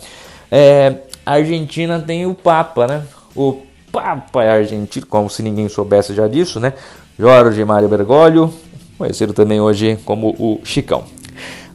É, 0.50 0.96
a 1.26 1.34
Argentina 1.34 2.00
tem 2.00 2.26
o 2.26 2.34
Papa, 2.34 2.88
né? 2.88 3.04
O 3.36 3.58
Papa 3.92 4.46
é 4.46 4.50
argentino, 4.50 5.06
como 5.06 5.30
se 5.30 5.44
ninguém 5.44 5.68
soubesse 5.68 6.14
já 6.14 6.26
disso, 6.26 6.58
né? 6.58 6.72
Jorge 7.20 7.66
Mário 7.66 7.90
Bergoglio, 7.90 8.54
conhecido 8.98 9.34
também 9.34 9.60
hoje 9.60 10.00
como 10.06 10.30
o 10.40 10.62
Chicão. 10.64 11.04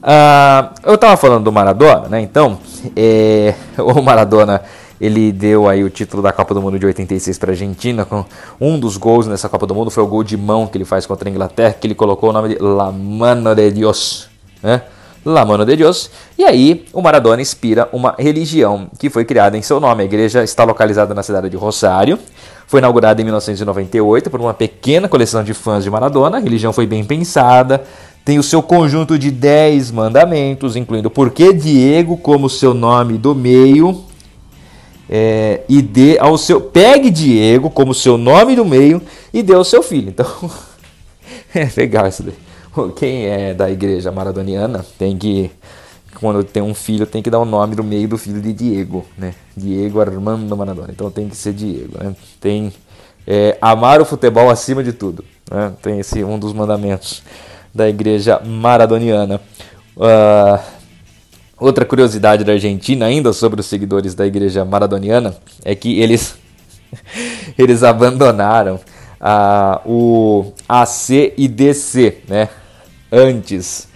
Ah, 0.07 0.75
eu 0.85 0.99
tava 0.99 1.17
falando 1.17 1.45
do 1.45 1.51
Maradona, 1.51 2.09
né? 2.11 2.21
Então, 2.21 2.59
é, 2.95 3.55
o 3.81 4.03
Maradona 4.03 4.61
ele 5.01 5.33
deu 5.33 5.67
aí 5.67 5.83
o 5.83 5.89
título 5.89 6.23
da 6.23 6.31
Copa 6.31 6.53
do 6.53 6.61
Mundo 6.61 6.79
de 6.79 6.85
86 6.85 7.39
para 7.39 7.51
a 7.51 7.53
Argentina. 7.53 8.05
Com 8.05 8.23
um 8.61 8.79
dos 8.79 8.99
gols 8.99 9.27
nessa 9.27 9.49
Copa 9.49 9.67
do 9.67 9.75
Mundo 9.75 9.91
foi 9.91 10.05
o 10.05 10.07
gol 10.07 10.23
de 10.23 10.37
mão 10.37 10.67
que 10.67 10.77
ele 10.77 10.85
faz 10.85 11.07
contra 11.07 11.27
a 11.27 11.33
Inglaterra, 11.33 11.75
que 11.81 11.87
ele 11.87 11.95
colocou 11.95 12.29
o 12.29 12.33
nome 12.35 12.51
de 12.51 12.63
La 12.63 12.93
Mano 12.93 13.55
de 13.55 13.71
Dios, 13.71 14.29
né? 14.63 14.83
La 15.25 15.43
Mano 15.43 15.65
de 15.65 15.75
Dios. 15.75 16.11
E 16.37 16.45
aí 16.45 16.85
o 16.93 17.01
Maradona 17.01 17.41
inspira 17.41 17.89
uma 17.91 18.15
religião 18.19 18.89
que 18.99 19.09
foi 19.09 19.25
criada 19.25 19.57
em 19.57 19.63
seu 19.63 19.81
nome. 19.81 20.03
A 20.03 20.05
igreja 20.05 20.45
está 20.45 20.65
localizada 20.65 21.15
na 21.15 21.23
cidade 21.23 21.49
de 21.49 21.57
Rosário. 21.57 22.19
Foi 22.67 22.79
inaugurada 22.79 23.21
em 23.21 23.25
1998 23.25 24.31
por 24.31 24.41
uma 24.41 24.53
pequena 24.53 25.09
coleção 25.09 25.43
de 25.43 25.55
fãs 25.55 25.83
de 25.83 25.91
Maradona. 25.91 26.37
A 26.37 26.41
religião 26.41 26.75
foi 26.75 26.87
bem 26.87 27.05
pensada, 27.05 27.83
tem 28.25 28.39
o 28.39 28.43
seu 28.43 28.62
conjunto 28.62 29.18
de 29.18 29.31
10 29.31 29.91
mandamentos, 29.91 30.77
incluindo 30.77 31.11
por 31.11 31.31
que 31.31 31.53
Diego 31.53 32.16
como 32.16 32.49
seu 32.49 32.72
nome 32.72 33.18
do 33.18 33.35
meio, 33.35 34.03
é, 35.09 35.61
e 35.68 35.83
dê 35.83 36.18
ao 36.18 36.39
seu. 36.39 36.61
Pegue 36.61 37.11
Diego 37.11 37.68
como 37.68 37.93
seu 37.93 38.16
nome 38.16 38.57
do 38.57 38.64
meio 38.64 39.03
e 39.33 39.43
dê 39.43 39.53
ao 39.53 39.64
seu 39.64 39.83
filho. 39.83 40.09
Então, 40.09 40.27
é 41.55 41.68
legal 41.77 42.07
isso 42.07 42.22
daí. 42.22 42.35
Quem 42.97 43.27
é 43.27 43.53
da 43.55 43.70
igreja 43.70 44.11
maradoniana 44.11 44.85
tem 44.99 45.16
que. 45.18 45.51
Quando 46.18 46.43
tem 46.45 46.62
um 46.62 46.75
filho, 46.75 47.07
tem 47.07 47.22
que 47.22 47.29
dar 47.29 47.41
o 47.41 47.45
nome 47.45 47.75
do 47.75 47.85
meio 47.85 48.09
do 48.09 48.16
filho 48.16 48.41
de 48.41 48.53
Diego, 48.53 49.05
né? 49.18 49.35
Diego 49.55 50.01
Armando 50.01 50.57
Maradona. 50.57 50.89
Então 50.91 51.11
tem 51.11 51.29
que 51.29 51.37
ser 51.37 51.53
Diego, 51.53 51.99
né? 52.03 52.14
Tem 52.41 52.72
é, 53.27 53.59
amar 53.61 54.01
o 54.01 54.05
futebol 54.05 54.49
acima 54.49 54.83
de 54.83 54.93
tudo. 54.93 55.25
Né? 55.51 55.72
Tem 55.83 55.99
esse 55.99 56.22
um 56.25 56.39
dos 56.39 56.53
mandamentos 56.53 57.22
da 57.75 57.89
igreja 57.89 58.41
maradoniana. 58.45 59.41
Uh, 59.97 60.75
Outra 61.64 61.85
curiosidade 61.85 62.43
da 62.43 62.53
Argentina, 62.53 63.07
ainda 63.07 63.33
sobre 63.33 63.61
os 63.61 63.66
seguidores 63.66 64.14
da 64.14 64.27
igreja 64.27 64.64
maradoniana, 64.64 65.37
é 65.64 65.75
que 65.75 66.01
eles, 66.01 66.37
eles 67.57 67.85
abandonaram 67.85 68.81
a, 69.20 69.81
o 69.87 70.53
AC 70.68 71.33
e 71.37 71.47
DC, 71.47 72.18
né? 72.29 72.49
Antes. 73.11 73.89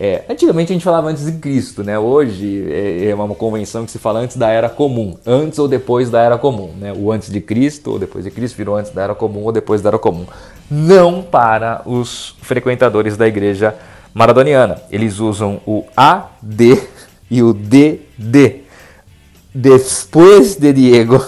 É, 0.00 0.24
antigamente 0.28 0.72
a 0.72 0.74
gente 0.74 0.82
falava 0.82 1.10
antes 1.10 1.26
de 1.26 1.32
Cristo, 1.32 1.84
né? 1.84 1.98
Hoje 1.98 2.66
é, 2.72 3.10
é 3.10 3.14
uma 3.14 3.28
convenção 3.34 3.84
que 3.84 3.92
se 3.92 3.98
fala 3.98 4.18
antes 4.18 4.36
da 4.36 4.48
era 4.48 4.70
comum, 4.70 5.16
antes 5.26 5.58
ou 5.58 5.68
depois 5.68 6.08
da 6.08 6.20
era 6.22 6.38
comum, 6.38 6.72
né? 6.80 6.94
O 6.96 7.12
antes 7.12 7.30
de 7.30 7.40
Cristo 7.42 7.90
ou 7.92 7.98
depois 7.98 8.24
de 8.24 8.30
Cristo 8.30 8.56
virou 8.56 8.74
antes 8.74 8.90
da 8.90 9.02
era 9.02 9.14
comum 9.14 9.44
ou 9.44 9.52
depois 9.52 9.82
da 9.82 9.90
era 9.90 9.98
comum. 9.98 10.26
Não 10.70 11.22
para 11.22 11.82
os 11.84 12.36
frequentadores 12.40 13.16
da 13.16 13.26
igreja 13.26 13.74
maradoniana. 14.14 14.82
Eles 14.90 15.18
usam 15.18 15.60
o 15.66 15.84
AD 15.96 16.82
e 17.30 17.42
o 17.42 17.52
DD. 17.52 18.62
Depois 19.54 20.56
de 20.56 20.72
Diego. 20.72 21.22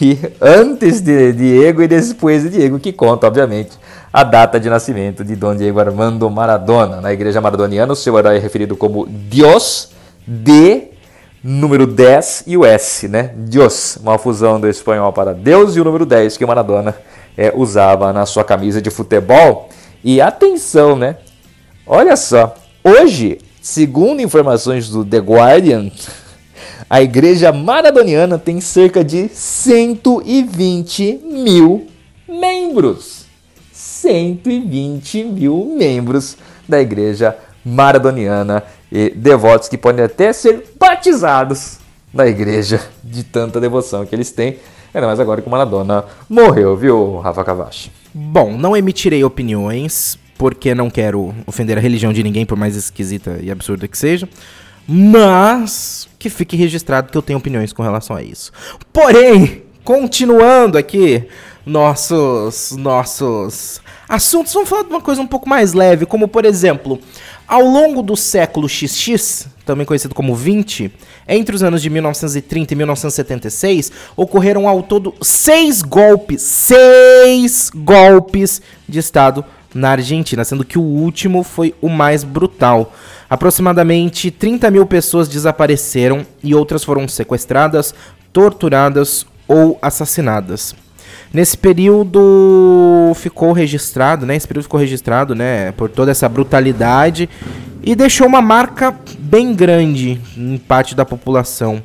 E 0.00 0.18
antes 0.40 1.00
de 1.00 1.32
Diego 1.32 1.82
e 1.82 1.88
depois 1.88 2.42
de 2.42 2.50
Diego, 2.50 2.78
que 2.78 2.92
conta, 2.92 3.26
obviamente, 3.26 3.78
a 4.12 4.22
data 4.22 4.60
de 4.60 4.68
nascimento 4.68 5.24
de 5.24 5.34
Dom 5.34 5.56
Diego 5.56 5.80
Armando 5.80 6.28
Maradona. 6.28 7.00
Na 7.00 7.12
igreja 7.12 7.40
maradoniana, 7.40 7.92
o 7.92 7.96
seu 7.96 8.18
herói 8.18 8.36
é 8.36 8.38
referido 8.38 8.76
como 8.76 9.06
Dios, 9.08 9.90
D, 10.26 10.90
número 11.42 11.86
10 11.86 12.44
e 12.46 12.56
o 12.56 12.64
S, 12.64 13.08
né? 13.08 13.32
Dios, 13.36 13.98
uma 14.02 14.18
fusão 14.18 14.60
do 14.60 14.68
espanhol 14.68 15.12
para 15.12 15.34
Deus 15.34 15.76
e 15.76 15.80
o 15.80 15.84
número 15.84 16.06
10 16.06 16.36
que 16.36 16.44
o 16.44 16.48
Maradona 16.48 16.94
é, 17.36 17.52
usava 17.54 18.12
na 18.12 18.26
sua 18.26 18.44
camisa 18.44 18.80
de 18.80 18.90
futebol. 18.90 19.68
E 20.02 20.20
atenção, 20.20 20.96
né? 20.96 21.16
Olha 21.86 22.16
só, 22.16 22.54
hoje 22.82 23.38
Segundo 23.64 24.20
informações 24.20 24.90
do 24.90 25.02
The 25.06 25.16
Guardian, 25.16 25.90
a 26.88 27.00
igreja 27.00 27.50
maradoniana 27.50 28.38
tem 28.38 28.60
cerca 28.60 29.02
de 29.02 29.30
120 29.30 31.20
mil 31.24 31.86
membros. 32.28 33.24
120 33.72 35.24
mil 35.24 35.74
membros 35.78 36.36
da 36.68 36.78
igreja 36.78 37.34
maradoniana 37.64 38.62
e 38.92 39.08
devotos 39.08 39.70
que 39.70 39.78
podem 39.78 40.04
até 40.04 40.30
ser 40.34 40.62
batizados 40.78 41.78
na 42.12 42.26
igreja 42.26 42.82
de 43.02 43.24
tanta 43.24 43.58
devoção 43.58 44.04
que 44.04 44.14
eles 44.14 44.30
têm. 44.30 44.58
Ainda 44.94 45.08
mais 45.08 45.18
agora 45.18 45.42
que 45.42 45.48
o 45.48 45.50
Maradona 45.50 46.04
morreu, 46.28 46.76
viu, 46.76 47.18
Rafa 47.18 47.42
Cavachi? 47.42 47.90
Bom, 48.14 48.56
não 48.56 48.76
emitirei 48.76 49.24
opiniões 49.24 50.16
porque 50.38 50.72
não 50.72 50.88
quero 50.88 51.34
ofender 51.46 51.76
a 51.76 51.80
religião 51.80 52.12
de 52.12 52.22
ninguém, 52.22 52.46
por 52.46 52.56
mais 52.56 52.76
esquisita 52.76 53.40
e 53.42 53.50
absurda 53.50 53.88
que 53.88 53.98
seja. 53.98 54.28
Mas 54.86 56.08
que 56.18 56.30
fique 56.30 56.56
registrado 56.56 57.10
que 57.10 57.18
eu 57.18 57.22
tenho 57.22 57.38
opiniões 57.38 57.72
com 57.72 57.82
relação 57.82 58.14
a 58.14 58.22
isso. 58.22 58.52
Porém, 58.92 59.62
continuando 59.82 60.78
aqui 60.78 61.26
nossos 61.66 62.72
nossos 62.72 63.80
assuntos, 64.08 64.52
vamos 64.52 64.68
falar 64.68 64.82
de 64.82 64.90
uma 64.90 65.00
coisa 65.00 65.20
um 65.20 65.26
pouco 65.26 65.48
mais 65.48 65.72
leve, 65.72 66.06
como 66.06 66.28
por 66.28 66.44
exemplo, 66.44 67.00
ao 67.48 67.62
longo 67.62 68.02
do 68.02 68.16
século 68.16 68.68
XX, 68.68 69.48
também 69.64 69.86
conhecido 69.86 70.14
como 70.14 70.34
20, 70.34 70.92
entre 71.26 71.54
os 71.56 71.62
anos 71.62 71.80
de 71.80 71.90
1930 71.90 72.72
e 72.72 72.76
1976, 72.76 73.92
ocorreram 74.16 74.68
ao 74.68 74.82
todo 74.82 75.14
seis 75.22 75.82
golpes, 75.82 76.42
seis 76.42 77.70
golpes 77.74 78.60
de 78.88 78.98
Estado 78.98 79.44
na 79.74 79.90
Argentina, 79.90 80.44
sendo 80.44 80.64
que 80.64 80.78
o 80.78 80.82
último 80.82 81.42
foi 81.42 81.74
o 81.80 81.88
mais 81.88 82.22
brutal. 82.22 82.92
Aproximadamente 83.28 84.30
30 84.30 84.70
mil 84.70 84.86
pessoas 84.86 85.26
desapareceram 85.26 86.24
e 86.42 86.54
outras 86.54 86.84
foram 86.84 87.08
sequestradas, 87.08 87.94
torturadas 88.32 89.26
ou 89.48 89.78
assassinadas. 89.82 90.74
Nesse 91.32 91.58
período 91.58 93.12
ficou 93.16 93.52
registrado, 93.52 94.24
né? 94.24 94.36
Esse 94.36 94.46
período 94.46 94.64
ficou 94.64 94.78
registrado, 94.78 95.34
né? 95.34 95.72
Por 95.72 95.90
toda 95.90 96.12
essa 96.12 96.28
brutalidade 96.28 97.28
e 97.84 97.94
deixou 97.94 98.26
uma 98.26 98.40
marca 98.40 98.94
bem 99.18 99.54
grande 99.54 100.18
em 100.36 100.56
parte 100.56 100.94
da 100.94 101.04
população. 101.04 101.82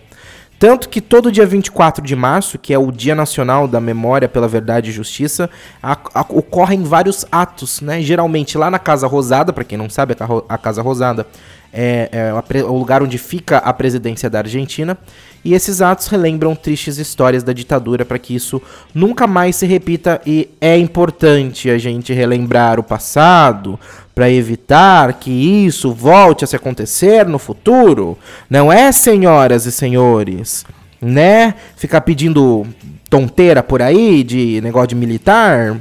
Tanto 0.57 0.89
que 0.89 0.99
todo 0.99 1.31
dia 1.31 1.45
24 1.45 2.03
de 2.03 2.15
março, 2.15 2.59
que 2.59 2.73
é 2.73 2.77
o 2.77 2.91
Dia 2.91 3.15
Nacional 3.15 3.65
da 3.65 3.79
Memória 3.79 4.27
pela 4.27 4.47
Verdade 4.47 4.89
e 4.89 4.93
Justiça, 4.93 5.49
a, 5.81 5.97
a, 6.13 6.21
ocorrem 6.29 6.83
vários 6.83 7.25
atos, 7.31 7.79
né? 7.79 8.01
Geralmente 8.01 8.57
lá 8.57 8.69
na 8.69 8.77
Casa 8.77 9.07
Rosada, 9.07 9.53
para 9.53 9.63
quem 9.63 9.77
não 9.77 9.89
sabe, 9.89 10.15
a, 10.49 10.57
Casa 10.57 10.81
Rosada 10.81 11.25
é, 11.71 12.09
é 12.11 12.63
o 12.63 12.77
lugar 12.77 13.01
onde 13.01 13.17
fica 13.17 13.59
a 13.59 13.71
presidência 13.71 14.29
da 14.29 14.39
Argentina. 14.39 14.97
E 15.45 15.53
esses 15.53 15.81
atos 15.81 16.07
relembram 16.07 16.53
tristes 16.53 16.97
histórias 16.97 17.41
da 17.41 17.53
ditadura 17.53 18.03
para 18.03 18.19
que 18.19 18.35
isso 18.35 18.61
nunca 18.93 19.25
mais 19.25 19.55
se 19.55 19.65
repita. 19.65 20.19
E 20.25 20.49
é 20.59 20.77
importante 20.77 21.69
a 21.69 21.77
gente 21.77 22.11
relembrar 22.11 22.77
o 22.81 22.83
passado 22.83 23.79
para 24.19 24.29
evitar 24.29 25.13
que 25.13 25.31
isso 25.31 25.93
volte 25.93 26.43
a 26.43 26.47
se 26.47 26.53
acontecer 26.53 27.25
no 27.25 27.39
futuro. 27.39 28.17
Não 28.49 28.69
é, 28.69 28.91
senhoras 28.91 29.65
e 29.65 29.71
senhores, 29.71 30.65
né? 30.99 31.55
Ficar 31.77 32.01
pedindo 32.01 32.67
tonteira 33.09 33.63
por 33.63 33.81
aí 33.81 34.21
de 34.21 34.59
negócio 34.59 34.89
de 34.89 34.95
militar. 34.95 35.79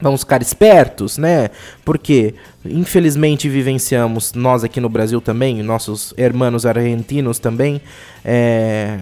Vamos 0.00 0.22
ficar 0.22 0.42
espertos, 0.42 1.16
né? 1.16 1.48
Porque, 1.84 2.34
infelizmente, 2.64 3.48
vivenciamos, 3.48 4.32
nós 4.32 4.64
aqui 4.64 4.80
no 4.80 4.88
Brasil 4.88 5.20
também, 5.20 5.62
nossos 5.62 6.12
irmãos 6.18 6.66
argentinos 6.66 7.38
também, 7.38 7.80
é, 8.24 8.98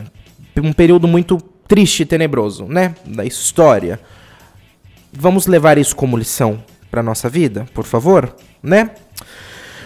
um 0.63 0.75
período 0.75 1.09
muito 1.09 1.39
triste 1.67 2.03
e 2.03 2.05
tenebroso, 2.05 2.67
né? 2.67 2.95
Da 3.07 3.25
história. 3.25 3.99
Vamos 5.11 5.47
levar 5.47 5.79
isso 5.79 5.97
como 5.97 6.19
lição 6.19 6.63
para 6.93 7.03
nossa 7.03 7.29
vida, 7.31 7.67
por 7.73 7.87
favor, 7.87 8.37
né? 8.63 8.91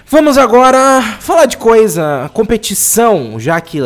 Vamos 0.09 0.37
agora 0.37 1.01
falar 1.21 1.47
de 1.47 1.57
coisa, 1.57 2.29
competição, 2.35 3.39
já 3.39 3.61
que 3.61 3.79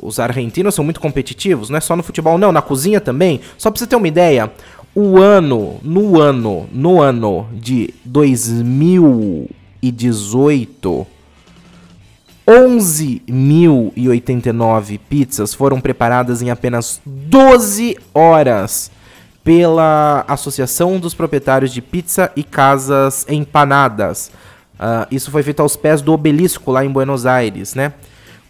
os 0.00 0.20
argentinos 0.20 0.76
são 0.76 0.84
muito 0.84 1.00
competitivos, 1.00 1.70
não 1.70 1.76
é 1.76 1.80
só 1.80 1.96
no 1.96 2.04
futebol, 2.04 2.38
não, 2.38 2.52
na 2.52 2.62
cozinha 2.62 3.00
também. 3.00 3.40
Só 3.56 3.68
pra 3.68 3.80
você 3.80 3.86
ter 3.86 3.96
uma 3.96 4.06
ideia, 4.06 4.48
o 4.94 5.18
ano, 5.18 5.80
no 5.82 6.20
ano, 6.20 6.68
no 6.72 7.00
ano 7.00 7.48
de 7.52 7.92
2018, 8.04 11.04
11.089 12.46 15.00
pizzas 15.08 15.52
foram 15.52 15.80
preparadas 15.80 16.42
em 16.42 16.50
apenas 16.50 17.00
12 17.04 17.98
horas 18.14 18.92
pela 19.48 20.24
Associação 20.28 21.00
dos 21.00 21.14
Proprietários 21.14 21.72
de 21.72 21.80
Pizza 21.80 22.30
e 22.36 22.44
Casas 22.44 23.24
Empanadas. 23.30 24.30
Uh, 24.74 25.08
isso 25.10 25.30
foi 25.30 25.42
feito 25.42 25.62
aos 25.62 25.74
pés 25.74 26.02
do 26.02 26.12
obelisco 26.12 26.70
lá 26.70 26.84
em 26.84 26.90
Buenos 26.90 27.24
Aires, 27.24 27.74
né? 27.74 27.94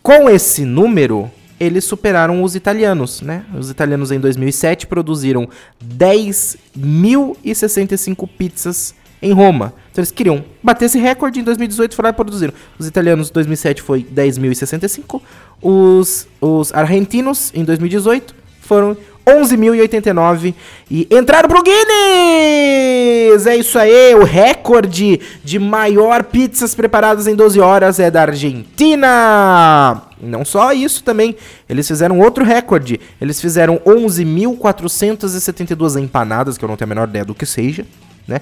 Com 0.03 0.29
esse 0.29 0.65
número, 0.65 1.31
eles 1.61 1.85
superaram 1.85 2.43
os 2.43 2.57
italianos, 2.57 3.23
né? 3.23 3.45
Os 3.57 3.71
italianos 3.71 4.11
em 4.11 4.19
2007 4.19 4.89
produziram 4.89 5.49
10.065 5.81 8.29
pizzas 8.37 8.93
em 9.23 9.31
Roma. 9.31 9.73
Então 9.93 10.03
eles 10.03 10.11
queriam 10.11 10.45
bater 10.61 10.87
esse 10.87 10.99
recorde 10.99 11.39
em 11.39 11.45
2018 11.45 11.95
foram 11.95 12.09
lá 12.09 12.13
e 12.13 12.17
produziram. 12.17 12.53
Os 12.77 12.89
italianos 12.89 13.31
em 13.31 13.35
2007 13.35 13.83
foi 13.83 14.03
10.065, 14.03 15.23
os, 15.63 16.27
os 16.41 16.75
argentinos 16.75 17.53
em 17.55 17.63
2018 17.63 18.35
foram 18.61 18.97
11.089 19.29 20.55
e 20.91 21.07
entraram 21.11 21.49
pro 21.49 21.63
Guinness! 21.63 23.47
É 23.47 23.57
isso 23.57 23.79
aí, 23.79 24.15
o 24.15 24.25
recorde 24.25 25.21
de 25.45 25.59
maior 25.59 26.25
pizzas 26.25 26.75
preparadas 26.75 27.27
em 27.27 27.35
12 27.35 27.61
horas 27.61 28.01
é 28.01 28.11
da 28.11 28.23
Argentina! 28.23 30.03
Não 30.21 30.45
só 30.45 30.73
isso 30.73 31.05
também, 31.05 31.37
eles 31.69 31.87
fizeram 31.87 32.19
outro 32.19 32.45
recorde. 32.45 33.01
Eles 33.21 33.41
fizeram 33.41 33.79
11.472 33.87 36.03
empanadas, 36.03 36.59
que 36.59 36.65
eu 36.65 36.69
não 36.69 36.77
tenho 36.77 36.89
a 36.89 36.95
menor 36.95 37.07
ideia 37.09 37.25
do 37.25 37.35
que 37.35 37.47
seja, 37.47 37.87
né? 38.27 38.41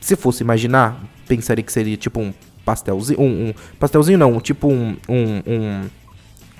Se 0.00 0.16
fosse 0.16 0.42
imaginar, 0.42 1.00
pensaria 1.28 1.62
que 1.62 1.72
seria 1.72 1.96
tipo 1.96 2.18
um 2.20 2.34
pastelzinho, 2.64 3.20
um, 3.20 3.48
um 3.48 3.54
pastelzinho 3.78 4.18
não, 4.18 4.40
tipo 4.40 4.66
um, 4.68 4.96
um, 5.08 5.42
um, 5.46 5.84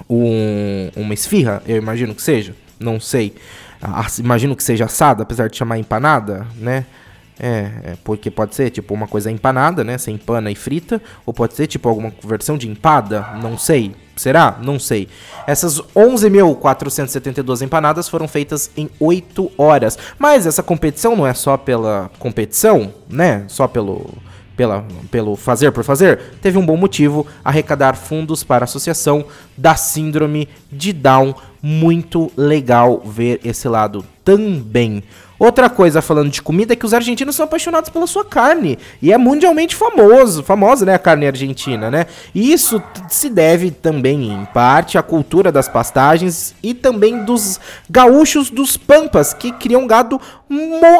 um 0.09 0.91
uma 0.97 1.15
esfirra, 1.15 1.61
eu 1.67 1.77
imagino 1.77 2.15
que 2.15 2.23
seja 2.23 2.55
não 2.83 3.01
sei. 3.01 3.35
imagino 4.19 4.57
que 4.57 4.63
seja 4.63 4.85
assada, 4.85 5.23
apesar 5.23 5.49
de 5.49 5.57
chamar 5.57 5.79
empanada, 5.79 6.47
né? 6.57 6.85
É, 7.41 7.71
é, 7.83 7.97
porque 8.05 8.31
pode 8.31 8.55
ser 8.55 8.71
tipo 8.71 8.95
uma 8.95 9.09
coisa 9.09 9.31
empanada, 9.31 9.83
né? 9.83 9.99
Você 9.99 10.11
empana 10.11 10.51
e 10.51 10.55
frita. 10.55 11.03
Ou 11.27 11.33
pode 11.33 11.55
ser 11.55 11.67
tipo 11.67 11.89
alguma 11.89 12.13
versão 12.23 12.57
de 12.57 12.69
empada, 12.69 13.27
não 13.43 13.59
sei. 13.59 13.95
Será? 14.15 14.59
Não 14.63 14.79
sei. 14.79 15.09
Essas 15.47 15.81
11.472 15.81 17.63
empanadas 17.63 18.09
foram 18.09 18.29
feitas 18.29 18.71
em 18.77 18.89
8 19.01 19.51
horas. 19.57 19.99
Mas 20.19 20.47
essa 20.47 20.63
competição 20.63 21.17
não 21.17 21.27
é 21.27 21.35
só 21.35 21.57
pela 21.57 22.11
competição, 22.19 22.93
né? 23.09 23.45
Só 23.49 23.67
pelo 23.67 24.07
pela, 24.57 24.85
pelo 25.11 25.37
fazer 25.37 25.73
por 25.73 25.85
fazer, 25.85 26.19
teve 26.41 26.59
um 26.59 26.67
bom 26.67 26.77
motivo 26.77 27.27
arrecadar 27.45 27.97
fundos 27.97 28.45
para 28.45 28.65
a 28.65 28.67
Associação 28.67 29.25
da 29.57 29.75
Síndrome 29.75 30.49
de 30.71 30.93
Down. 30.93 31.35
Muito 31.63 32.31
legal 32.37 33.01
ver 33.05 33.41
esse 33.45 33.69
lado 33.69 34.05
também. 34.25 35.03
Outra 35.43 35.69
coisa 35.69 36.01
falando 36.01 36.31
de 36.31 36.41
comida 36.41 36.73
é 36.73 36.77
que 36.77 36.87
os 36.87 36.95
argentinos 36.95 37.35
são 37.35 37.45
apaixonados 37.45 37.91
pela 37.91 38.07
sua 38.07 38.25
carne 38.25 38.79
e 39.03 39.13
é 39.13 39.19
mundialmente 39.19 39.75
famoso, 39.75 40.41
famosa, 40.45 40.87
né, 40.87 40.95
a 40.95 41.01
carne 41.01 41.27
argentina, 41.27 41.91
né? 41.91 42.07
E 42.33 42.53
isso 42.53 42.81
se 43.09 43.29
deve 43.29 43.73
também 43.73 44.31
em 44.31 44.45
parte 44.45 44.97
à 44.97 45.03
cultura 45.03 45.51
das 45.51 45.69
pastagens 45.69 46.55
e 46.63 46.73
também 46.73 47.25
dos 47.25 47.59
gaúchos 47.91 48.51
dos 48.51 48.77
pampas 48.77 49.35
que 49.35 49.51
criam 49.51 49.85
gado 49.85 50.21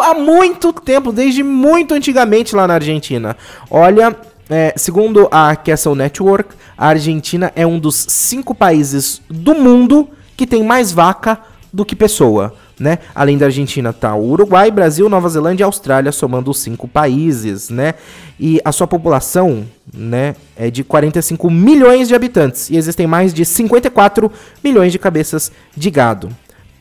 há 0.03 0.13
muito 0.15 0.73
tempo, 0.73 1.13
desde 1.13 1.45
muito 1.45 1.95
antigamente 1.95 2.57
lá 2.57 2.67
na 2.67 2.75
Argentina. 2.75 3.37
Olha, 3.71 4.17
é, 4.51 4.75
segundo 4.77 5.29
a 5.31 5.55
Castle 5.55 5.95
Network, 5.95 6.53
a 6.77 6.89
Argentina 6.89 7.53
é 7.55 7.65
um 7.65 7.79
dos 7.79 8.07
cinco 8.09 8.57
países 8.57 9.23
do 9.31 9.55
mundo 9.55 10.09
que 10.37 10.49
tem 10.49 10.65
mais 10.65 10.91
vaca 10.91 11.39
do 11.73 11.85
que 11.85 11.95
pessoa 11.95 12.53
né? 12.79 12.99
Além 13.15 13.39
da 13.39 13.47
Argentina 13.47 13.93
tá 13.93 14.15
o 14.15 14.31
Uruguai, 14.31 14.71
Brasil, 14.71 15.09
Nova 15.09 15.29
Zelândia 15.29 15.65
e 15.65 15.67
Austrália, 15.67 16.13
somando 16.13 16.51
os 16.51 16.59
cinco 16.61 16.89
países, 16.89 17.69
né? 17.71 17.95
E 18.39 18.61
a 18.65 18.73
sua 18.73 18.87
população, 18.87 19.65
né, 19.95 20.35
é 20.57 20.71
de 20.71 20.83
45 20.83 21.51
milhões 21.51 22.09
de 22.09 22.15
habitantes 22.15 22.71
e 22.71 22.77
existem 22.77 23.07
mais 23.07 23.33
de 23.33 23.45
54 23.45 24.31
milhões 24.65 24.91
de 24.91 24.99
cabeças 24.99 25.53
de 25.77 25.91
gado. 25.91 26.29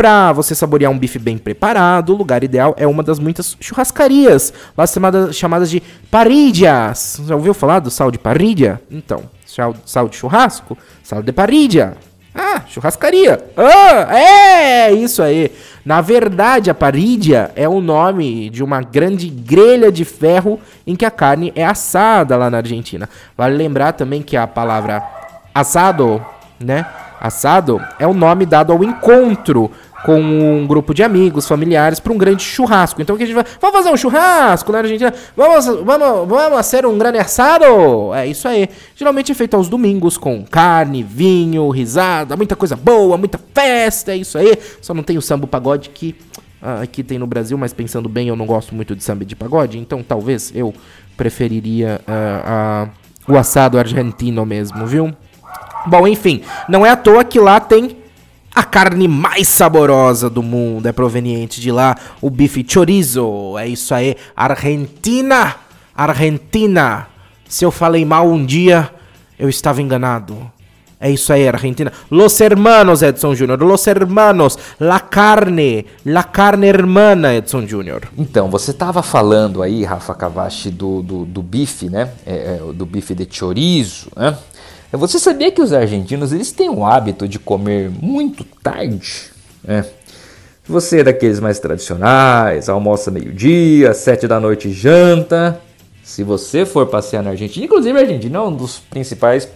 Para 0.02 0.32
você 0.32 0.56
saborear 0.56 0.92
um 0.92 0.98
bife 0.98 1.20
bem 1.20 1.38
preparado, 1.38 2.12
o 2.12 2.18
lugar 2.18 2.44
ideal 2.44 2.74
é 2.76 2.88
uma 2.88 3.04
das 3.04 3.20
muitas 3.20 3.56
churrascarias, 3.60 4.52
lá 4.76 4.88
chamadas, 4.88 5.36
chamadas 5.36 5.70
de 5.70 5.84
parrillas. 6.10 7.22
Já 7.28 7.36
ouviu 7.36 7.54
falar 7.54 7.78
do 7.80 7.92
sal 7.92 8.10
de 8.10 8.18
parrilha? 8.18 8.82
Então, 8.89 9.22
sal, 9.46 10.10
de 10.10 10.16
churrasco, 10.16 10.76
sal 11.04 11.22
de 11.22 11.32
parrilha. 11.32 11.96
Ah, 12.34 12.64
churrascaria. 12.68 13.44
Ah, 13.56 14.18
é, 14.18 14.92
isso 14.94 15.22
aí. 15.22 15.52
Na 15.84 15.99
verdade, 15.99 16.69
a 16.69 16.75
parídia 16.75 17.51
é 17.55 17.67
o 17.67 17.82
nome 17.82 18.49
de 18.49 18.63
uma 18.63 18.82
grande 18.82 19.29
grelha 19.29 19.91
de 19.91 20.05
ferro 20.05 20.59
em 20.86 20.95
que 20.95 21.05
a 21.05 21.11
carne 21.11 21.51
é 21.55 21.65
assada 21.65 22.38
lá 22.38 22.49
na 22.49 22.57
Argentina. 22.57 23.09
Vale 23.36 23.55
lembrar 23.55 23.93
também 23.93 24.21
que 24.21 24.38
a 24.38 24.45
palavra 24.45 25.03
assado, 25.53 26.23
né? 26.59 26.86
Assado 27.19 27.82
é 27.99 28.07
o 28.07 28.13
nome 28.13 28.45
dado 28.45 28.71
ao 28.71 28.84
encontro 28.84 29.71
com 30.04 30.20
um 30.20 30.66
grupo 30.66 30.93
de 30.93 31.04
amigos, 31.04 31.47
familiares, 31.47 31.99
para 31.99 32.12
um 32.12 32.18
grande 32.18 32.43
churrasco. 32.43 33.02
Então 33.02 33.16
o 33.16 33.18
que 33.18 33.24
a 33.24 33.28
gente 33.28 33.36
vai. 33.36 33.45
Vamos 33.60 33.78
fazer 33.78 33.89
um 33.91 33.97
churrasco, 33.97 34.72
né, 34.72 34.80
Argentina? 34.80 35.14
Vamos, 35.36 35.66
vamos, 35.66 36.28
vamos 36.28 36.56
fazer 36.56 36.86
um 36.86 36.97
grande 36.97 37.20
assado? 37.20 38.14
É 38.14 38.26
isso 38.26 38.47
aí. 38.47 38.68
Geralmente 38.95 39.32
é 39.32 39.36
feito 39.36 39.56
aos 39.56 39.70
domingos 39.70 40.18
com 40.18 40.43
carne, 40.43 41.04
vinho, 41.04 41.70
risada, 41.70 42.36
muita 42.36 42.56
coisa 42.56 42.76
boa, 42.76 43.18
muita 43.18 43.39
festa, 43.54 44.12
é 44.12 44.18
isso 44.18 44.38
aí. 44.38 44.58
Só 44.82 44.93
não 44.93 45.04
tem 45.04 45.18
o 45.18 45.22
samba 45.22 45.45
pagode 45.45 45.89
que 45.89 46.16
uh, 46.62 46.82
aqui 46.82 47.04
tem 47.04 47.20
no 47.20 47.28
Brasil, 47.28 47.58
mas 47.58 47.74
pensando 47.74 48.10
bem, 48.10 48.28
eu 48.28 48.36
não 48.36 48.45
gosto 48.45 48.74
muito 48.74 48.95
de 48.95 49.04
samba 49.04 49.24
de 49.26 49.36
pagode, 49.36 49.78
então 49.78 50.04
talvez 50.04 50.52
eu 50.56 50.74
preferiria 51.16 52.02
uh, 52.08 52.89
o 53.32 53.38
assado 53.38 53.78
argentino 53.78 54.45
mesmo, 54.45 54.86
viu? 54.88 55.14
Bom, 55.86 56.08
enfim, 56.08 56.41
não 56.70 56.86
é 56.86 56.89
à 56.89 56.95
toa 56.95 57.24
que 57.24 57.39
lá 57.39 57.60
tem 57.60 58.01
a 58.54 58.64
carne 58.64 59.08
mais 59.08 59.47
saborosa 59.47 60.30
do 60.30 60.43
mundo 60.43 60.86
é 60.86 60.91
proveniente 60.91 61.62
de 61.62 61.72
lá, 61.72 61.95
o 62.22 62.30
bife 62.30 62.66
chorizo. 62.68 63.58
É 63.58 63.68
isso 63.68 63.93
aí, 63.93 64.16
Argentina, 64.36 65.56
Argentina. 65.95 67.08
Se 67.47 67.66
eu 67.66 67.72
falei 67.72 68.06
mal 68.06 68.28
um 68.28 68.45
dia, 68.45 68.89
eu 69.39 69.49
estava 69.49 69.82
enganado. 69.82 70.52
É 71.04 71.10
isso 71.10 71.34
aí, 71.34 71.47
Argentina. 71.47 71.91
Los 72.12 72.39
hermanos, 72.39 73.02
Edson 73.02 73.34
Júnior. 73.34 73.60
Los 73.64 73.88
hermanos. 73.88 74.56
La 74.80 74.99
carne. 74.99 75.88
La 76.06 76.26
carne 76.26 76.68
hermana, 76.68 77.34
Edson 77.34 77.66
Júnior. 77.66 78.04
Então, 78.16 78.52
você 78.52 78.70
estava 78.70 79.02
falando 79.02 79.64
aí, 79.64 79.84
Rafa 79.84 80.14
Cavachi, 80.14 80.70
do, 80.70 81.02
do, 81.02 81.26
do 81.26 81.41
bife, 81.41 81.89
né? 81.89 82.12
É, 82.24 82.34
é, 82.34 82.74
do 82.74 82.86
bife 82.86 83.16
de 83.16 83.28
chorizo, 83.28 84.10
né? 84.16 84.38
Você 84.92 85.20
sabia 85.20 85.52
que 85.52 85.62
os 85.62 85.72
argentinos 85.72 86.34
eles 86.34 86.52
têm 86.52 86.70
o 86.70 86.86
hábito 86.86 87.28
de 87.28 87.39
comer 87.39 87.89
muito 87.89 88.44
tarde? 88.44 89.32
É. 89.68 89.86
Você 90.68 91.00
é 91.00 91.04
daqueles 91.04 91.39
mais 91.39 91.60
tradicionais, 91.60 92.70
almoça 92.70 93.10
meio-dia, 93.10 93.94
sete 93.94 94.28
da 94.28 94.39
noite 94.39 94.72
janta. 94.72 95.60
Se 96.04 96.24
você 96.24 96.66
for 96.66 96.88
passear 96.88 97.24
na 97.24 97.30
Argentina, 97.32 97.66
inclusive 97.66 97.98
a 97.98 98.02
Argentina 98.02 98.38
é 98.38 98.42
um 98.42 98.54
dos 98.54 98.80
principais 98.80 99.48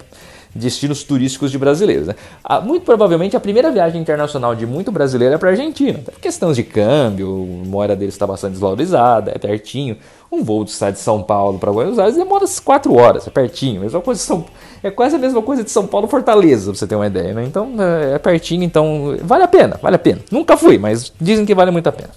destinos 0.55 1.03
turísticos 1.03 1.51
de 1.51 1.57
brasileiros. 1.57 2.07
Né? 2.07 2.15
Muito 2.63 2.83
provavelmente 2.83 3.35
a 3.35 3.39
primeira 3.39 3.69
viagem 3.69 4.01
internacional 4.01 4.55
de 4.55 4.65
muito 4.65 4.91
brasileiro 4.91 5.35
é 5.35 5.37
para 5.37 5.49
a 5.49 5.51
Argentina. 5.51 5.99
Por 5.99 6.19
questões 6.19 6.55
de 6.55 6.63
câmbio, 6.63 7.61
a 7.63 7.67
moeda 7.67 7.95
deles 7.95 8.15
está 8.15 8.25
bastante 8.25 8.53
desvalorizada, 8.53 9.31
é 9.35 9.37
pertinho. 9.37 9.97
Um 10.31 10.43
voo 10.43 10.63
de 10.63 10.71
de 10.71 10.99
São 10.99 11.21
Paulo 11.21 11.59
para 11.59 11.71
Buenos 11.71 11.99
Aires 11.99 12.15
demora 12.15 12.45
4 12.63 12.93
horas, 12.95 13.27
é 13.27 13.29
pertinho. 13.29 13.81
Mesma 13.81 14.01
coisa 14.01 14.19
São, 14.19 14.45
é 14.81 14.89
quase 14.89 15.15
a 15.15 15.19
mesma 15.19 15.41
coisa 15.41 15.63
de 15.63 15.71
São 15.71 15.85
Paulo 15.85 16.07
Fortaleza, 16.07 16.71
pra 16.71 16.79
você 16.79 16.87
ter 16.87 16.95
uma 16.95 17.07
ideia. 17.07 17.33
Né? 17.33 17.43
Então 17.45 17.73
é, 17.77 18.15
é 18.15 18.19
pertinho, 18.19 18.63
então 18.63 19.17
vale 19.23 19.43
a 19.43 19.47
pena, 19.47 19.77
vale 19.81 19.95
a 19.97 19.99
pena. 19.99 20.21
Nunca 20.31 20.55
fui, 20.55 20.77
mas 20.77 21.11
dizem 21.19 21.45
que 21.45 21.53
vale 21.53 21.71
muito 21.71 21.87
a 21.87 21.91
pena. 21.91 22.09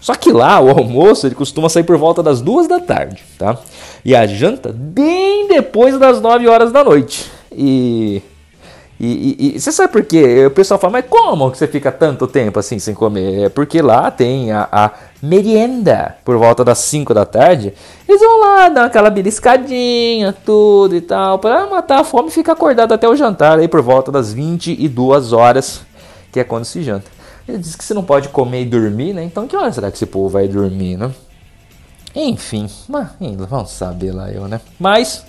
Só 0.00 0.14
que 0.14 0.32
lá 0.32 0.60
o 0.60 0.70
almoço 0.70 1.26
ele 1.26 1.34
costuma 1.34 1.68
sair 1.68 1.84
por 1.84 1.96
volta 1.98 2.22
das 2.22 2.40
duas 2.40 2.66
da 2.66 2.80
tarde, 2.80 3.22
tá? 3.38 3.58
E 4.04 4.16
a 4.16 4.26
janta 4.26 4.72
bem 4.74 5.46
depois 5.48 5.98
das 5.98 6.20
9 6.20 6.48
horas 6.48 6.72
da 6.72 6.82
noite. 6.82 7.39
E, 7.62 8.22
e, 8.98 9.54
e, 9.56 9.60
você 9.60 9.70
sabe 9.70 9.92
por 9.92 10.02
quê? 10.02 10.46
O 10.46 10.50
pessoal 10.50 10.80
fala, 10.80 10.94
mas 10.94 11.04
como 11.06 11.50
que 11.50 11.58
você 11.58 11.66
fica 11.66 11.92
tanto 11.92 12.26
tempo 12.26 12.58
assim 12.58 12.78
sem 12.78 12.94
comer? 12.94 13.44
É 13.44 13.48
porque 13.50 13.82
lá 13.82 14.10
tem 14.10 14.50
a, 14.50 14.66
a 14.72 14.90
merienda 15.22 16.16
por 16.24 16.38
volta 16.38 16.64
das 16.64 16.78
5 16.78 17.12
da 17.12 17.26
tarde. 17.26 17.74
Eles 18.08 18.22
vão 18.22 18.40
lá, 18.40 18.70
dar 18.70 18.86
aquela 18.86 19.10
beliscadinha, 19.10 20.34
tudo 20.44 20.96
e 20.96 21.02
tal, 21.02 21.38
para 21.38 21.66
matar 21.66 22.00
a 22.00 22.04
fome 22.04 22.28
e 22.28 22.32
ficar 22.32 22.52
acordado 22.52 22.94
até 22.94 23.06
o 23.06 23.14
jantar 23.14 23.58
aí 23.58 23.68
por 23.68 23.82
volta 23.82 24.10
das 24.10 24.32
22 24.32 25.34
horas, 25.34 25.82
que 26.32 26.40
é 26.40 26.44
quando 26.44 26.64
se 26.64 26.82
janta. 26.82 27.10
Ele 27.46 27.58
diz 27.58 27.76
que 27.76 27.84
você 27.84 27.92
não 27.92 28.04
pode 28.04 28.30
comer 28.30 28.62
e 28.62 28.64
dormir, 28.64 29.12
né? 29.12 29.22
Então 29.22 29.46
que 29.46 29.54
hora 29.54 29.70
será 29.70 29.90
que 29.90 29.98
esse 29.98 30.06
povo 30.06 30.30
vai 30.30 30.48
dormir, 30.48 30.96
né? 30.96 31.10
Enfim, 32.14 32.70
mas, 32.88 33.08
vamos 33.48 33.70
saber 33.70 34.12
lá 34.12 34.30
eu, 34.30 34.48
né? 34.48 34.62
Mas 34.78 35.24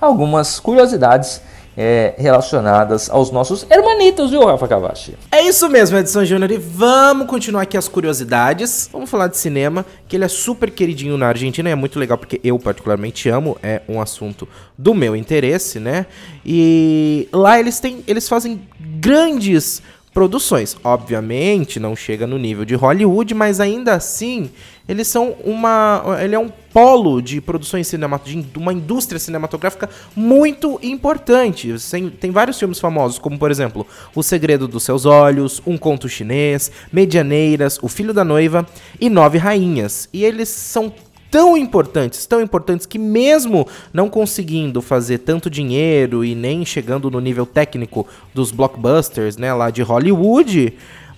algumas 0.00 0.60
curiosidades 0.60 1.40
é, 1.76 2.14
relacionadas 2.16 3.10
aos 3.10 3.30
nossos 3.30 3.66
hermanitos, 3.70 4.30
viu, 4.30 4.44
Rafa 4.44 4.66
Cavachi? 4.66 5.14
É 5.30 5.42
isso 5.42 5.68
mesmo, 5.68 5.98
Edson 5.98 6.24
Júnior. 6.24 6.50
E 6.50 6.56
vamos 6.56 7.26
continuar 7.26 7.62
aqui 7.62 7.76
as 7.76 7.86
curiosidades. 7.86 8.88
Vamos 8.90 9.10
falar 9.10 9.28
de 9.28 9.36
cinema, 9.36 9.84
que 10.08 10.16
ele 10.16 10.24
é 10.24 10.28
super 10.28 10.70
queridinho 10.70 11.18
na 11.18 11.28
Argentina 11.28 11.68
e 11.68 11.72
é 11.72 11.74
muito 11.74 11.98
legal 11.98 12.16
porque 12.16 12.40
eu 12.42 12.58
particularmente 12.58 13.28
amo, 13.28 13.58
é 13.62 13.82
um 13.88 14.00
assunto 14.00 14.48
do 14.78 14.94
meu 14.94 15.14
interesse, 15.14 15.78
né? 15.78 16.06
E 16.44 17.28
lá 17.32 17.60
eles 17.60 17.78
têm, 17.78 18.02
eles 18.06 18.28
fazem 18.28 18.60
grandes 18.80 19.82
produções. 20.16 20.74
Obviamente, 20.82 21.78
não 21.78 21.94
chega 21.94 22.26
no 22.26 22.38
nível 22.38 22.64
de 22.64 22.74
Hollywood, 22.74 23.34
mas 23.34 23.60
ainda 23.60 23.92
assim, 23.92 24.50
eles 24.88 25.08
são 25.08 25.36
uma. 25.44 26.18
Ele 26.22 26.34
é 26.34 26.38
um 26.38 26.50
polo 26.72 27.20
de 27.20 27.40
produções 27.40 27.86
cinematográficas, 27.86 28.52
de 28.52 28.58
uma 28.58 28.72
indústria 28.72 29.18
cinematográfica 29.18 29.88
muito 30.14 30.78
importante. 30.82 31.74
Tem, 31.90 32.10
tem 32.10 32.30
vários 32.30 32.58
filmes 32.58 32.78
famosos, 32.78 33.18
como 33.18 33.38
por 33.38 33.50
exemplo, 33.50 33.86
O 34.14 34.22
Segredo 34.22 34.68
dos 34.68 34.82
Seus 34.82 35.04
Olhos, 35.04 35.60
Um 35.66 35.76
Conto 35.76 36.08
Chinês, 36.08 36.70
Medianeiras, 36.92 37.78
O 37.82 37.88
Filho 37.88 38.12
da 38.12 38.24
Noiva 38.24 38.66
e 39.00 39.10
Nove 39.10 39.38
Rainhas. 39.38 40.08
E 40.12 40.24
eles 40.24 40.48
são 40.48 40.92
tão 41.30 41.56
importantes, 41.56 42.24
tão 42.24 42.40
importantes 42.40 42.86
que 42.86 42.98
mesmo 42.98 43.66
não 43.92 44.08
conseguindo 44.08 44.80
fazer 44.80 45.18
tanto 45.18 45.50
dinheiro 45.50 46.24
e 46.24 46.34
nem 46.34 46.64
chegando 46.64 47.10
no 47.10 47.20
nível 47.20 47.44
técnico 47.44 48.06
dos 48.32 48.50
blockbusters, 48.52 49.36
né, 49.36 49.52
lá 49.52 49.70
de 49.70 49.82
Hollywood, 49.82 50.74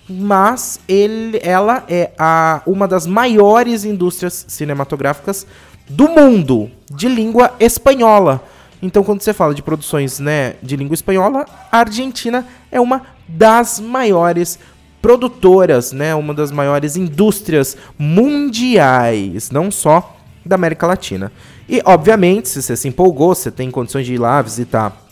mas 0.09 0.79
ele, 0.87 1.39
ela 1.43 1.83
é 1.87 2.11
a, 2.17 2.61
uma 2.65 2.87
das 2.87 3.05
maiores 3.05 3.85
indústrias 3.85 4.45
cinematográficas 4.47 5.45
do 5.87 6.09
mundo 6.09 6.71
de 6.89 7.07
língua 7.07 7.53
espanhola. 7.59 8.43
Então, 8.81 9.03
quando 9.03 9.21
você 9.21 9.33
fala 9.33 9.53
de 9.53 9.61
produções 9.61 10.19
né, 10.19 10.55
de 10.63 10.75
língua 10.75 10.93
espanhola, 10.93 11.45
a 11.71 11.79
Argentina 11.79 12.45
é 12.71 12.79
uma 12.79 13.03
das 13.27 13.79
maiores 13.79 14.57
produtoras, 15.01 15.91
né, 15.91 16.15
uma 16.15 16.33
das 16.33 16.51
maiores 16.51 16.95
indústrias 16.95 17.77
mundiais, 17.97 19.51
não 19.51 19.69
só 19.69 20.17
da 20.45 20.55
América 20.55 20.87
Latina. 20.87 21.31
E, 21.67 21.81
obviamente, 21.85 22.49
se 22.49 22.61
você 22.61 22.75
se 22.75 22.87
empolgou, 22.87 23.35
você 23.35 23.51
tem 23.51 23.69
condições 23.69 24.05
de 24.05 24.15
ir 24.15 24.17
lá 24.17 24.41
visitar 24.41 25.08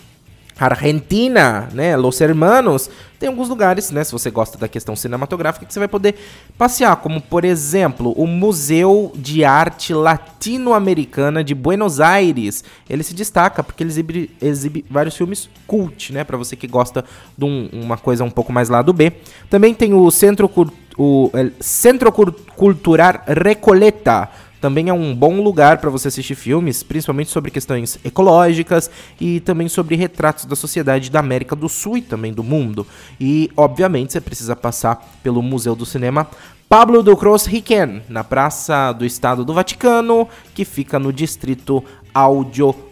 Argentina, 0.60 1.70
né, 1.74 1.96
Los 1.96 2.20
Hermanos, 2.20 2.90
tem 3.20 3.30
alguns 3.30 3.50
lugares, 3.50 3.90
né, 3.90 4.04
se 4.04 4.12
você 4.12 4.30
gosta 4.30 4.58
da 4.58 4.68
questão 4.68 4.96
cinematográfica, 4.96 5.66
que 5.66 5.74
você 5.74 5.80
vai 5.80 5.88
poder 5.88 6.16
passear, 6.58 6.96
como 6.98 7.20
por 7.20 7.44
exemplo, 7.44 8.12
o 8.12 8.28
Museu 8.28 9.12
de 9.16 9.44
Arte 9.44 9.94
Latino-Americana 9.94 11.44
de 11.44 11.56
Buenos 11.56 12.00
Aires. 12.00 12.64
Ele 12.90 13.04
se 13.04 13.14
destaca 13.14 13.64
porque 13.64 13.84
ele 13.84 13.90
exibe, 13.90 14.32
exibe 14.42 14.86
vários 14.90 15.16
filmes 15.16 15.50
cult, 15.66 16.14
né, 16.14 16.24
para 16.24 16.38
você 16.38 16.56
que 16.56 16.68
gosta 16.68 17.04
de 17.38 17.46
um, 17.46 17.70
uma 17.74 17.98
coisa 17.98 18.24
um 18.24 18.30
pouco 18.30 18.54
mais 18.54 18.70
lado 18.70 18.94
B. 18.94 19.14
Também 19.50 19.74
tem 19.74 19.94
o 19.94 20.10
Centro, 20.12 20.50
o, 20.98 21.32
Centro 21.60 22.12
Cultural 22.12 23.24
Recoleta, 23.28 24.30
também 24.60 24.90
é 24.90 24.94
um 24.94 25.16
bom 25.16 25.42
lugar 25.42 25.78
para 25.78 25.90
você 25.90 26.08
assistir 26.08 26.36
filmes, 26.36 26.84
principalmente 26.84 27.30
sobre 27.30 27.52
questões 27.52 28.00
ecológicas 28.04 28.90
e 29.20 29.40
também 29.40 29.70
sobre 29.70 29.96
retratos 29.96 30.46
da 30.46 30.56
sociedade 30.56 31.12
da 31.12 31.20
América 31.20 31.56
do 31.56 31.70
Sul 31.70 31.98
e 31.98 32.02
também 32.02 32.34
do 32.34 32.44
mundo. 32.44 32.86
E, 33.20 33.52
obviamente, 33.56 34.14
você 34.14 34.22
precisa 34.22 34.56
passar 34.56 35.20
pelo 35.22 35.42
Museu 35.42 35.76
do 35.76 35.86
Cinema 35.86 36.28
Pablo 36.70 37.02
do 37.02 37.16
Cruz 37.16 37.46
Riquen, 37.46 38.02
na 38.10 38.26
Praça 38.26 38.92
do 38.92 39.06
Estado 39.06 39.46
do 39.46 39.54
Vaticano, 39.54 40.28
que 40.54 40.66
fica 40.66 41.00
no 41.00 41.14
distrito 41.14 41.82
audiovisual. 42.14 42.84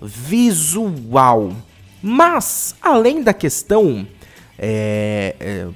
Mas, 2.02 2.74
além 2.82 3.22
da 3.22 3.34
questão 3.34 4.08
é, 4.58 5.36
é, 5.40 5.68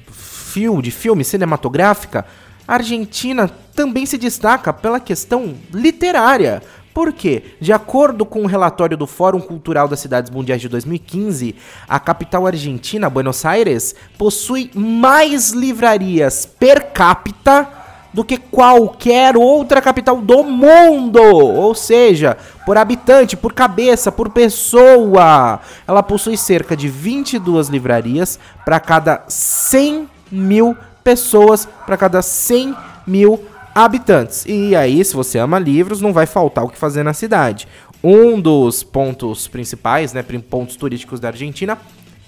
de 0.81 0.91
filme 0.91 1.25
cinematográfica, 1.25 2.25
a 2.70 2.76
Argentina 2.76 3.49
também 3.74 4.05
se 4.05 4.15
destaca 4.15 4.72
pela 4.72 4.99
questão 4.99 5.55
literária. 5.74 6.61
Porque, 6.93 7.55
de 7.59 7.74
acordo 7.74 8.28
com 8.28 8.41
o 8.41 8.43
um 8.43 8.45
relatório 8.45 8.95
do 8.95 9.07
Fórum 9.07 9.41
Cultural 9.41 9.88
das 9.88 9.99
Cidades 9.99 10.30
Mundiais 10.30 10.61
de 10.61 10.70
2015, 10.70 11.55
a 11.88 11.99
capital 11.99 12.45
argentina, 12.45 13.09
Buenos 13.09 13.43
Aires, 13.43 13.95
possui 14.20 14.70
mais 14.76 15.49
livrarias 15.49 16.45
per 16.45 16.91
capita 16.93 17.67
do 18.13 18.24
que 18.24 18.38
qualquer 18.38 19.36
outra 19.36 19.82
capital 19.82 20.17
do 20.17 20.43
mundo. 20.43 21.24
Ou 21.24 21.74
seja, 21.74 22.38
por 22.67 22.78
habitante, 22.78 23.36
por 23.36 23.51
cabeça, 23.51 24.11
por 24.11 24.30
pessoa. 24.30 25.59
Ela 25.88 26.03
possui 26.03 26.38
cerca 26.38 26.78
de 26.78 26.88
22 26.88 27.67
livrarias 27.67 28.38
para 28.63 28.80
cada 28.80 29.24
100 29.28 30.07
mil 30.32 30.78
pessoas 31.04 31.68
para 31.86 31.97
cada 31.97 32.22
100 32.22 32.76
mil 33.06 33.43
habitantes. 33.74 34.45
E 34.47 34.76
aí, 34.76 35.04
se 35.04 35.16
você 35.16 35.39
ama 35.39 35.60
livros, 35.60 36.02
não 36.02 36.14
vai 36.14 36.26
faltar 36.26 36.64
o 36.64 36.70
que 36.70 36.78
fazer 36.78 37.04
na 37.04 37.14
cidade. 37.14 37.68
Um 38.04 38.39
dos 38.39 38.84
pontos 38.84 39.47
principais, 39.47 40.14
né, 40.14 40.24
pontos 40.50 40.76
turísticos 40.76 41.20
da 41.20 41.30
Argentina, 41.30 41.78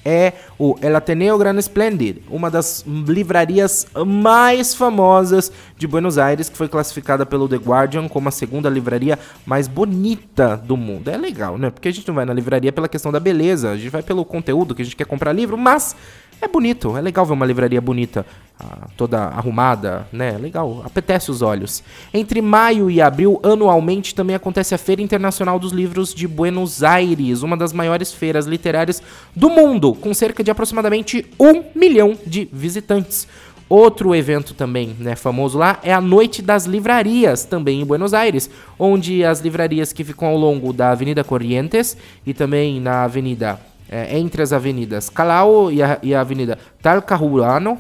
é 0.04 0.34
o 0.58 0.76
El 0.82 0.96
Ateneo 0.96 1.38
Gran 1.38 1.58
Splendid, 1.60 2.24
uma 2.30 2.50
das 2.50 2.84
livrarias 2.88 3.86
mais 4.06 4.74
famosas 4.74 5.52
de 5.78 5.88
Buenos 5.88 6.18
Aires, 6.18 6.50
que 6.50 6.58
foi 6.58 6.68
classificada 6.68 7.26
pelo 7.26 7.48
The 7.48 7.58
Guardian 7.58 8.08
como 8.08 8.28
a 8.28 8.32
segunda 8.32 8.70
livraria 8.70 9.18
mais 9.46 9.68
bonita 9.68 10.58
do 10.58 10.76
mundo. 10.76 11.10
É 11.10 11.18
legal, 11.18 11.58
né? 11.58 11.70
Porque 11.70 11.88
a 11.88 11.92
gente 11.92 12.08
não 12.08 12.16
vai 12.16 12.26
na 12.26 12.34
livraria 12.34 12.72
pela 12.72 12.90
questão 12.90 13.12
da 13.12 13.20
beleza, 13.20 13.72
a 13.72 13.78
gente 13.78 13.90
vai 13.90 14.02
pelo 14.02 14.26
conteúdo 14.26 14.74
que 14.74 14.82
a 14.82 14.86
gente 14.86 14.96
quer 14.96 15.06
comprar 15.06 15.34
livro, 15.34 15.58
mas 15.58 15.96
é 16.42 16.48
bonito, 16.48 16.98
é 16.98 17.02
legal 17.02 17.26
ver 17.26 17.34
uma 17.34 17.46
livraria 17.46 17.80
bonita, 17.80 18.26
ah, 18.60 18.88
toda 18.98 19.20
arrumada, 19.20 20.08
né? 20.12 20.38
Legal, 20.38 20.82
apetece 20.84 21.30
os 21.30 21.42
olhos. 21.42 21.84
Entre 22.14 22.42
maio 22.42 22.90
e 22.90 23.00
abril, 23.00 23.40
anualmente, 23.44 24.16
também 24.16 24.36
acontece 24.36 24.74
a 24.74 24.78
Feira 24.78 25.02
Internacional 25.02 25.60
dos 25.60 25.72
Livros 25.72 26.14
de 26.14 26.28
Buenos 26.28 26.84
Aires, 26.84 27.44
uma 27.44 27.56
das 27.56 27.72
maiores 27.72 28.12
feiras 28.12 28.46
literárias 28.46 29.02
do 29.36 29.50
mundo, 29.50 29.94
com 29.94 30.14
cerca 30.14 30.44
de 30.44 30.50
aproximadamente 30.50 31.26
um 31.40 31.64
milhão 31.76 32.18
de 32.26 32.50
visitantes. 32.52 33.28
Outro 33.70 34.14
evento 34.14 34.54
também 34.54 34.96
né, 35.00 35.16
famoso 35.16 35.58
lá 35.58 35.80
é 35.82 35.94
a 35.94 36.02
Noite 36.02 36.42
das 36.42 36.66
Livrarias, 36.66 37.46
também 37.46 37.82
em 37.82 37.86
Buenos 37.86 38.14
Aires, 38.14 38.50
onde 38.78 39.24
as 39.24 39.40
livrarias 39.40 39.94
que 39.94 40.04
ficam 40.04 40.28
ao 40.28 40.36
longo 40.36 40.74
da 40.74 40.92
Avenida 40.92 41.24
Corrientes 41.24 41.96
e 42.26 42.34
também 42.34 42.82
na 42.82 43.04
Avenida 43.04 43.58
é, 43.92 44.18
entre 44.18 44.42
as 44.42 44.54
avenidas 44.54 45.10
Calao 45.10 45.70
e 45.70 45.84
a, 45.84 46.00
e 46.02 46.16
a 46.16 46.22
avenida 46.22 46.58
Talcahuano, 46.82 47.78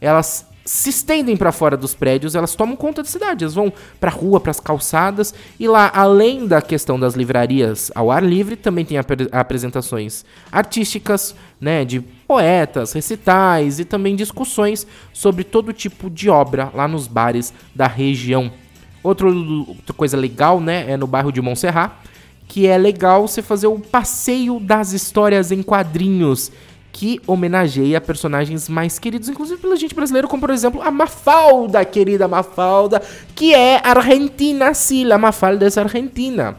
elas 0.00 0.50
se 0.64 0.90
estendem 0.90 1.36
para 1.36 1.50
fora 1.50 1.76
dos 1.76 1.94
prédios, 1.94 2.34
elas 2.34 2.54
tomam 2.54 2.76
conta 2.76 3.02
da 3.02 3.08
cidade, 3.08 3.42
elas 3.44 3.54
vão 3.54 3.72
para 3.98 4.10
a 4.10 4.14
rua, 4.14 4.40
para 4.40 4.50
as 4.50 4.60
calçadas, 4.60 5.34
e 5.58 5.66
lá, 5.66 5.90
além 5.92 6.46
da 6.46 6.62
questão 6.62 6.98
das 6.98 7.14
livrarias 7.14 7.90
ao 7.94 8.10
ar 8.10 8.22
livre, 8.22 8.54
também 8.54 8.84
tem 8.84 8.96
ap 8.96 9.10
apresentações 9.32 10.24
artísticas, 10.50 11.34
né, 11.60 11.84
de 11.84 12.00
poetas, 12.00 12.92
recitais 12.92 13.80
e 13.80 13.84
também 13.84 14.14
discussões 14.14 14.86
sobre 15.12 15.44
todo 15.44 15.72
tipo 15.72 16.08
de 16.08 16.30
obra 16.30 16.70
lá 16.74 16.86
nos 16.86 17.06
bares 17.06 17.52
da 17.74 17.86
região. 17.86 18.50
Outro, 19.02 19.66
outra 19.66 19.94
coisa 19.94 20.16
legal, 20.16 20.60
né, 20.60 20.92
é 20.92 20.96
no 20.96 21.08
bairro 21.08 21.32
de 21.32 21.42
Montserrat, 21.42 21.92
que 22.52 22.66
é 22.66 22.76
legal 22.76 23.26
você 23.26 23.40
fazer 23.40 23.66
o 23.66 23.78
passeio 23.78 24.60
das 24.60 24.92
histórias 24.92 25.50
em 25.50 25.62
quadrinhos 25.62 26.52
que 26.92 27.18
homenageia 27.26 27.98
personagens 27.98 28.68
mais 28.68 28.98
queridos, 28.98 29.30
inclusive 29.30 29.58
pela 29.58 29.74
gente 29.74 29.94
brasileira, 29.94 30.28
como 30.28 30.42
por 30.42 30.50
exemplo 30.50 30.82
a 30.82 30.90
Mafalda, 30.90 31.82
querida 31.82 32.28
Mafalda, 32.28 33.00
que 33.34 33.54
é 33.54 33.80
argentina, 33.82 34.74
sim, 34.74 35.10
a 35.10 35.16
Mafalda 35.16 35.66
é 35.66 35.80
argentina. 35.80 36.54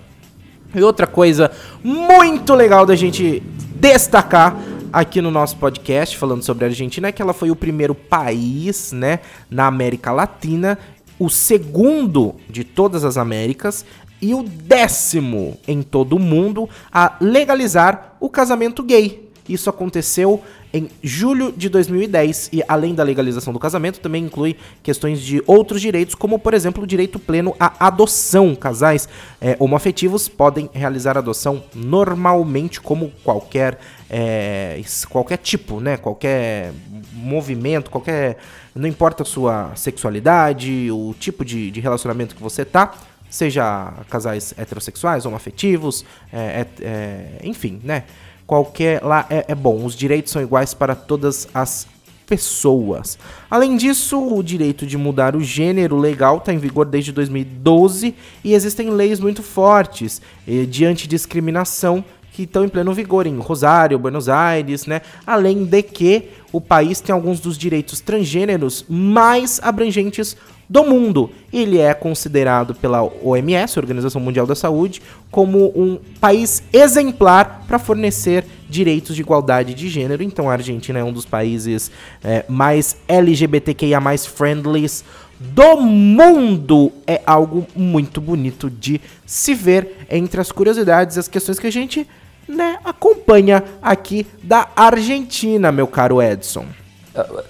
E 0.73 0.81
outra 0.81 1.05
coisa 1.05 1.51
muito 1.83 2.55
legal 2.55 2.87
da 2.87 2.95
gente 2.95 3.43
destacar 3.75 4.57
aqui 4.91 5.21
no 5.21 5.29
nosso 5.29 5.57
podcast, 5.57 6.17
falando 6.17 6.41
sobre 6.41 6.65
a 6.65 6.69
Argentina, 6.69 7.09
é 7.09 7.11
que 7.11 7.21
ela 7.21 7.33
foi 7.33 7.51
o 7.51 7.55
primeiro 7.55 7.93
país, 7.93 8.91
né, 8.91 9.19
na 9.47 9.67
América 9.67 10.11
Latina, 10.11 10.75
o 11.19 11.29
segundo 11.29 12.35
de 12.49 12.63
todas 12.63 13.03
as 13.03 13.15
Américas 13.15 13.85
e 14.23 14.33
o 14.33 14.41
décimo 14.41 15.57
em 15.67 15.81
todo 15.81 16.15
o 16.15 16.19
mundo 16.19 16.69
a 16.89 17.17
legalizar 17.19 18.15
o 18.21 18.29
casamento 18.29 18.81
gay. 18.81 19.29
Isso 19.49 19.69
aconteceu 19.69 20.41
em 20.73 20.89
julho 21.03 21.51
de 21.51 21.67
2010 21.67 22.49
e 22.53 22.63
além 22.65 22.95
da 22.95 23.03
legalização 23.03 23.51
do 23.51 23.59
casamento 23.59 23.99
também 23.99 24.23
inclui 24.23 24.55
questões 24.81 25.21
de 25.21 25.43
outros 25.45 25.81
direitos, 25.81 26.15
como 26.15 26.39
por 26.39 26.53
exemplo 26.53 26.83
o 26.83 26.87
direito 26.87 27.19
pleno 27.19 27.53
à 27.59 27.87
adoção. 27.87 28.55
Casais 28.55 29.09
é, 29.41 29.57
homoafetivos 29.59 30.29
podem 30.29 30.69
realizar 30.73 31.17
adoção 31.17 31.61
normalmente 31.75 32.79
como 32.79 33.11
qualquer 33.21 33.77
é, 34.09 34.81
qualquer 35.09 35.37
tipo, 35.37 35.81
né? 35.81 35.97
Qualquer 35.97 36.71
movimento, 37.11 37.91
qualquer 37.91 38.37
não 38.73 38.87
importa 38.87 39.23
a 39.23 39.25
sua 39.25 39.75
sexualidade, 39.75 40.89
o 40.89 41.13
tipo 41.19 41.43
de, 41.43 41.69
de 41.69 41.81
relacionamento 41.81 42.35
que 42.35 42.41
você 42.41 42.63
tá 42.63 42.93
seja 43.33 43.91
casais 44.11 44.53
heterossexuais, 44.55 45.25
homoafetivos, 45.25 46.05
é, 46.31 46.37
é, 46.37 46.67
é, 46.81 47.39
enfim, 47.43 47.81
né? 47.83 48.03
qualquer 48.45 49.01
lá 49.01 49.25
é, 49.27 49.45
é 49.47 49.55
bom. 49.55 49.83
Os 49.83 49.95
direitos 49.95 50.31
são 50.31 50.39
iguais 50.39 50.75
para 50.75 50.93
todas 50.93 51.47
as 51.51 51.87
pessoas. 52.27 53.17
Além 53.49 53.75
disso, 53.75 54.19
o 54.19 54.43
direito 54.43 54.85
de 54.85 54.99
mudar 54.99 55.35
o 55.35 55.41
gênero 55.41 55.97
legal 55.97 56.37
está 56.37 56.53
em 56.53 56.59
vigor 56.59 56.85
desde 56.85 57.11
2012 57.11 58.13
e 58.43 58.53
existem 58.53 58.91
leis 58.91 59.19
muito 59.19 59.41
fortes 59.41 60.21
eh, 60.47 60.65
de 60.65 60.85
antidiscriminação 60.85 62.05
que 62.31 62.43
estão 62.43 62.63
em 62.63 62.69
pleno 62.69 62.93
vigor 62.93 63.25
em 63.25 63.37
Rosário, 63.37 63.97
Buenos 63.97 64.29
Aires, 64.29 64.85
né? 64.85 65.01
Além 65.25 65.65
de 65.65 65.81
que 65.81 66.29
o 66.51 66.61
país 66.61 66.99
tem 66.99 67.13
alguns 67.13 67.39
dos 67.39 67.57
direitos 67.57 67.99
transgêneros 67.99 68.85
mais 68.87 69.59
abrangentes 69.63 70.37
do 70.73 70.83
mundo. 70.83 71.29
Ele 71.53 71.77
é 71.77 71.93
considerado 71.93 72.73
pela 72.73 73.03
OMS, 73.03 73.77
Organização 73.77 74.19
Mundial 74.19 74.47
da 74.47 74.55
Saúde, 74.55 75.03
como 75.29 75.71
um 75.75 75.99
país 76.19 76.63
exemplar 76.73 77.63
para 77.67 77.77
fornecer 77.77 78.43
direitos 78.67 79.15
de 79.15 79.21
igualdade 79.21 79.75
de 79.75 79.87
gênero. 79.87 80.23
Então 80.23 80.49
a 80.49 80.53
Argentina 80.53 80.97
é 80.97 81.03
um 81.03 81.13
dos 81.13 81.25
países 81.25 81.91
é, 82.23 82.43
mais 82.49 82.97
LGBTQIA 83.07 83.99
mais 83.99 84.25
friendlies 84.25 85.05
do 85.39 85.79
mundo. 85.79 86.91
É 87.05 87.21
algo 87.23 87.67
muito 87.75 88.19
bonito 88.19 88.67
de 88.67 88.99
se 89.27 89.53
ver 89.53 90.07
entre 90.09 90.41
as 90.41 90.51
curiosidades 90.51 91.17
e 91.17 91.19
as 91.19 91.27
questões 91.27 91.59
que 91.59 91.67
a 91.67 91.71
gente 91.71 92.07
né, 92.47 92.79
acompanha 92.83 93.63
aqui 93.79 94.25
da 94.41 94.67
Argentina, 94.75 95.71
meu 95.71 95.85
caro 95.85 96.19
Edson. 96.19 96.65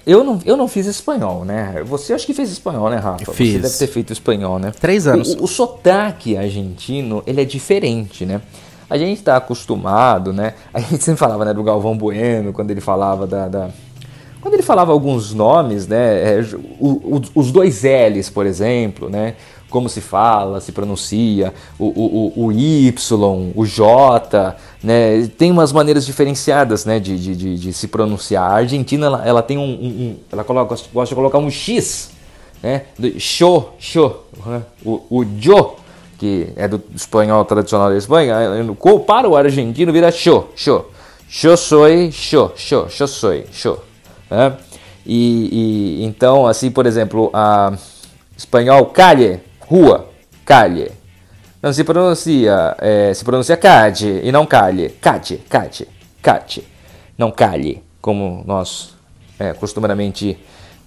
Eu 0.05 0.23
não, 0.23 0.39
eu 0.45 0.57
não 0.57 0.67
fiz 0.67 0.85
espanhol, 0.87 1.45
né? 1.45 1.81
Você 1.85 2.13
acho 2.13 2.25
que 2.25 2.33
fez 2.33 2.51
espanhol, 2.51 2.89
né, 2.89 2.97
Rafa? 2.97 3.31
Fiz. 3.31 3.53
Você 3.53 3.59
deve 3.59 3.77
ter 3.77 3.87
feito 3.87 4.11
espanhol, 4.11 4.59
né? 4.59 4.71
Três 4.79 5.07
anos. 5.07 5.33
O, 5.35 5.45
o 5.45 5.47
sotaque 5.47 6.35
argentino, 6.35 7.23
ele 7.25 7.41
é 7.41 7.45
diferente, 7.45 8.25
né? 8.25 8.41
A 8.89 8.97
gente 8.97 9.19
está 9.19 9.37
acostumado, 9.37 10.33
né? 10.33 10.53
A 10.73 10.79
gente 10.79 11.03
sempre 11.03 11.19
falava, 11.19 11.45
né, 11.45 11.53
do 11.53 11.63
Galvão 11.63 11.97
Bueno, 11.97 12.51
quando 12.51 12.71
ele 12.71 12.81
falava 12.81 13.25
da... 13.25 13.47
da... 13.47 13.69
Quando 14.41 14.55
ele 14.55 14.63
falava 14.63 14.91
alguns 14.91 15.33
nomes, 15.33 15.87
né? 15.87 16.39
É, 16.39 16.45
o, 16.77 17.15
o, 17.15 17.21
os 17.33 17.49
dois 17.49 17.83
L's, 17.83 18.29
por 18.29 18.45
exemplo, 18.45 19.09
né? 19.09 19.35
Como 19.73 19.89
se 19.89 20.01
fala, 20.01 20.61
se 20.61 20.71
pronuncia, 20.71 21.51
o, 21.79 21.85
o, 21.85 22.45
o 22.45 22.51
Y, 22.51 22.93
o 23.55 23.65
J, 23.65 24.55
né? 24.83 25.27
Tem 25.35 25.49
umas 25.49 25.71
maneiras 25.71 26.05
diferenciadas, 26.05 26.85
né, 26.85 26.99
de, 26.99 27.17
de, 27.17 27.57
de, 27.57 27.73
se 27.73 27.87
pronunciar. 27.87 28.51
A 28.51 28.55
Argentina, 28.57 29.07
ela, 29.07 29.25
ela 29.25 29.41
tem 29.41 29.57
um, 29.57 29.63
um, 29.63 29.87
um, 29.87 30.17
ela 30.31 30.43
coloca, 30.43 30.75
gosta 30.93 31.09
de 31.09 31.15
colocar 31.15 31.39
um 31.39 31.49
X, 31.49 32.11
né, 32.61 32.83
show, 33.17 33.73
show, 33.79 34.27
né? 34.45 34.61
o, 34.85 35.01
o 35.09 35.25
jo, 35.39 35.71
que 36.19 36.49
é 36.55 36.67
do 36.67 36.79
espanhol 36.95 37.43
tradicional 37.43 37.89
da 37.89 37.97
Espanha, 37.97 38.35
para 39.07 39.27
o 39.27 39.35
argentino 39.35 39.91
vira 39.91 40.11
show, 40.11 40.51
show, 40.55 40.91
show 41.27 41.57
soy, 41.57 42.11
show, 42.11 42.53
show, 42.55 42.87
show 42.89 43.07
soy, 43.07 43.45
show, 43.51 43.83
né? 44.29 44.55
E, 45.03 45.99
e 45.99 46.05
então, 46.05 46.45
assim, 46.45 46.69
por 46.69 46.85
exemplo, 46.85 47.31
a 47.33 47.73
espanhol 48.37 48.85
calle 48.85 49.41
rua, 49.67 50.09
calle. 50.45 50.91
Não 51.61 51.71
se 51.71 51.83
pronuncia, 51.83 52.75
é, 52.79 53.13
se 53.13 53.23
pronuncia 53.23 53.55
cade 53.55 54.19
e 54.23 54.31
não 54.31 54.45
calhe. 54.45 54.89
Cate, 54.89 55.37
cate, 55.49 55.87
cate. 56.21 56.67
Não 57.17 57.31
calhe, 57.31 57.81
como 58.01 58.43
nós 58.45 58.95
é, 59.39 59.53
costumeiramente 59.53 60.37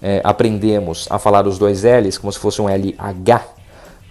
é, 0.01 0.21
aprendemos 0.23 1.07
a 1.09 1.17
falar 1.17 1.47
os 1.47 1.57
dois 1.57 1.83
L's 1.83 2.17
como 2.17 2.31
se 2.31 2.39
fosse 2.39 2.61
um 2.61 2.69
LH. 2.69 3.41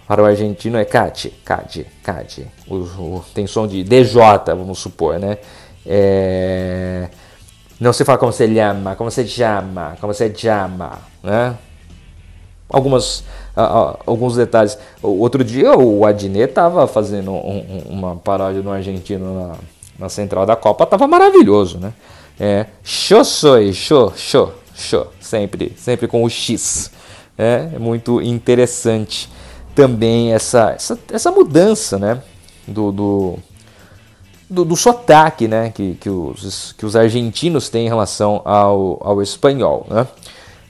Para 0.07 0.23
o 0.23 0.25
argentino 0.25 0.77
é 0.77 0.85
cate, 0.85 1.29
cade, 1.43 1.85
cade. 2.01 2.47
O, 2.65 2.75
o, 2.75 3.25
tem 3.33 3.45
som 3.45 3.67
de 3.67 3.83
DJ, 3.83 4.21
vamos 4.47 4.79
supor, 4.79 5.19
né? 5.19 5.37
É, 5.85 7.09
não 7.79 7.93
se 7.93 8.03
fala 8.03 8.17
como 8.17 8.31
se 8.31 8.47
chama, 8.47 8.95
como 8.95 9.11
se 9.11 9.27
chama, 9.27 9.97
como 9.99 10.13
se 10.13 10.33
chama, 10.35 10.99
né? 11.21 11.55
Algumas 12.69 13.23
alguns 14.05 14.35
detalhes. 14.35 14.77
Outro 15.01 15.43
dia 15.43 15.75
o 15.75 16.05
Adnet 16.05 16.49
estava 16.49 16.87
fazendo 16.87 17.31
um, 17.31 17.83
uma 17.89 18.15
paródia 18.15 18.61
no 18.61 18.71
argentino 18.71 19.33
na, 19.33 19.55
na 19.99 20.09
central 20.09 20.45
da 20.45 20.55
Copa, 20.55 20.85
tava 20.85 21.07
maravilhoso, 21.07 21.79
né? 21.79 21.93
É, 22.39 22.67
show 22.83 23.25
soy, 23.25 23.73
show, 23.73 24.13
show, 24.15 24.53
show, 24.75 25.07
sempre, 25.19 25.73
sempre 25.75 26.07
com 26.07 26.23
o 26.23 26.29
X. 26.29 26.91
É, 27.35 27.69
é 27.73 27.79
muito 27.79 28.21
interessante 28.21 29.29
também 29.73 30.33
essa, 30.33 30.71
essa, 30.71 30.99
essa 31.11 31.31
mudança, 31.31 31.97
né? 31.97 32.21
Do, 32.67 32.91
do, 32.91 33.39
do, 34.49 34.65
do 34.65 34.75
sotaque, 34.75 35.47
né? 35.47 35.71
Que, 35.71 35.95
que, 35.95 36.09
os, 36.09 36.73
que 36.73 36.85
os 36.85 36.95
argentinos 36.95 37.69
têm 37.69 37.85
em 37.85 37.89
relação 37.89 38.41
ao, 38.45 38.99
ao 39.03 39.21
espanhol, 39.21 39.87
né? 39.89 40.07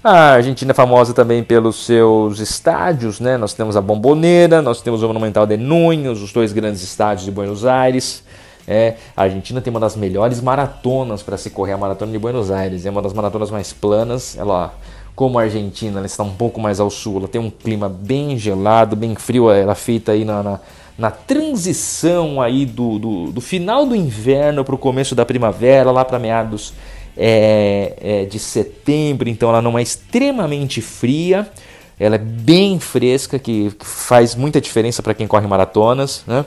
A 0.03 0.33
Argentina 0.33 0.71
é 0.71 0.75
famosa 0.75 1.11
também 1.11 1.43
pelos 1.43 1.83
seus 1.85 2.39
estádios, 2.39 3.19
né? 3.19 3.35
Nós 3.35 3.53
temos 3.55 3.75
a 3.75 3.81
Bomboneira, 3.81 4.61
nós 4.61 4.79
temos 4.79 5.01
o 5.01 5.07
Monumental 5.07 5.45
de 5.47 5.57
Núñez, 5.57 6.21
os 6.21 6.31
dois 6.31 6.53
grandes 6.53 6.83
estádios 6.83 7.25
de 7.25 7.31
Buenos 7.31 7.65
Aires. 7.65 8.23
É, 8.67 8.95
a 9.15 9.23
Argentina 9.23 9.59
tem 9.59 9.71
uma 9.71 9.79
das 9.79 9.95
melhores 9.95 10.39
maratonas 10.39 11.23
para 11.23 11.35
se 11.35 11.49
correr, 11.49 11.73
a 11.73 11.77
Maratona 11.77 12.11
de 12.11 12.19
Buenos 12.19 12.51
Aires. 12.51 12.85
É 12.85 12.91
uma 12.91 13.01
das 13.01 13.11
maratonas 13.11 13.49
mais 13.49 13.73
planas. 13.73 14.37
Ela, 14.37 14.71
como 15.15 15.39
a 15.39 15.41
Argentina, 15.41 15.97
ela 15.97 16.05
está 16.05 16.23
um 16.23 16.33
pouco 16.33 16.61
mais 16.61 16.79
ao 16.79 16.91
sul. 16.91 17.17
Ela 17.17 17.27
tem 17.27 17.41
um 17.41 17.49
clima 17.49 17.89
bem 17.89 18.37
gelado, 18.37 18.95
bem 18.95 19.15
frio. 19.15 19.49
Ela 19.49 19.71
é 19.71 19.75
feita 19.75 20.11
aí 20.11 20.23
na, 20.23 20.43
na, 20.43 20.59
na 20.95 21.09
transição 21.09 22.39
aí 22.39 22.67
do, 22.67 22.99
do, 22.99 23.31
do 23.31 23.41
final 23.41 23.83
do 23.83 23.95
inverno 23.95 24.63
para 24.63 24.75
o 24.75 24.77
começo 24.77 25.15
da 25.15 25.25
primavera, 25.25 25.89
lá 25.91 26.05
para 26.05 26.19
meados 26.19 26.71
é, 27.17 27.93
é 27.99 28.25
de 28.25 28.39
setembro, 28.39 29.27
então 29.27 29.49
ela 29.49 29.61
não 29.61 29.77
é 29.77 29.81
extremamente 29.81 30.81
fria, 30.81 31.49
ela 31.99 32.15
é 32.15 32.19
bem 32.19 32.79
fresca, 32.79 33.39
que, 33.39 33.71
faz 33.79 34.35
muita 34.35 34.61
diferença 34.61 35.01
para 35.01 35.13
quem 35.13 35.27
corre 35.27 35.47
maratonas, 35.47 36.23
né? 36.27 36.45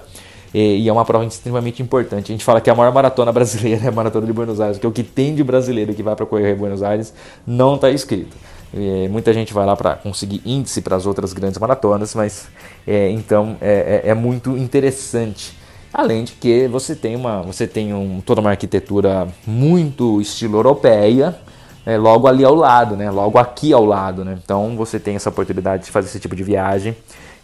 E, 0.52 0.82
e, 0.82 0.88
é 0.88 0.92
uma 0.92 1.04
prova 1.04 1.24
extremamente 1.24 1.80
importante. 1.80 2.32
A 2.32 2.34
gente 2.34 2.44
fala 2.44 2.60
que 2.60 2.68
a 2.68 2.74
maior 2.74 2.92
maratona 2.92 3.30
brasileira 3.32 3.84
é 3.84 3.88
a 3.88 3.92
maratona 3.92 4.26
de 4.26 4.32
Buenos 4.32 4.60
Aires, 4.60 4.78
que 4.78 4.86
é 4.86 4.88
o 4.88 4.92
que 4.92 5.02
tem 5.02 5.34
de 5.34 5.44
brasileiro 5.44 5.94
que 5.94 6.02
vai 6.02 6.16
para 6.16 6.26
correr 6.26 6.52
em 6.52 6.56
Buenos 6.56 6.82
Aires 6.82 7.12
não 7.46 7.76
está 7.76 7.90
escrito. 7.90 8.36
E, 8.72 9.08
muita 9.08 9.32
gente 9.32 9.52
vai 9.52 9.66
lá 9.66 9.76
para 9.76 9.96
conseguir 9.96 10.40
índice 10.44 10.80
para 10.80 10.96
as 10.96 11.06
outras 11.06 11.32
grandes 11.32 11.58
maratonas, 11.58 12.14
mas 12.14 12.48
é, 12.86 13.10
então 13.10 13.56
é, 13.60 14.02
é, 14.04 14.10
é 14.10 14.14
muito 14.14 14.56
interessante 14.56 15.59
Além 15.92 16.24
de 16.24 16.32
que 16.32 16.68
você 16.68 16.94
tem, 16.94 17.16
uma, 17.16 17.42
você 17.42 17.66
tem 17.66 17.92
um, 17.92 18.20
toda 18.20 18.40
uma 18.40 18.50
arquitetura 18.50 19.28
muito 19.46 20.20
estilo 20.20 20.58
europeia, 20.58 21.36
é, 21.84 21.96
logo 21.98 22.28
ali 22.28 22.44
ao 22.44 22.54
lado, 22.54 22.96
né? 22.96 23.10
logo 23.10 23.38
aqui 23.38 23.72
ao 23.72 23.84
lado. 23.84 24.24
Né? 24.24 24.38
Então 24.42 24.76
você 24.76 25.00
tem 25.00 25.16
essa 25.16 25.30
oportunidade 25.30 25.84
de 25.84 25.90
fazer 25.90 26.08
esse 26.08 26.20
tipo 26.20 26.36
de 26.36 26.44
viagem 26.44 26.96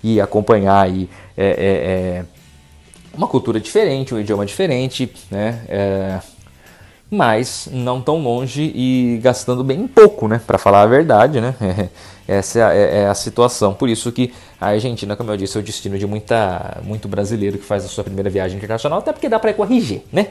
e 0.03 0.20
acompanhar 0.20 0.82
aí, 0.82 1.09
é, 1.36 1.47
é, 1.47 1.55
é 1.57 2.24
uma 3.16 3.26
cultura 3.26 3.59
diferente, 3.59 4.14
um 4.14 4.20
idioma 4.20 4.44
diferente, 4.44 5.11
né? 5.30 6.20
Mas 7.11 7.68
não 7.70 8.00
tão 8.00 8.18
longe 8.18 8.72
e 8.74 9.20
gastando 9.22 9.62
bem 9.62 9.86
pouco, 9.86 10.26
né? 10.26 10.40
Para 10.44 10.59
falar 10.59 10.82
a 10.82 10.86
verdade, 10.86 11.40
né? 11.40 11.54
Essa 12.26 12.59
é 12.59 12.62
a, 12.62 12.74
é, 12.74 13.02
é 13.02 13.07
a, 13.07 13.14
situação. 13.14 13.72
Por 13.72 13.88
isso 13.88 14.11
que 14.11 14.34
a 14.61 14.68
Argentina, 14.68 15.14
como 15.14 15.30
eu 15.30 15.36
disse, 15.36 15.57
é 15.57 15.61
o 15.61 15.62
destino 15.62 15.96
de 15.96 16.07
muita, 16.07 16.80
muito 16.82 17.07
brasileiro 17.07 17.59
que 17.59 17.64
faz 17.64 17.84
a 17.84 17.88
sua 17.88 18.02
primeira 18.02 18.28
viagem 18.28 18.57
internacional, 18.57 18.98
até 18.98 19.12
porque 19.12 19.28
dá 19.28 19.38
para 19.38 19.50
ir 19.50 19.54
com 19.54 19.62
RG, 19.62 20.02
né? 20.12 20.28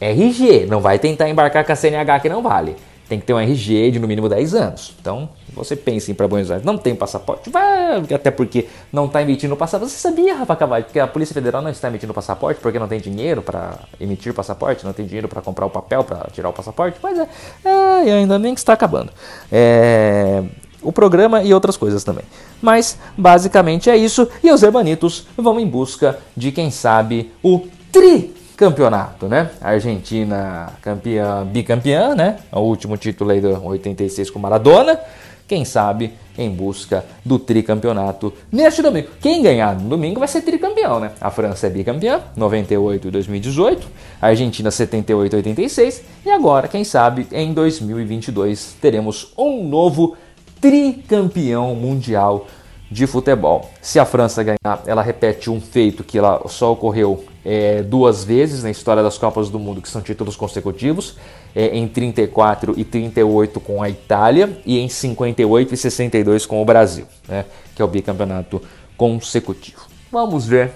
RG, 0.00 0.66
não 0.66 0.80
vai 0.80 0.98
tentar 0.98 1.28
embarcar 1.28 1.64
com 1.64 1.72
a 1.72 1.76
CNH 1.76 2.20
que 2.20 2.28
não 2.28 2.42
vale 2.42 2.76
tem 3.08 3.20
que 3.20 3.26
ter 3.26 3.32
um 3.32 3.38
RG 3.38 3.92
de 3.92 3.98
no 3.98 4.08
mínimo 4.08 4.28
10 4.28 4.54
anos. 4.54 4.94
Então, 5.00 5.28
você 5.52 5.76
pensa 5.76 6.10
em 6.10 6.14
para 6.14 6.26
Buenos 6.26 6.50
Aires, 6.50 6.64
não 6.64 6.76
tem 6.76 6.94
passaporte, 6.94 7.48
vai, 7.50 7.98
até 8.12 8.30
porque 8.30 8.66
não 8.92 9.06
está 9.06 9.22
emitindo 9.22 9.56
passaporte. 9.56 9.92
Você 9.92 9.98
sabia, 9.98 10.34
Rafa 10.34 10.56
Cavalho, 10.56 10.84
que 10.92 10.98
a 10.98 11.06
Polícia 11.06 11.32
Federal 11.32 11.62
não 11.62 11.70
está 11.70 11.88
emitindo 11.88 12.12
passaporte 12.12 12.60
porque 12.60 12.78
não 12.78 12.88
tem 12.88 13.00
dinheiro 13.00 13.42
para 13.42 13.78
emitir 14.00 14.34
passaporte, 14.34 14.84
não 14.84 14.92
tem 14.92 15.06
dinheiro 15.06 15.28
para 15.28 15.40
comprar 15.40 15.66
o 15.66 15.70
papel 15.70 16.04
para 16.04 16.28
tirar 16.32 16.48
o 16.48 16.52
passaporte? 16.52 16.98
Pois 17.00 17.18
é, 17.18 17.28
é, 17.64 18.12
ainda 18.12 18.38
nem 18.38 18.54
que 18.54 18.60
está 18.60 18.72
acabando. 18.72 19.10
É, 19.50 20.42
o 20.82 20.92
programa 20.92 21.42
e 21.42 21.54
outras 21.54 21.76
coisas 21.76 22.04
também. 22.04 22.24
Mas, 22.60 22.98
basicamente 23.16 23.88
é 23.88 23.96
isso, 23.96 24.28
e 24.42 24.50
os 24.50 24.62
hermanitos 24.62 25.26
vão 25.36 25.58
em 25.58 25.66
busca 25.66 26.18
de, 26.36 26.52
quem 26.52 26.70
sabe, 26.70 27.32
o 27.42 27.66
tri 27.90 28.35
campeonato, 28.56 29.26
né? 29.26 29.50
Argentina 29.60 30.72
campeã, 30.80 31.44
bicampeã, 31.44 32.14
né? 32.14 32.38
O 32.50 32.60
último 32.60 32.96
título 32.96 33.30
aí 33.30 33.40
do 33.40 33.64
86 33.64 34.30
com 34.30 34.38
Maradona. 34.38 34.98
Quem 35.46 35.64
sabe 35.64 36.12
em 36.36 36.50
busca 36.50 37.04
do 37.24 37.38
tricampeonato 37.38 38.32
neste 38.50 38.82
domingo. 38.82 39.08
Quem 39.20 39.42
ganhar 39.42 39.78
no 39.78 39.88
domingo 39.88 40.18
vai 40.18 40.28
ser 40.28 40.42
tricampeão, 40.42 40.98
né? 40.98 41.12
A 41.20 41.30
França 41.30 41.68
é 41.68 41.70
bicampeã, 41.70 42.20
98 42.36 43.06
e 43.06 43.10
2018, 43.10 43.86
a 44.20 44.26
Argentina 44.26 44.70
78 44.70 45.32
e 45.32 45.36
86 45.36 46.02
e 46.24 46.30
agora, 46.30 46.66
quem 46.66 46.82
sabe, 46.82 47.28
em 47.30 47.54
2022 47.54 48.76
teremos 48.80 49.32
um 49.38 49.66
novo 49.68 50.16
tricampeão 50.60 51.74
mundial 51.74 52.46
de 52.90 53.06
futebol. 53.06 53.70
Se 53.80 53.98
a 53.98 54.04
França 54.04 54.42
ganhar, 54.42 54.82
ela 54.86 55.02
repete 55.02 55.50
um 55.50 55.60
feito 55.60 56.02
que 56.02 56.18
ela 56.18 56.42
só 56.48 56.72
ocorreu 56.72 57.24
é, 57.48 57.80
duas 57.80 58.24
vezes 58.24 58.64
na 58.64 58.70
história 58.70 59.04
das 59.04 59.16
Copas 59.16 59.48
do 59.48 59.56
Mundo, 59.56 59.80
que 59.80 59.88
são 59.88 60.02
títulos 60.02 60.34
consecutivos, 60.34 61.14
é, 61.54 61.68
em 61.68 61.86
34 61.86 62.74
e 62.76 62.84
38 62.84 63.60
com 63.60 63.80
a 63.80 63.88
Itália 63.88 64.60
e 64.66 64.80
em 64.80 64.88
58 64.88 65.72
e 65.72 65.76
62 65.76 66.44
com 66.44 66.60
o 66.60 66.64
Brasil, 66.64 67.06
né, 67.28 67.44
que 67.76 67.80
é 67.80 67.84
o 67.84 67.88
bicampeonato 67.88 68.60
consecutivo. 68.96 69.86
Vamos 70.10 70.44
ver, 70.44 70.72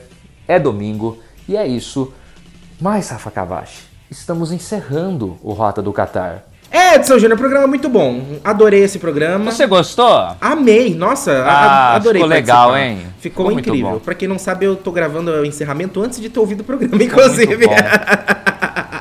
é 0.47 0.61
domingo 0.61 1.19
e 1.49 1.57
é 1.57 1.67
isso. 1.67 2.13
Mas, 2.81 3.09
Rafa 3.09 3.33
Cavachi, 3.33 3.83
estamos 4.09 4.53
encerrando 4.53 5.39
o 5.43 5.53
Rota 5.53 5.83
do 5.83 5.93
Catar. 5.93 6.50
É, 6.73 6.95
Edson 6.95 7.19
Júnior, 7.19 7.37
programa 7.37 7.67
muito 7.67 7.89
bom. 7.89 8.23
Adorei 8.45 8.83
esse 8.85 8.99
programa. 8.99 9.51
Você 9.51 9.67
gostou? 9.67 10.29
Amei, 10.41 10.95
nossa, 10.95 11.33
Ah, 11.45 11.97
adorei. 11.97 12.23
ficou 12.23 12.29
legal, 12.29 12.77
hein? 12.77 12.99
Ficou, 13.19 13.47
Ficou 13.47 13.59
incrível. 13.59 14.01
Pra 14.05 14.15
quem 14.15 14.29
não 14.29 14.39
sabe, 14.39 14.67
eu 14.67 14.77
tô 14.77 14.93
gravando 14.93 15.33
o 15.33 15.45
encerramento 15.45 16.01
antes 16.01 16.21
de 16.21 16.29
ter 16.29 16.39
ouvido 16.39 16.61
o 16.61 16.65
programa, 16.65 16.97
Ficou 16.97 17.23
inclusive. 17.25 17.67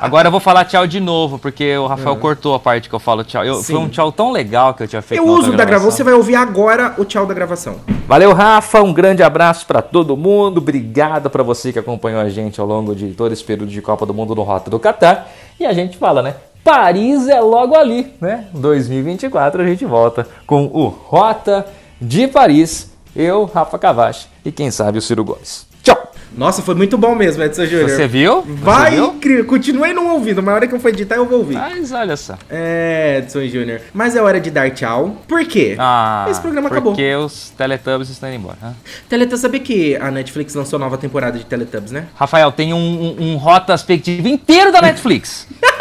Agora 0.00 0.28
eu 0.28 0.30
vou 0.32 0.40
falar 0.40 0.64
tchau 0.64 0.86
de 0.86 0.98
novo, 0.98 1.38
porque 1.38 1.76
o 1.76 1.86
Rafael 1.86 2.16
cortou 2.16 2.54
a 2.54 2.58
parte 2.58 2.88
que 2.88 2.94
eu 2.94 2.98
falo 2.98 3.22
tchau. 3.22 3.44
Eu- 3.44 3.62
foi 3.62 3.76
um 3.76 3.88
tchau 3.88 4.10
tão 4.10 4.32
legal 4.32 4.72
que 4.74 4.82
eu 4.82 4.88
tinha 4.88 5.02
feito 5.02 5.20
Eu 5.20 5.26
uso 5.28 5.50
da 5.52 5.58
gravação, 5.58 5.66
gravação. 5.66 5.90
você 5.92 6.02
vai 6.02 6.14
ouvir 6.14 6.34
agora 6.36 6.94
o 6.96 7.04
tchau 7.04 7.26
da 7.26 7.34
gravação. 7.34 7.76
Valeu, 8.08 8.32
Rafa. 8.32 8.82
Um 8.82 8.92
grande 8.94 9.22
abraço 9.22 9.66
para 9.66 9.82
todo 9.82 10.16
mundo. 10.16 10.58
Obrigado 10.58 11.28
para 11.28 11.42
você 11.42 11.70
que 11.72 11.78
acompanhou 11.78 12.18
a 12.20 12.28
gente 12.30 12.58
ao 12.60 12.66
longo 12.66 12.94
de 12.96 13.08
todo 13.08 13.30
esse 13.32 13.44
período 13.44 13.70
de 13.70 13.82
Copa 13.82 14.06
do 14.06 14.14
Mundo 14.14 14.34
no 14.34 14.42
Rota 14.42 14.70
do 14.70 14.78
Catar. 14.78 15.30
E 15.60 15.66
a 15.66 15.72
gente 15.74 15.98
fala, 15.98 16.22
né? 16.22 16.34
Paris 16.62 17.28
é 17.28 17.40
logo 17.40 17.74
ali, 17.76 18.12
né? 18.20 18.46
2024 18.52 19.62
a 19.62 19.66
gente 19.66 19.84
volta 19.84 20.26
com 20.46 20.64
o 20.66 20.88
Rota 20.88 21.66
de 22.00 22.26
Paris. 22.28 22.90
Eu, 23.14 23.44
Rafa 23.44 23.78
Cavachi 23.78 24.28
e 24.44 24.52
quem 24.52 24.70
sabe 24.70 24.98
o 24.98 25.02
Ciro 25.02 25.24
Gomes. 25.24 25.66
Tchau! 25.82 25.96
Nossa, 26.36 26.62
foi 26.62 26.76
muito 26.76 26.96
bom 26.96 27.14
mesmo, 27.16 27.42
Edson 27.42 27.64
Júnior. 27.66 27.90
Você 27.90 28.06
viu? 28.06 28.42
Você 28.42 28.52
Vai 28.52 28.90
viu? 28.92 29.06
incrível. 29.06 29.46
Continuei 29.46 29.92
não 29.92 30.12
ouvindo, 30.14 30.40
mas 30.40 30.52
a 30.52 30.54
hora 30.54 30.68
que 30.68 30.74
eu 30.74 30.78
for 30.78 30.88
editar 30.90 31.16
eu 31.16 31.26
vou 31.26 31.38
ouvir. 31.38 31.56
Mas 31.56 31.90
olha 31.90 32.16
só. 32.16 32.34
É, 32.48 33.16
Edson 33.18 33.44
Júnior. 33.46 33.80
Mas 33.92 34.14
é 34.14 34.22
hora 34.22 34.40
de 34.40 34.48
dar 34.48 34.70
tchau. 34.70 35.16
Por 35.26 35.44
quê? 35.44 35.74
Ah, 35.76 36.26
Esse 36.30 36.40
programa 36.40 36.68
porque 36.68 37.02
acabou. 37.02 37.24
os 37.26 37.50
Teletubbies 37.50 38.10
estão 38.10 38.28
indo 38.28 38.38
embora. 38.38 38.58
né? 38.62 38.74
Teletubbies, 39.08 39.40
sabe 39.40 39.58
que 39.58 39.96
a 39.96 40.08
Netflix 40.12 40.54
lançou 40.54 40.78
nova 40.78 40.96
temporada 40.96 41.36
de 41.36 41.44
Teletubbies, 41.44 41.90
né? 41.90 42.06
Rafael, 42.14 42.52
tem 42.52 42.72
um, 42.72 42.76
um, 42.78 43.32
um 43.32 43.36
retrospectivo 43.36 44.28
inteiro 44.28 44.70
da 44.70 44.80
Netflix. 44.80 45.48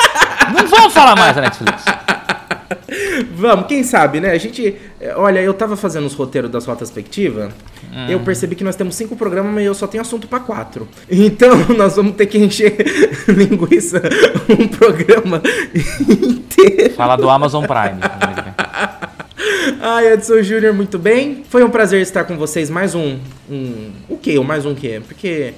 Não 0.53 0.67
vamos 0.67 0.93
falar 0.93 1.15
mais 1.15 1.35
da 1.35 1.41
Netflix. 1.41 1.83
Vamos, 3.33 3.67
quem 3.67 3.83
sabe, 3.83 4.19
né? 4.19 4.31
A 4.31 4.37
gente. 4.37 4.75
Olha, 5.15 5.39
eu 5.39 5.53
tava 5.53 5.75
fazendo 5.75 6.05
os 6.05 6.13
roteiros 6.13 6.49
das 6.49 6.65
retrospectivas. 6.65 7.51
Hum. 7.91 8.07
Eu 8.07 8.19
percebi 8.19 8.55
que 8.55 8.63
nós 8.63 8.75
temos 8.75 8.95
cinco 8.95 9.15
programas, 9.15 9.53
mas 9.53 9.65
eu 9.65 9.73
só 9.73 9.87
tenho 9.87 10.01
assunto 10.01 10.27
pra 10.27 10.39
quatro. 10.39 10.87
Então 11.09 11.57
nós 11.77 11.95
vamos 11.95 12.15
ter 12.15 12.25
que 12.25 12.37
encher 12.37 12.75
linguiça 13.27 14.01
um 14.49 14.67
programa 14.67 15.41
inteiro. 16.07 16.93
Fala 16.95 17.15
do 17.15 17.29
Amazon 17.29 17.65
Prime. 17.65 17.99
Ai, 19.81 20.13
Edson 20.13 20.41
Júnior, 20.41 20.73
muito 20.73 20.97
bem. 20.97 21.43
Foi 21.49 21.63
um 21.63 21.69
prazer 21.69 22.01
estar 22.01 22.23
com 22.23 22.37
vocês. 22.37 22.69
Mais 22.69 22.95
um. 22.95 23.17
um 23.49 23.91
o 24.07 24.17
quê? 24.17 24.37
Ou 24.37 24.43
mais 24.43 24.65
um 24.65 24.73
quê? 24.75 25.01
Porque. 25.05 25.53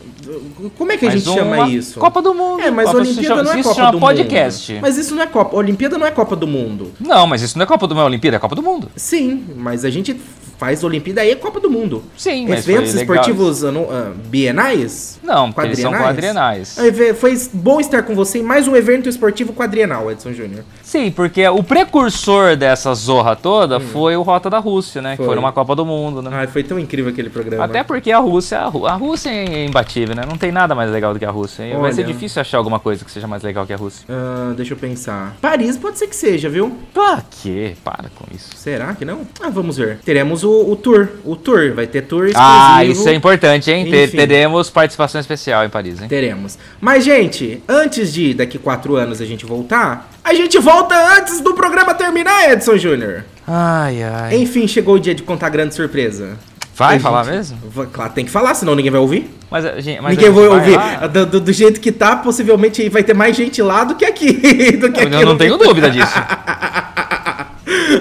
Como 0.78 0.92
é 0.92 0.98
que 0.98 1.06
a 1.06 1.10
Mais 1.10 1.24
gente 1.24 1.34
chama 1.36 1.68
isso? 1.70 2.00
Copa 2.00 2.22
do 2.22 2.34
Mundo. 2.34 2.62
É, 2.62 2.72
mas 2.72 2.86
Copa- 2.86 3.00
Olimpíada 3.00 3.44
não 3.44 3.54
é 3.54 3.64
Copa 3.64 3.92
do 3.92 4.00
podcast. 4.00 4.72
Mundo. 4.74 4.82
Mas 4.82 4.98
isso 4.98 5.16
não 5.16 5.24
é 5.24 5.28
Copa. 5.28 5.56
Olimpíada 5.56 5.98
não 5.98 6.06
é 6.08 6.12
Copa 6.12 6.36
do 6.36 6.48
Mundo. 6.48 6.92
Não, 7.00 7.26
mas 7.28 7.42
isso 7.42 7.58
não 7.58 7.64
é 7.64 7.68
Copa 7.68 7.88
do 7.88 7.96
Mundo, 7.96 8.06
Olimpíada, 8.06 8.38
é 8.38 8.40
Copa 8.40 8.56
do 8.56 8.64
Mundo. 8.64 8.90
Sim, 8.96 9.44
mas 9.56 9.84
a 9.86 9.90
gente 9.90 10.16
faz 10.62 10.84
Olimpíada 10.84 11.26
e 11.26 11.32
é 11.32 11.36
Copa 11.36 11.60
do 11.60 11.72
Mundo. 11.72 12.04
Sim, 12.16 12.46
mas 12.48 12.66
foi 12.66 12.76
Eventos 12.76 12.94
esportivos 12.94 13.64
anu- 13.64 13.88
ah, 13.90 14.12
bienais? 14.28 15.20
Não, 15.24 15.52
porque 15.52 15.70
eles 15.70 15.80
são 15.80 15.92
quadrienais. 15.92 16.78
Ah, 16.78 16.84
Foi 17.16 17.36
bom 17.52 17.80
estar 17.82 18.04
com 18.04 18.14
você 18.14 18.38
em 18.38 18.44
mais 18.44 18.68
um 18.68 18.76
evento 18.76 19.10
esportivo 19.10 19.54
quadrienal, 19.54 20.12
Edson 20.12 20.34
Júnior. 20.34 20.64
Sim, 20.84 21.10
porque 21.10 21.48
o 21.48 21.64
precursor 21.64 22.56
dessa 22.56 22.94
zorra 22.94 23.36
toda 23.36 23.80
foi 23.80 24.16
o 24.16 24.22
Rota 24.22 24.52
da 24.52 24.60
Rússia, 24.60 25.02
né? 25.02 25.12
Que 25.12 25.18
Foi. 25.18 25.26
foi 25.28 25.36
numa 25.36 25.52
Copa 25.52 25.76
do 25.76 25.84
Mundo, 25.84 26.22
né? 26.22 26.30
Ai, 26.32 26.46
foi 26.46 26.64
tão 26.64 26.78
incrível 26.78 27.12
aquele 27.12 27.32
programa. 27.32 27.64
Até 27.66 27.82
porque 27.84 28.12
a 28.12 28.20
Rússia, 28.20 28.60
a 28.60 28.68
Rú- 28.68 28.86
a 28.86 28.94
Rússia 28.94 29.32
é 29.32 29.66
imbatível, 29.66 30.16
né? 30.16 30.24
Não 30.30 30.38
tem 30.38 30.52
nada 30.52 30.76
mais 30.76 30.92
legal 30.92 31.12
do 31.12 31.18
que 31.18 31.26
a 31.26 31.32
Rússia. 31.32 31.64
E 31.64 31.76
Vai 31.76 31.92
ser 31.92 32.04
Olha. 32.04 32.14
difícil 32.14 32.40
achar 32.40 32.60
alguma 32.60 32.80
coisa 32.80 33.04
que 33.04 33.10
seja 33.10 33.26
mais 33.28 33.42
legal 33.42 33.66
que 33.66 33.74
a 33.74 33.78
Rússia. 33.78 34.06
Ah, 34.08 34.54
deixa 34.56 34.74
eu 34.74 34.78
pensar. 34.78 35.36
Paris 35.42 35.76
pode 35.76 35.98
ser 35.98 36.06
que 36.06 36.16
seja, 36.16 36.48
viu? 36.50 36.72
Pra 36.94 37.24
quê? 37.42 37.74
Para 37.84 38.10
com 38.16 38.26
isso. 38.36 38.50
Será 38.56 38.94
que 38.94 39.04
não? 39.04 39.22
Ah, 39.42 39.50
vamos 39.50 39.78
ver. 39.78 39.98
Teremos 40.06 40.44
o, 40.44 40.51
o 40.72 40.76
tour. 40.76 41.08
O 41.24 41.36
tour. 41.36 41.74
Vai 41.74 41.88
ter 41.88 42.02
tour 42.02 42.26
exclusivo. 42.28 42.44
Ah, 42.44 42.84
isso 42.86 43.08
é 43.08 43.14
importante, 43.14 43.72
hein? 43.72 43.88
Enfim. 43.88 44.18
teremos 44.18 44.70
participação 44.70 45.20
especial 45.22 45.64
em 45.66 45.70
Paris, 45.70 46.02
hein? 46.02 46.08
Teremos. 46.08 46.58
Mas, 46.80 47.04
gente, 47.04 47.62
antes 47.68 48.12
de 48.14 48.34
daqui 48.34 48.58
quatro 48.58 48.96
anos 48.96 49.22
a 49.22 49.26
gente 49.26 49.46
voltar, 49.46 50.10
a 50.24 50.34
gente 50.34 50.58
volta 50.60 50.96
antes 51.18 51.40
do 51.42 51.54
programa 51.54 51.94
terminar, 51.94 52.52
Edson 52.52 52.78
Júnior. 52.78 53.24
Ai, 53.48 54.04
ai. 54.04 54.36
Enfim, 54.38 54.68
chegou 54.68 54.96
o 54.96 55.00
dia 55.00 55.16
de 55.16 55.24
contar 55.24 55.48
a 55.48 55.50
grande 55.50 55.74
surpresa. 55.76 56.38
Vai 56.76 56.98
falar 57.00 57.26
mesmo? 57.26 57.58
Claro, 57.92 58.12
tem 58.14 58.26
que 58.26 58.32
falar, 58.32 58.56
senão 58.56 58.74
ninguém 58.74 58.90
vai 58.92 59.00
ouvir. 59.02 59.30
Mas, 59.52 59.66
a 59.66 59.80
gente, 59.82 60.02
mas 60.02 60.16
ninguém 60.18 60.32
vai 60.32 60.48
ouvir. 60.48 60.78
Do, 61.12 61.26
do- 61.26 61.40
do 61.42 61.54
jeito 61.54 61.80
que 61.80 61.92
tá, 61.92 62.16
possivelmente 62.16 62.88
vai 62.90 63.04
ter 63.04 63.14
mais 63.14 63.36
gente 63.36 63.62
lá 63.62 63.84
do 63.84 63.94
que 63.96 64.06
aqui. 64.06 64.32
do 64.80 64.92
que 64.92 65.02
Eu 65.02 65.08
aqui 65.08 65.26
não 65.26 65.34
no- 65.34 65.38
tenho 65.38 65.58
dúvida 65.58 65.92
disso. 65.92 66.12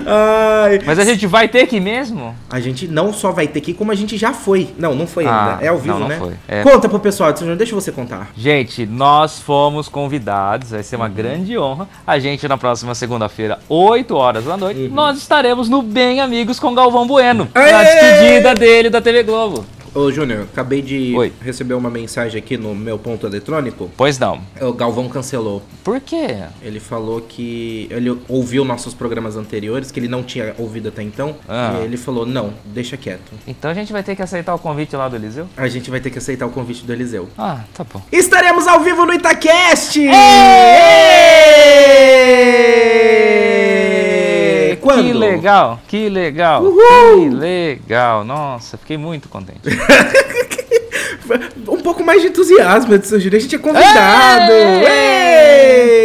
Ai. 0.06 0.80
Mas 0.84 0.98
a 0.98 1.04
gente 1.04 1.26
vai 1.26 1.48
ter 1.48 1.66
que 1.66 1.80
mesmo? 1.80 2.34
A 2.50 2.60
gente 2.60 2.86
não 2.88 3.12
só 3.12 3.30
vai 3.32 3.46
ter 3.46 3.60
que 3.60 3.72
como 3.74 3.90
a 3.92 3.94
gente 3.94 4.16
já 4.16 4.32
foi. 4.32 4.68
Não, 4.78 4.94
não 4.94 5.06
foi 5.06 5.26
Ah, 5.26 5.52
ainda. 5.52 5.64
É 5.64 5.68
ao 5.68 5.78
vivo, 5.78 5.94
não, 5.94 6.00
não 6.00 6.08
né? 6.08 6.18
foi. 6.18 6.32
É. 6.48 6.62
Conta 6.62 6.88
pro 6.88 6.98
pessoal, 7.00 7.32
deixa 7.32 7.74
você 7.74 7.92
contar. 7.92 8.30
Gente, 8.36 8.86
nós 8.86 9.38
fomos 9.40 9.88
convidados, 9.88 10.70
vai 10.70 10.82
ser 10.82 10.96
uma 10.96 11.08
grande 11.08 11.58
honra. 11.58 11.88
A 12.06 12.18
gente, 12.18 12.46
na 12.48 12.56
próxima 12.58 12.94
segunda-feira, 12.94 13.58
8 13.68 14.14
horas 14.16 14.44
da 14.44 14.56
noite, 14.56 14.88
nós 14.88 15.18
estaremos 15.18 15.68
no 15.68 15.82
Bem 15.82 16.20
Amigos 16.20 16.58
com 16.58 16.74
Galvão 16.74 17.06
Bueno. 17.06 17.48
Na 17.54 17.60
Aê! 17.60 17.84
despedida 17.84 18.54
dele 18.54 18.90
da 18.90 19.00
TV 19.00 19.22
Globo. 19.22 19.64
Ô, 19.94 20.10
Júnior, 20.10 20.46
acabei 20.52 20.80
de 20.82 21.14
Oi. 21.16 21.32
receber 21.40 21.74
uma 21.74 21.90
mensagem 21.90 22.38
aqui 22.38 22.56
no 22.56 22.74
meu 22.74 22.98
ponto 22.98 23.26
eletrônico. 23.26 23.90
Pois 23.96 24.18
não. 24.18 24.40
O 24.60 24.72
Galvão 24.72 25.08
cancelou. 25.08 25.62
Por 25.82 26.00
quê? 26.00 26.38
Ele 26.62 26.78
falou 26.78 27.20
que 27.20 27.88
ele 27.90 28.16
ouviu 28.28 28.64
nossos 28.64 28.94
programas 28.94 29.36
anteriores, 29.36 29.90
que 29.90 29.98
ele 29.98 30.08
não 30.08 30.22
tinha 30.22 30.54
ouvido 30.58 30.88
até 30.88 31.02
então. 31.02 31.34
Ah. 31.48 31.78
E 31.80 31.84
ele 31.84 31.96
falou: 31.96 32.24
não, 32.24 32.52
deixa 32.64 32.96
quieto. 32.96 33.32
Então 33.46 33.70
a 33.70 33.74
gente 33.74 33.92
vai 33.92 34.02
ter 34.02 34.14
que 34.14 34.22
aceitar 34.22 34.54
o 34.54 34.58
convite 34.58 34.94
lá 34.94 35.08
do 35.08 35.16
Eliseu? 35.16 35.48
A 35.56 35.66
gente 35.68 35.90
vai 35.90 36.00
ter 36.00 36.10
que 36.10 36.18
aceitar 36.18 36.46
o 36.46 36.50
convite 36.50 36.84
do 36.84 36.92
Eliseu. 36.92 37.28
Ah, 37.36 37.64
tá 37.74 37.84
bom. 37.84 38.00
Estaremos 38.12 38.66
ao 38.68 38.80
vivo 38.80 39.04
no 39.04 39.12
Itacast! 39.12 39.98
Ê! 39.98 40.10
Quando? 44.94 45.04
Que 45.04 45.12
legal, 45.12 45.80
que 45.88 46.08
legal, 46.08 46.62
Uhul! 46.64 47.20
que 47.20 47.28
legal. 47.30 48.24
Nossa, 48.24 48.76
fiquei 48.78 48.96
muito 48.96 49.28
contente. 49.28 49.60
Um 51.68 51.76
pouco 51.80 52.02
mais 52.02 52.20
de 52.22 52.28
entusiasmo, 52.28 52.92
Edson 52.92 53.18
Júnior. 53.20 53.36
A 53.36 53.38
gente 53.38 53.54
é 53.54 53.58
convidado! 53.58 54.50
Ê! 54.52 56.00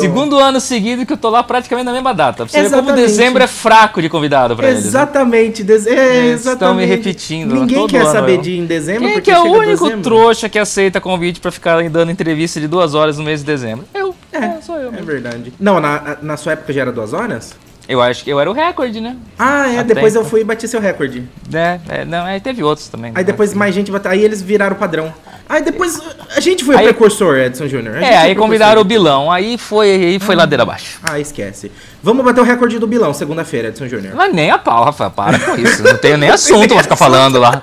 Segundo 0.00 0.38
ano 0.38 0.60
seguido 0.60 1.06
que 1.06 1.12
eu 1.12 1.16
tô 1.16 1.30
lá 1.30 1.42
praticamente 1.42 1.86
na 1.86 1.92
mesma 1.92 2.12
data. 2.12 2.44
Você 2.46 2.60
ver 2.60 2.68
como 2.68 2.80
Exatamente. 2.82 3.06
dezembro 3.06 3.42
é 3.42 3.46
fraco 3.46 4.02
de 4.02 4.10
convidado 4.10 4.54
pra 4.54 4.68
eles. 4.68 4.82
né? 4.82 4.88
Exatamente, 4.88 5.64
dez... 5.64 5.86
é, 5.86 6.26
Eles 6.26 6.40
estão 6.40 6.52
exatamente. 6.52 6.76
me 6.76 6.84
repetindo, 6.96 7.54
Ninguém 7.54 7.86
quer 7.86 8.02
ano 8.02 8.12
saber 8.12 8.34
eu. 8.36 8.42
de 8.42 8.58
em 8.58 8.66
dezembro 8.66 9.04
Quem 9.04 9.12
porque 9.14 9.30
que 9.30 9.36
é 9.36 9.40
o 9.40 9.44
único 9.44 9.84
dezembro. 9.84 10.02
trouxa 10.02 10.48
que 10.50 10.58
aceita 10.58 11.00
convite 11.00 11.40
pra 11.40 11.50
ficar 11.50 11.82
dando 11.88 12.10
entrevista 12.12 12.60
de 12.60 12.68
duas 12.68 12.94
horas 12.94 13.16
no 13.16 13.24
mês 13.24 13.40
de 13.40 13.46
dezembro? 13.46 13.86
Eu. 13.94 14.14
É, 14.32 14.60
sou 14.60 14.76
eu. 14.76 14.88
É 14.88 14.92
mesmo. 14.92 15.06
verdade. 15.06 15.52
Não, 15.58 15.80
na, 15.80 16.18
na 16.20 16.36
sua 16.36 16.52
época 16.52 16.74
já 16.74 16.82
era 16.82 16.92
duas 16.92 17.14
horas? 17.14 17.54
Eu 17.88 18.00
acho 18.00 18.22
que 18.22 18.30
eu 18.30 18.38
era 18.38 18.48
o 18.48 18.52
recorde, 18.54 19.00
né? 19.00 19.16
Ah, 19.38 19.68
é. 19.68 19.82
Depois 19.82 20.14
eu 20.14 20.20
então. 20.20 20.30
fui 20.30 20.40
e 20.42 20.44
bati 20.44 20.68
seu 20.68 20.80
recorde. 20.80 21.28
É, 21.52 21.80
é, 21.88 22.04
não, 22.04 22.24
aí 22.24 22.40
teve 22.40 22.62
outros 22.62 22.88
também. 22.88 23.10
Aí 23.10 23.18
né? 23.18 23.24
depois 23.24 23.52
mais 23.54 23.74
gente 23.74 23.90
bateu. 23.90 24.10
Aí 24.10 24.22
eles 24.24 24.40
viraram 24.40 24.76
o 24.76 24.78
padrão. 24.78 25.12
Aí 25.48 25.62
depois 25.62 26.00
a 26.34 26.40
gente 26.40 26.64
foi 26.64 26.76
Aí- 26.76 26.84
o 26.84 26.88
precursor, 26.88 27.36
Edson 27.36 27.66
Júnior. 27.66 27.96
É, 27.96 28.16
aí 28.16 28.34
convidaram 28.34 28.80
o. 28.80 28.84
Bilão, 28.84 29.30
aí 29.30 29.58
foi, 29.58 29.90
aí 29.90 30.18
foi 30.20 30.34
ladeira 30.36 30.62
abaixo. 30.62 30.98
Ah, 31.02 31.18
esquece. 31.18 31.70
Vamos 32.02 32.24
bater 32.24 32.40
o 32.40 32.44
recorde 32.44 32.78
do 32.78 32.86
Bilão 32.86 33.12
segunda-feira, 33.12 33.68
Edson 33.68 33.88
Júnior. 33.88 34.14
Mas 34.14 34.32
nem 34.32 34.50
a 34.50 34.58
pau, 34.58 34.84
Rafael, 34.84 35.10
para 35.10 35.38
com 35.40 35.56
isso. 35.56 35.82
Não 35.82 35.96
tenho 35.98 36.16
nem 36.16 36.30
assunto 36.30 36.74
pra 36.74 36.82
ficar 36.84 36.96
falando 36.96 37.38
lá. 37.40 37.62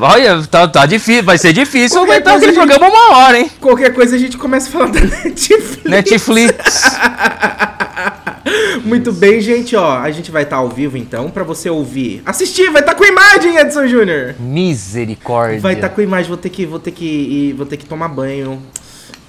Olha, 0.00 0.42
tá, 0.44 0.66
tá 0.66 0.86
difícil, 0.86 1.24
vai 1.24 1.36
ser 1.36 1.52
difícil 1.52 1.98
Qualquer 1.98 2.12
aguentar 2.14 2.36
aquele 2.36 2.54
gente- 2.54 2.66
programa 2.66 2.88
uma 2.88 3.16
hora, 3.18 3.38
hein? 3.38 3.50
Qualquer 3.60 3.92
coisa 3.92 4.16
a 4.16 4.18
gente 4.18 4.38
começa 4.38 4.68
a 4.68 4.72
falar 4.72 4.86
da 4.86 5.00
Netflix. 5.24 5.84
Netflix. 5.84 6.54
Muito 8.84 9.12
bem, 9.12 9.40
gente, 9.40 9.76
ó. 9.76 9.98
A 9.98 10.10
gente 10.10 10.30
vai 10.30 10.42
estar 10.42 10.56
ao 10.56 10.68
vivo 10.68 10.96
então 10.96 11.30
pra 11.30 11.42
você 11.42 11.68
ouvir. 11.68 12.22
Assistir, 12.24 12.70
vai 12.70 12.80
estar 12.80 12.94
com 12.94 13.04
imagem, 13.04 13.56
Edson 13.56 13.86
Júnior. 13.86 14.34
Misericórdia. 14.38 15.60
Vai 15.60 15.74
estar 15.74 15.88
com 15.88 16.00
imagem, 16.00 16.28
vou 16.28 16.36
ter 16.36 16.50
que 16.50 16.66
vou 16.66 16.78
ter 16.78 16.90
que 16.90 17.04
ir, 17.04 17.52
vou 17.54 17.66
ter 17.66 17.76
que 17.76 17.86
tomar 17.86 18.08
banho. 18.08 18.60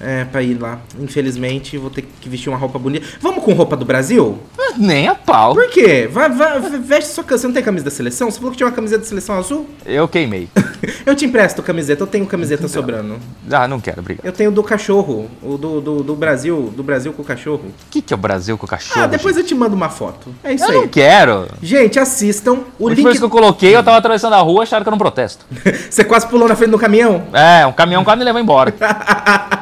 É, 0.02 0.24
pra 0.24 0.42
ir 0.42 0.60
lá. 0.60 0.80
Infelizmente, 0.98 1.78
vou 1.78 1.88
ter 1.88 2.02
que 2.02 2.28
vestir 2.28 2.48
uma 2.48 2.58
roupa 2.58 2.78
bonita. 2.78 3.06
Vamos 3.20 3.44
com 3.44 3.52
roupa 3.52 3.76
do 3.76 3.84
Brasil? 3.84 4.38
Nem 4.76 5.06
a 5.06 5.14
pau. 5.14 5.54
Por 5.54 5.68
quê? 5.68 6.08
Vai, 6.10 6.28
vai, 6.28 6.60
veste 6.60 7.12
sua 7.12 7.22
camisa. 7.22 7.42
Você 7.42 7.46
não 7.46 7.54
tem 7.54 7.62
camisa 7.62 7.84
da 7.84 7.90
seleção? 7.90 8.30
Você 8.30 8.38
falou 8.38 8.50
que 8.50 8.56
tinha 8.56 8.66
uma 8.66 8.74
camiseta 8.74 9.00
da 9.02 9.08
seleção 9.08 9.36
azul? 9.36 9.66
Eu 9.86 10.08
queimei. 10.08 10.48
eu 11.06 11.14
te 11.14 11.24
empresto 11.24 11.62
camiseta, 11.62 12.02
eu 12.02 12.06
tenho 12.06 12.26
camiseta 12.26 12.66
sobrando. 12.68 13.18
Ah, 13.50 13.68
não 13.68 13.80
quero, 13.80 14.00
obrigado. 14.00 14.24
Eu 14.24 14.32
tenho 14.32 14.50
do 14.50 14.62
cachorro, 14.62 15.30
o 15.42 15.56
do, 15.56 15.80
do, 15.80 16.02
do 16.02 16.16
Brasil, 16.16 16.72
do 16.74 16.82
Brasil 16.82 17.12
com 17.12 17.22
o 17.22 17.24
cachorro. 17.24 17.64
O 17.66 17.90
que, 17.90 18.02
que 18.02 18.12
é 18.12 18.16
o 18.16 18.18
Brasil 18.18 18.58
com 18.58 18.66
o 18.66 18.68
cachorro? 18.68 19.04
Ah, 19.04 19.06
depois 19.06 19.36
gente? 19.36 19.44
eu 19.44 19.48
te 19.48 19.54
mando 19.54 19.74
uma 19.74 19.88
foto. 19.88 20.34
É 20.42 20.52
isso 20.52 20.64
eu 20.64 20.70
aí. 20.70 20.76
não 20.76 20.88
quero. 20.88 21.46
Gente, 21.62 21.98
assistam. 21.98 22.60
O 22.78 22.88
link 22.88 23.18
que 23.18 23.22
eu 23.22 23.30
coloquei, 23.30 23.76
eu 23.76 23.82
tava 23.82 23.98
atravessando 23.98 24.34
a 24.34 24.40
rua, 24.40 24.62
acharam 24.62 24.82
que 24.82 24.88
era 24.88 24.96
um 24.96 24.98
protesto. 24.98 25.44
Você 25.88 26.04
quase 26.04 26.26
pulou 26.26 26.48
na 26.48 26.56
frente 26.56 26.70
do 26.70 26.78
caminhão? 26.78 27.24
É, 27.32 27.66
um 27.66 27.72
caminhão 27.72 28.04
quase 28.04 28.18
me 28.18 28.24
levou 28.24 28.40
embora. 28.40 28.74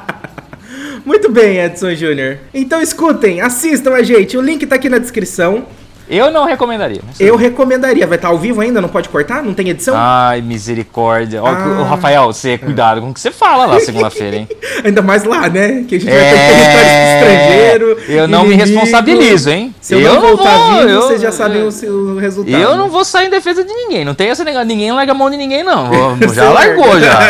Muito 1.05 1.31
bem, 1.31 1.59
Edson 1.59 1.95
Júnior. 1.95 2.39
Então 2.53 2.81
escutem, 2.81 3.41
assistam 3.41 3.93
a 3.95 4.03
gente. 4.03 4.37
O 4.37 4.41
link 4.43 4.67
tá 4.67 4.77
aqui 4.77 4.89
na 4.89 4.99
descrição. 4.99 5.65
Eu 6.13 6.29
não 6.33 6.45
recomendaria. 6.45 7.01
Eu 7.21 7.37
recomendaria. 7.37 8.05
Vai 8.05 8.17
estar 8.19 8.29
ao 8.29 8.37
vivo 8.39 8.61
ainda? 8.61 8.81
Não 8.81 8.89
pode 8.89 9.09
cortar? 9.09 9.45
Não 9.45 9.55
tem 9.55 9.69
edição? 9.69 9.95
Ai, 9.97 10.41
misericórdia. 10.43 11.41
Ó, 11.41 11.47
Ah. 11.47 11.79
ô, 11.81 11.85
Rafael, 11.85 12.27
você 12.27 12.59
cuidado 12.59 13.01
com 13.01 13.11
o 13.11 13.15
que 13.15 13.21
você 13.21 13.31
fala 13.31 13.65
lá 13.65 13.79
segunda-feira, 13.81 14.39
hein? 14.39 14.49
Ainda 14.85 15.03
mais 15.03 15.23
lá, 15.23 15.49
né? 15.49 15.85
Que 15.87 15.95
a 15.95 16.01
gente 16.01 16.11
vai 16.11 16.19
ter 16.19 16.37
território 16.37 17.15
estrangeiro. 17.15 17.99
Eu 18.09 18.27
não 18.27 18.45
me 18.45 18.57
responsabilizo, 18.57 19.51
hein? 19.51 19.73
Se 19.81 19.95
eu, 19.95 20.01
Eu 20.01 20.15
não 20.15 20.21
voltar 20.21 20.57
vou, 20.57 20.75
vivo, 20.79 20.89
eu- 20.89 21.03
vocês 21.03 21.21
já 21.23 21.31
sabem 21.31 21.63
o, 21.63 21.71
seu- 21.71 21.93
o 21.95 22.19
resultado. 22.19 22.61
Eu 22.61 22.77
não 22.77 22.89
vou 22.91 23.05
sair 23.05 23.29
em 23.29 23.31
defesa 23.31 23.63
de 23.63 23.73
ninguém. 23.73 24.05
Não 24.05 24.15
tem 24.15 24.31
esse 24.31 24.43
negócio. 24.43 24.67
Ninguém 24.67 24.91
larga 24.91 25.13
a 25.13 25.15
mão 25.15 25.31
de 25.31 25.37
ninguém, 25.37 25.63
não. 25.63 25.91
Já 26.35 26.51
largou, 26.51 26.99
já. 26.99 27.21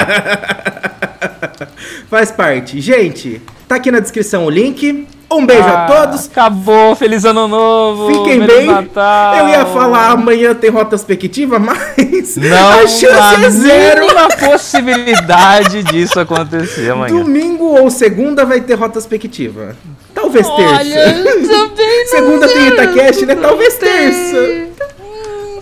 Faz 2.09 2.31
parte. 2.31 2.81
Gente, 2.81 3.41
tá 3.71 3.77
aqui 3.77 3.91
na 3.93 4.01
descrição 4.01 4.45
o 4.47 4.51
link. 4.51 5.07
Um 5.31 5.47
beijo 5.47 5.63
a 5.63 5.85
Ah, 5.85 5.87
todos. 5.87 6.27
Acabou. 6.27 6.97
Feliz 6.97 7.25
ano 7.25 7.47
novo. 7.47 8.13
Fiquem 8.13 8.41
bem. 8.45 8.67
Natal. 8.67 9.37
Eu 9.37 9.49
ia 9.49 9.65
falar 9.67 10.11
amanhã 10.11 10.53
tem 10.57 10.73
retrospectiva, 10.73 11.57
mas 11.61 12.37
Não, 12.37 12.69
a 12.83 12.87
chance 12.89 13.07
a 13.07 13.41
é 13.41 13.51
zero. 13.51 14.01
mínima 14.01 14.29
possibilidade 14.29 15.85
disso 15.85 16.19
acontecer 16.19 16.91
amanhã. 16.91 17.15
Domingo 17.15 17.65
ou 17.81 17.89
segunda 17.91 18.45
vai 18.45 18.61
ter 18.61 18.77
retrospectiva. 18.77 19.77
Talvez 20.13 20.45
Olha, 20.49 20.83
terça. 20.83 21.13
também 21.15 21.47
não 21.47 22.07
segunda 22.09 22.49
tem. 22.49 22.67
Itacast, 22.69 23.27
né? 23.27 23.37
Talvez 23.37 23.75
Tem. 23.75 23.89
terça. 23.89 24.69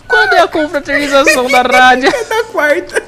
Quando 0.09 0.33
é 0.33 0.41
a 0.41 0.49
confraternização 0.49 1.49
da 1.51 1.63
rádio? 1.63 2.11
Na 2.29 2.45
quarta. 2.45 3.03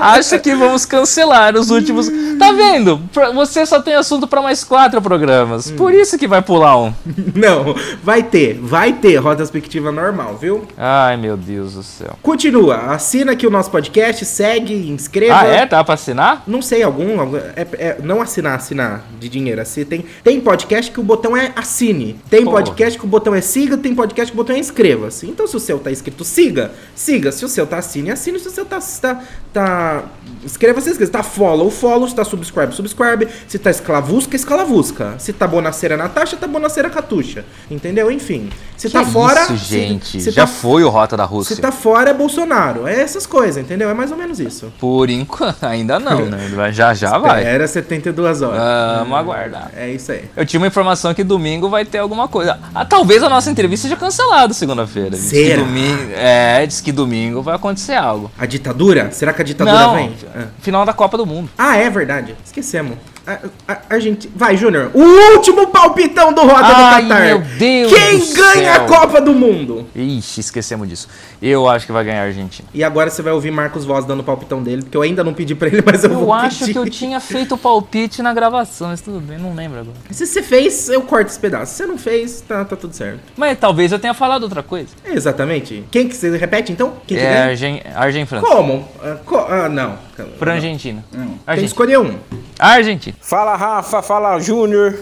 Acho 0.00 0.38
que 0.40 0.54
vamos 0.54 0.84
cancelar 0.84 1.54
os 1.56 1.70
últimos. 1.70 2.08
Tá 2.38 2.52
vendo? 2.52 2.98
Pra- 3.12 3.30
Você 3.32 3.64
só 3.66 3.80
tem 3.80 3.94
assunto 3.94 4.26
pra 4.26 4.40
mais 4.42 4.62
quatro 4.64 5.00
programas. 5.02 5.70
Por 5.70 5.92
isso 5.92 6.18
que 6.18 6.26
vai 6.28 6.42
pular 6.42 6.76
um. 6.78 6.92
Não, 7.34 7.74
vai 8.02 8.22
ter, 8.22 8.54
vai 8.60 8.92
ter 8.92 9.20
retrospectiva 9.22 9.90
normal, 9.92 10.36
viu? 10.36 10.66
Ai, 10.76 11.16
meu 11.16 11.36
Deus 11.36 11.74
do 11.74 11.82
céu. 11.82 12.18
Continua, 12.22 12.76
assina 12.92 13.32
aqui 13.32 13.46
o 13.46 13.50
nosso 13.50 13.70
podcast, 13.70 14.24
segue, 14.24 14.88
inscreva. 14.90 15.40
Ah, 15.40 15.46
é? 15.46 15.66
Tá 15.66 15.82
pra 15.84 15.94
assinar? 15.94 16.42
Não 16.46 16.62
sei, 16.62 16.82
algum. 16.82 17.20
algum- 17.20 17.36
é, 17.38 17.66
é- 17.78 17.96
não 18.02 18.20
assinar, 18.22 18.54
assinar 18.56 19.04
de 19.18 19.28
dinheiro. 19.28 19.60
Assim, 19.60 19.84
tem, 19.84 20.04
tem 20.24 20.40
podcast 20.40 20.90
que 20.92 21.00
o 21.00 21.02
botão 21.02 21.36
é 21.36 21.52
assine. 21.56 22.18
Tem 22.30 22.44
podcast 22.44 22.98
que 22.98 23.04
o 23.04 23.08
botão 23.08 23.34
é 23.34 23.40
siga, 23.40 23.76
tem 23.76 23.94
podcast 23.94 24.30
que 24.32 24.36
o 24.38 24.42
botão 24.42 24.54
é 24.54 24.58
inscreva-se. 24.58 25.26
Então, 25.26 25.46
se 25.46 25.56
o 25.56 25.60
seu 25.60 25.78
tá 25.78 25.90
escrito 25.90 26.24
siga, 26.38 26.70
siga. 26.94 27.32
Se 27.32 27.44
o 27.44 27.48
seu 27.48 27.66
tá 27.66 27.78
assine, 27.78 28.10
assine. 28.10 28.38
Se 28.38 28.48
o 28.48 28.50
seu 28.50 28.64
tá. 28.64 28.78
tá, 29.00 29.22
tá 29.52 30.02
Inscreva-se, 30.44 30.88
inscreva. 30.90 31.06
Se 31.06 31.12
tá 31.12 31.22
follow, 31.22 31.70
follow. 31.70 32.08
Se 32.08 32.14
tá 32.14 32.24
subscribe, 32.24 32.72
subscribe. 32.74 33.28
Se 33.48 33.58
tá 33.58 33.70
esclavusca, 33.70 34.36
esclavusca. 34.36 35.14
Se 35.18 35.32
tá 35.32 35.46
bonaceira 35.48 35.96
Natasha, 35.96 36.36
tá 36.36 36.46
bonaceira 36.46 36.88
Catuxa. 36.88 37.44
Entendeu? 37.70 38.10
Enfim. 38.10 38.48
Se 38.76 38.88
tá 38.88 39.04
Que 39.04 39.10
fora. 39.10 39.40
Isso, 39.42 39.58
se- 39.58 39.64
gente. 39.66 40.20
se 40.20 40.30
Já 40.30 40.42
tá, 40.42 40.46
foi 40.46 40.84
o 40.84 40.88
Rota 40.88 41.16
da 41.16 41.24
Rússia. 41.24 41.56
Se 41.56 41.60
tá 41.60 41.72
fora 41.72 42.10
é 42.10 42.14
Bolsonaro. 42.14 42.86
É 42.86 43.00
essas 43.00 43.26
coisas, 43.26 43.56
entendeu? 43.56 43.90
É 43.90 43.94
mais 43.94 44.12
ou 44.12 44.16
menos 44.16 44.38
isso. 44.38 44.72
Por 44.78 45.10
enquanto, 45.10 45.62
ainda 45.66 45.98
não, 45.98 46.26
né? 46.26 46.72
Já 46.72 46.94
já 46.94 47.18
vai. 47.18 47.44
Era 47.44 47.66
72 47.66 48.42
horas. 48.42 48.60
Vamos 48.98 49.18
aguardar. 49.18 49.72
É 49.76 49.90
isso 49.90 50.12
aí. 50.12 50.24
Eu 50.36 50.46
tinha 50.46 50.60
uma 50.60 50.66
informação 50.68 51.12
que 51.12 51.24
domingo 51.24 51.68
vai 51.68 51.84
ter 51.84 51.98
alguma 51.98 52.28
coisa. 52.28 52.58
Ah, 52.74 52.84
talvez 52.84 53.22
a 53.22 53.28
nossa 53.28 53.50
entrevista 53.50 53.88
seja 53.88 53.96
cancelada 53.96 54.54
segunda-feira. 54.54 55.10
Que 55.10 55.16
Será? 55.16 55.62
domingo, 55.62 56.12
é, 56.14 56.27
diz 56.66 56.80
que 56.80 56.92
domingo 56.92 57.42
vai 57.42 57.54
acontecer 57.54 57.94
algo. 57.94 58.30
A 58.38 58.46
ditadura? 58.46 59.10
Será 59.12 59.32
que 59.32 59.42
a 59.42 59.44
ditadura 59.44 59.78
Não, 59.78 59.94
vem? 59.94 60.14
Ah. 60.34 60.46
final 60.60 60.84
da 60.84 60.92
Copa 60.92 61.16
do 61.16 61.26
Mundo. 61.26 61.50
Ah, 61.56 61.76
é 61.76 61.88
verdade. 61.90 62.34
Esquecemos. 62.44 62.96
A, 63.28 63.72
a, 63.72 63.78
a 63.90 63.98
gente... 63.98 64.26
Vai, 64.34 64.56
Júnior. 64.56 64.90
O 64.94 65.02
último 65.36 65.66
palpitão 65.66 66.32
do 66.32 66.40
Roda 66.40 66.60
Ai, 66.64 67.02
do 67.02 67.08
Qatar. 67.08 67.24
meu 67.26 67.38
Deus 67.40 67.92
Quem 67.92 68.32
ganha 68.34 68.74
céu. 68.74 68.84
a 68.84 68.86
Copa 68.86 69.20
do 69.20 69.34
Mundo? 69.34 69.86
Ixi, 69.94 70.40
esquecemos 70.40 70.88
disso. 70.88 71.08
Eu 71.42 71.68
acho 71.68 71.84
que 71.84 71.92
vai 71.92 72.04
ganhar 72.04 72.22
a 72.22 72.24
Argentina. 72.24 72.66
E 72.72 72.82
agora 72.82 73.10
você 73.10 73.20
vai 73.20 73.32
ouvir 73.34 73.50
Marcos 73.50 73.84
Voz 73.84 74.06
dando 74.06 74.20
o 74.20 74.24
palpitão 74.24 74.62
dele, 74.62 74.82
porque 74.82 74.96
eu 74.96 75.02
ainda 75.02 75.22
não 75.22 75.34
pedi 75.34 75.54
pra 75.54 75.68
ele, 75.68 75.82
mas 75.86 76.04
eu, 76.04 76.10
Eu 76.12 76.18
vou 76.20 76.32
acho 76.32 76.60
pedir. 76.60 76.72
que 76.72 76.78
eu 76.78 76.88
tinha 76.88 77.20
feito 77.20 77.54
o 77.54 77.58
palpite 77.58 78.22
na 78.22 78.32
gravação, 78.32 78.88
mas 78.88 79.00
tudo 79.02 79.20
bem, 79.20 79.36
não 79.38 79.54
lembro 79.54 79.80
agora. 79.80 79.96
Se 80.10 80.26
você 80.26 80.42
fez, 80.42 80.88
eu 80.88 81.02
corto 81.02 81.30
esse 81.30 81.38
pedaço. 81.38 81.72
Se 81.72 81.78
você 81.78 81.86
não 81.86 81.98
fez, 81.98 82.40
tá, 82.40 82.64
tá 82.64 82.76
tudo 82.76 82.94
certo. 82.94 83.20
Mas 83.36 83.58
talvez 83.58 83.92
eu 83.92 83.98
tenha 83.98 84.14
falado 84.14 84.44
outra 84.44 84.62
coisa. 84.62 84.88
Exatamente. 85.04 85.84
Quem 85.90 86.08
que 86.08 86.16
você 86.16 86.34
repete, 86.36 86.72
então? 86.72 86.94
Quem 87.06 87.18
que 87.18 87.22
É 87.22 87.28
ganha? 87.28 87.44
Argen, 87.50 87.82
Argen 87.94 88.24
França. 88.26 88.46
Como? 88.46 88.88
Ah, 89.02 89.16
co- 89.24 89.46
ah, 89.48 89.68
não. 89.68 90.07
Pra 90.24 90.54
Argentina. 90.54 91.04
Tem 91.10 91.20
que 91.20 91.28
Argentina. 91.46 91.66
escolher 91.66 91.98
um. 91.98 92.18
Argentina. 92.58 93.16
Fala 93.20 93.56
Rafa, 93.56 94.02
fala 94.02 94.38
Júnior. 94.38 94.98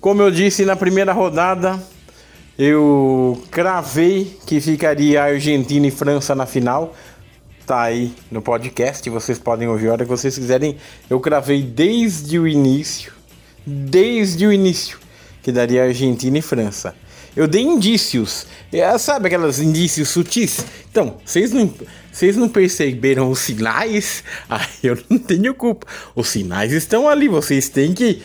Como 0.00 0.22
eu 0.22 0.30
disse 0.30 0.64
na 0.64 0.76
primeira 0.76 1.12
rodada, 1.12 1.82
eu 2.58 3.42
cravei 3.50 4.38
que 4.46 4.60
ficaria 4.60 5.22
Argentina 5.22 5.86
e 5.86 5.90
França 5.90 6.34
na 6.34 6.46
final. 6.46 6.94
Tá 7.66 7.82
aí 7.82 8.14
no 8.30 8.42
podcast, 8.42 9.08
vocês 9.08 9.38
podem 9.38 9.66
ouvir 9.66 9.88
a 9.88 9.92
hora 9.92 10.04
que 10.04 10.10
vocês 10.10 10.36
quiserem. 10.36 10.76
Eu 11.08 11.18
cravei 11.20 11.62
desde 11.62 12.38
o 12.38 12.46
início, 12.46 13.12
desde 13.66 14.46
o 14.46 14.52
início, 14.52 14.98
que 15.42 15.50
daria 15.50 15.84
Argentina 15.84 16.36
e 16.36 16.42
França. 16.42 16.94
Eu 17.36 17.48
dei 17.48 17.62
indícios, 17.62 18.46
é, 18.72 18.96
sabe 18.96 19.26
aquelas 19.26 19.58
indícios 19.58 20.08
sutis? 20.08 20.64
Então, 20.90 21.16
vocês 21.24 21.50
não, 21.52 21.72
vocês 22.12 22.36
não 22.36 22.48
perceberam 22.48 23.30
os 23.30 23.40
sinais? 23.40 24.22
Ah, 24.48 24.64
eu 24.82 24.96
não 25.10 25.18
tenho 25.18 25.52
culpa. 25.54 25.86
Os 26.14 26.28
sinais 26.28 26.70
estão 26.72 27.08
ali, 27.08 27.26
vocês 27.26 27.68
têm 27.68 27.92
que 27.92 28.22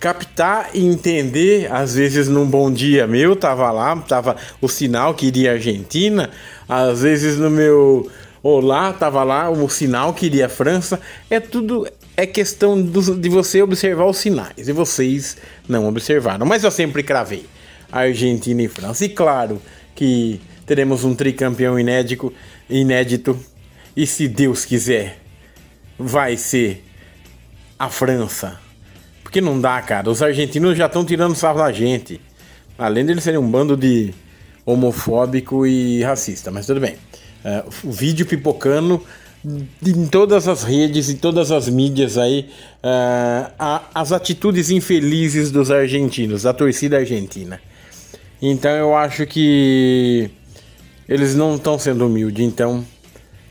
captar 0.00 0.70
e 0.72 0.86
entender. 0.86 1.70
Às 1.70 1.94
vezes, 1.96 2.28
num 2.28 2.46
bom 2.46 2.70
dia 2.72 3.06
meu, 3.06 3.36
tava 3.36 3.70
lá, 3.70 3.94
tava 3.96 4.36
o 4.60 4.68
sinal 4.68 5.12
que 5.14 5.26
iria 5.26 5.52
Argentina. 5.52 6.30
Às 6.68 7.02
vezes, 7.02 7.36
no 7.36 7.50
meu 7.50 8.10
olá, 8.42 8.92
tava 8.92 9.22
lá 9.22 9.50
o 9.50 9.68
sinal 9.68 10.14
que 10.14 10.26
iria 10.26 10.48
França. 10.48 10.98
É 11.28 11.40
tudo. 11.40 11.86
É 12.16 12.24
questão 12.26 12.80
do- 12.80 13.14
de 13.16 13.28
você 13.28 13.60
observar 13.60 14.06
os 14.06 14.16
sinais. 14.16 14.66
E 14.68 14.72
vocês 14.72 15.36
não 15.68 15.86
observaram. 15.86 16.46
Mas 16.46 16.64
eu 16.64 16.70
sempre 16.70 17.02
cravei. 17.02 17.44
Argentina 17.98 18.62
e 18.62 18.68
França. 18.68 19.04
E 19.04 19.08
claro 19.08 19.60
que 19.94 20.40
teremos 20.64 21.04
um 21.04 21.14
tricampeão 21.14 21.78
inédito, 21.78 22.32
inédito. 22.68 23.38
E 23.96 24.06
se 24.06 24.28
Deus 24.28 24.64
quiser, 24.64 25.18
vai 25.98 26.36
ser 26.36 26.84
a 27.78 27.88
França. 27.88 28.58
Porque 29.22 29.40
não 29.40 29.60
dá, 29.60 29.80
cara. 29.82 30.10
Os 30.10 30.22
argentinos 30.22 30.76
já 30.76 30.86
estão 30.86 31.04
tirando 31.04 31.34
sarro 31.34 31.58
da 31.58 31.72
gente. 31.72 32.20
Além 32.78 33.04
deles 33.04 33.24
serem 33.24 33.40
um 33.40 33.50
bando 33.50 33.76
de 33.76 34.12
homofóbico 34.64 35.66
e 35.66 36.02
racista, 36.02 36.50
mas 36.50 36.66
tudo 36.66 36.80
bem. 36.80 36.96
É, 37.44 37.64
o 37.84 37.90
vídeo 37.92 38.26
pipocando 38.26 39.02
em 39.84 40.06
todas 40.08 40.48
as 40.48 40.64
redes, 40.64 41.08
em 41.08 41.16
todas 41.16 41.52
as 41.52 41.68
mídias 41.68 42.18
aí, 42.18 42.50
é, 42.82 43.46
a- 43.58 43.82
as 43.94 44.10
atitudes 44.10 44.70
infelizes 44.70 45.50
dos 45.52 45.70
argentinos, 45.70 46.42
da 46.42 46.52
torcida 46.52 46.98
argentina. 46.98 47.60
Então 48.40 48.70
eu 48.72 48.94
acho 48.96 49.26
que 49.26 50.30
eles 51.08 51.34
não 51.34 51.56
estão 51.56 51.78
sendo 51.78 52.06
humildes, 52.06 52.44
então. 52.44 52.84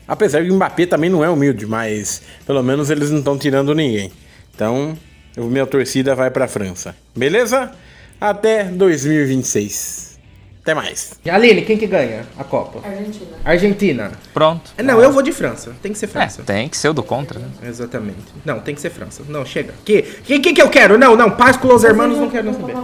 Apesar 0.08 0.44
que 0.44 0.50
o 0.50 0.54
Mbappé 0.54 0.86
também 0.86 1.10
não 1.10 1.24
é 1.24 1.28
humilde, 1.28 1.66
mas 1.66 2.22
pelo 2.46 2.62
menos 2.62 2.90
eles 2.90 3.10
não 3.10 3.18
estão 3.18 3.36
tirando 3.36 3.74
ninguém. 3.74 4.12
Então, 4.54 4.96
minha 5.36 5.66
torcida 5.66 6.14
vai 6.14 6.30
pra 6.30 6.46
França. 6.46 6.94
Beleza? 7.14 7.72
Até 8.20 8.64
2026. 8.64 10.06
Até 10.62 10.74
mais. 10.74 11.12
Aline, 11.28 11.62
quem 11.62 11.76
que 11.76 11.86
ganha 11.86 12.24
a 12.38 12.42
Copa? 12.44 12.80
Argentina. 12.88 13.30
Argentina. 13.44 14.12
Pronto. 14.34 14.72
É, 14.76 14.82
Não, 14.82 15.00
eu 15.00 15.12
vou 15.12 15.22
de 15.22 15.30
França. 15.32 15.72
Tem 15.82 15.92
que 15.92 15.98
ser 15.98 16.06
É, 16.06 16.08
França. 16.08 16.42
tem 16.42 16.68
que 16.68 16.76
ser 16.76 16.88
o 16.88 16.92
do 16.92 17.02
contra, 17.02 17.38
né? 17.38 17.46
Exatamente. 17.68 18.18
Não, 18.44 18.58
tem 18.60 18.74
que 18.74 18.80
ser 18.80 18.90
França. 18.90 19.22
Não, 19.28 19.44
chega. 19.44 19.74
Que 19.84 20.02
que, 20.02 20.38
que, 20.40 20.52
que 20.54 20.62
eu 20.62 20.68
quero? 20.68 20.96
Não, 20.98 21.14
não. 21.16 21.30
Paz 21.30 21.56
com 21.56 21.72
os 21.72 21.84
hermanos, 21.84 22.18
não 22.18 22.28
quero 22.30 22.50
nem 22.50 22.54
saber. 22.54 22.74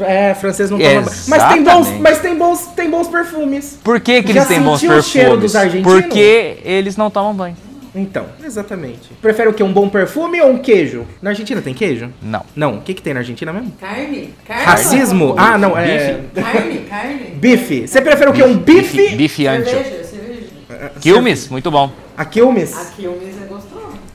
É, 0.00 0.34
francês 0.34 0.70
não 0.70 0.78
toma 0.78 1.02
banho. 1.02 1.16
Mas 1.28 1.48
tem 1.52 1.62
bons, 1.62 1.90
mas 2.00 2.18
tem 2.20 2.36
bons, 2.36 2.66
tem 2.68 2.90
bons 2.90 3.08
perfumes. 3.08 3.78
Por 3.82 4.00
que, 4.00 4.22
que 4.22 4.32
eles 4.32 4.46
têm 4.46 4.60
bons 4.60 4.80
sentiu 4.80 4.96
o 4.96 5.02
cheiro 5.02 5.28
perfumes? 5.30 5.52
dos 5.52 5.56
argentinos? 5.56 5.92
Porque 6.02 6.58
eles 6.64 6.96
não 6.96 7.10
tomam 7.10 7.34
banho. 7.34 7.56
Então, 7.94 8.26
exatamente. 8.44 9.12
Prefere 9.22 9.48
o 9.48 9.52
quê? 9.52 9.62
Um 9.62 9.72
bom 9.72 9.88
perfume 9.88 10.40
ou 10.40 10.50
um 10.50 10.58
queijo? 10.58 11.06
Na 11.22 11.30
Argentina 11.30 11.62
tem 11.62 11.72
queijo? 11.72 12.12
Não. 12.20 12.44
Não. 12.56 12.78
O 12.78 12.80
que, 12.80 12.92
que 12.92 13.00
tem 13.00 13.14
na 13.14 13.20
Argentina 13.20 13.52
mesmo? 13.52 13.70
Carne? 13.80 14.34
Carne? 14.44 14.64
Racismo? 14.64 15.34
Ah, 15.38 15.56
não. 15.56 15.78
É. 15.78 16.18
Carne? 16.34 16.78
Carne? 16.88 17.18
Bife. 17.36 17.86
Você 17.86 18.00
prefere 18.00 18.30
o 18.30 18.32
quê? 18.32 18.42
Um 18.42 18.56
bife? 18.58 19.14
Bife 19.14 19.46
ancho. 19.46 19.70
Cerveja? 19.70 20.04
Cerveja? 20.04 20.92
Quilmes, 21.00 21.48
muito 21.48 21.70
bom. 21.70 21.92
A 22.16 22.24
Quilmes? 22.24 22.76
Aqui 22.76 23.06
o 23.06 23.12
mês 23.12 23.36
é. 23.40 23.43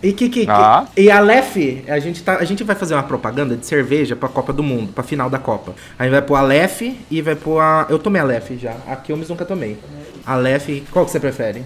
E 0.01 0.13
que, 0.13 0.29
que, 0.29 0.45
que- 0.45 0.51
Ah. 0.51 0.85
e 0.95 1.11
a 1.11 1.17
Aleph, 1.17 1.57
a 1.89 1.99
gente 1.99 2.23
tá, 2.23 2.37
a 2.37 2.45
gente 2.45 2.63
vai 2.63 2.75
fazer 2.75 2.93
uma 2.93 3.03
propaganda 3.03 3.57
de 3.57 3.65
cerveja 3.65 4.15
pra 4.15 4.29
Copa 4.29 4.53
do 4.53 4.63
Mundo, 4.63 4.93
pra 4.93 5.03
final 5.03 5.29
da 5.29 5.37
Copa. 5.37 5.73
Aí 5.97 6.09
vai 6.09 6.21
pôr 6.21 6.35
a 6.35 6.39
Aleph 6.39 6.81
e 7.11 7.21
vai 7.21 7.35
pôr 7.35 7.59
a 7.59 7.85
eu 7.89 7.99
tomei 7.99 8.21
a 8.21 8.23
Aleph 8.23 8.51
já. 8.59 8.73
A 8.87 8.95
Quilmes 8.95 9.27
nunca 9.27 9.43
tomei. 9.43 9.77
A 10.25 10.33
Aleph, 10.33 10.69
qual 10.91 11.03
que 11.05 11.11
você 11.11 11.19
prefere? 11.19 11.65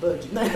Bud, 0.00 0.28
né? 0.32 0.42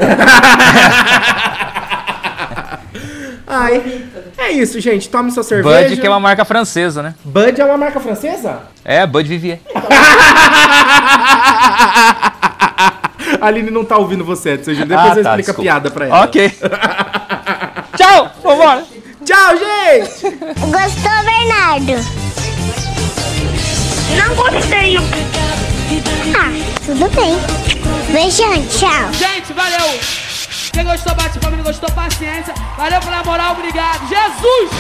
Ai, 3.51 4.05
é 4.37 4.51
isso, 4.53 4.79
gente. 4.79 5.09
Tome 5.09 5.31
sua 5.31 5.43
cerveja. 5.43 5.89
Bud, 5.89 6.01
que 6.01 6.07
é 6.07 6.11
uma 6.11 6.21
marca 6.21 6.45
francesa, 6.45 7.03
né? 7.03 7.15
Bud 7.25 7.59
é 7.59 7.65
uma 7.65 7.79
marca 7.79 7.99
francesa? 7.99 8.61
É, 8.85 9.07
Bud 9.07 9.27
Vivier. 9.27 9.61
A 13.41 13.47
Aline 13.47 13.71
não 13.71 13.85
tá 13.85 13.97
ouvindo 13.97 14.25
você, 14.25 14.51
Edson. 14.51 14.73
Depois 14.73 14.91
Ah, 14.91 14.95
eu 14.95 14.99
tá, 14.99 15.11
explico 15.15 15.29
a 15.31 15.37
desculpa. 15.37 15.63
piada 15.63 15.91
pra 15.91 16.07
ela. 16.07 16.25
Ok. 16.25 16.51
Tchau, 17.97 18.31
vambora. 18.43 18.85
Tchau, 19.25 19.57
gente! 19.57 20.37
Gostou, 20.61 21.25
Bernardo? 21.25 22.05
Não 24.17 24.35
gostei. 24.35 24.97
Ah, 26.35 26.51
tudo 26.87 27.09
bem. 27.11 27.37
Beijão, 28.13 28.55
tchau. 28.69 29.13
Gente, 29.13 29.53
valeu! 29.53 29.99
Quem 30.73 30.85
gostou, 30.85 31.15
bate 31.15 31.39
palma, 31.39 31.57
gostou, 31.63 31.91
paciência. 31.91 32.55
Valeu 32.77 33.01
pela 33.01 33.23
moral, 33.25 33.53
obrigado. 33.53 34.01
Jesus! 34.09 34.71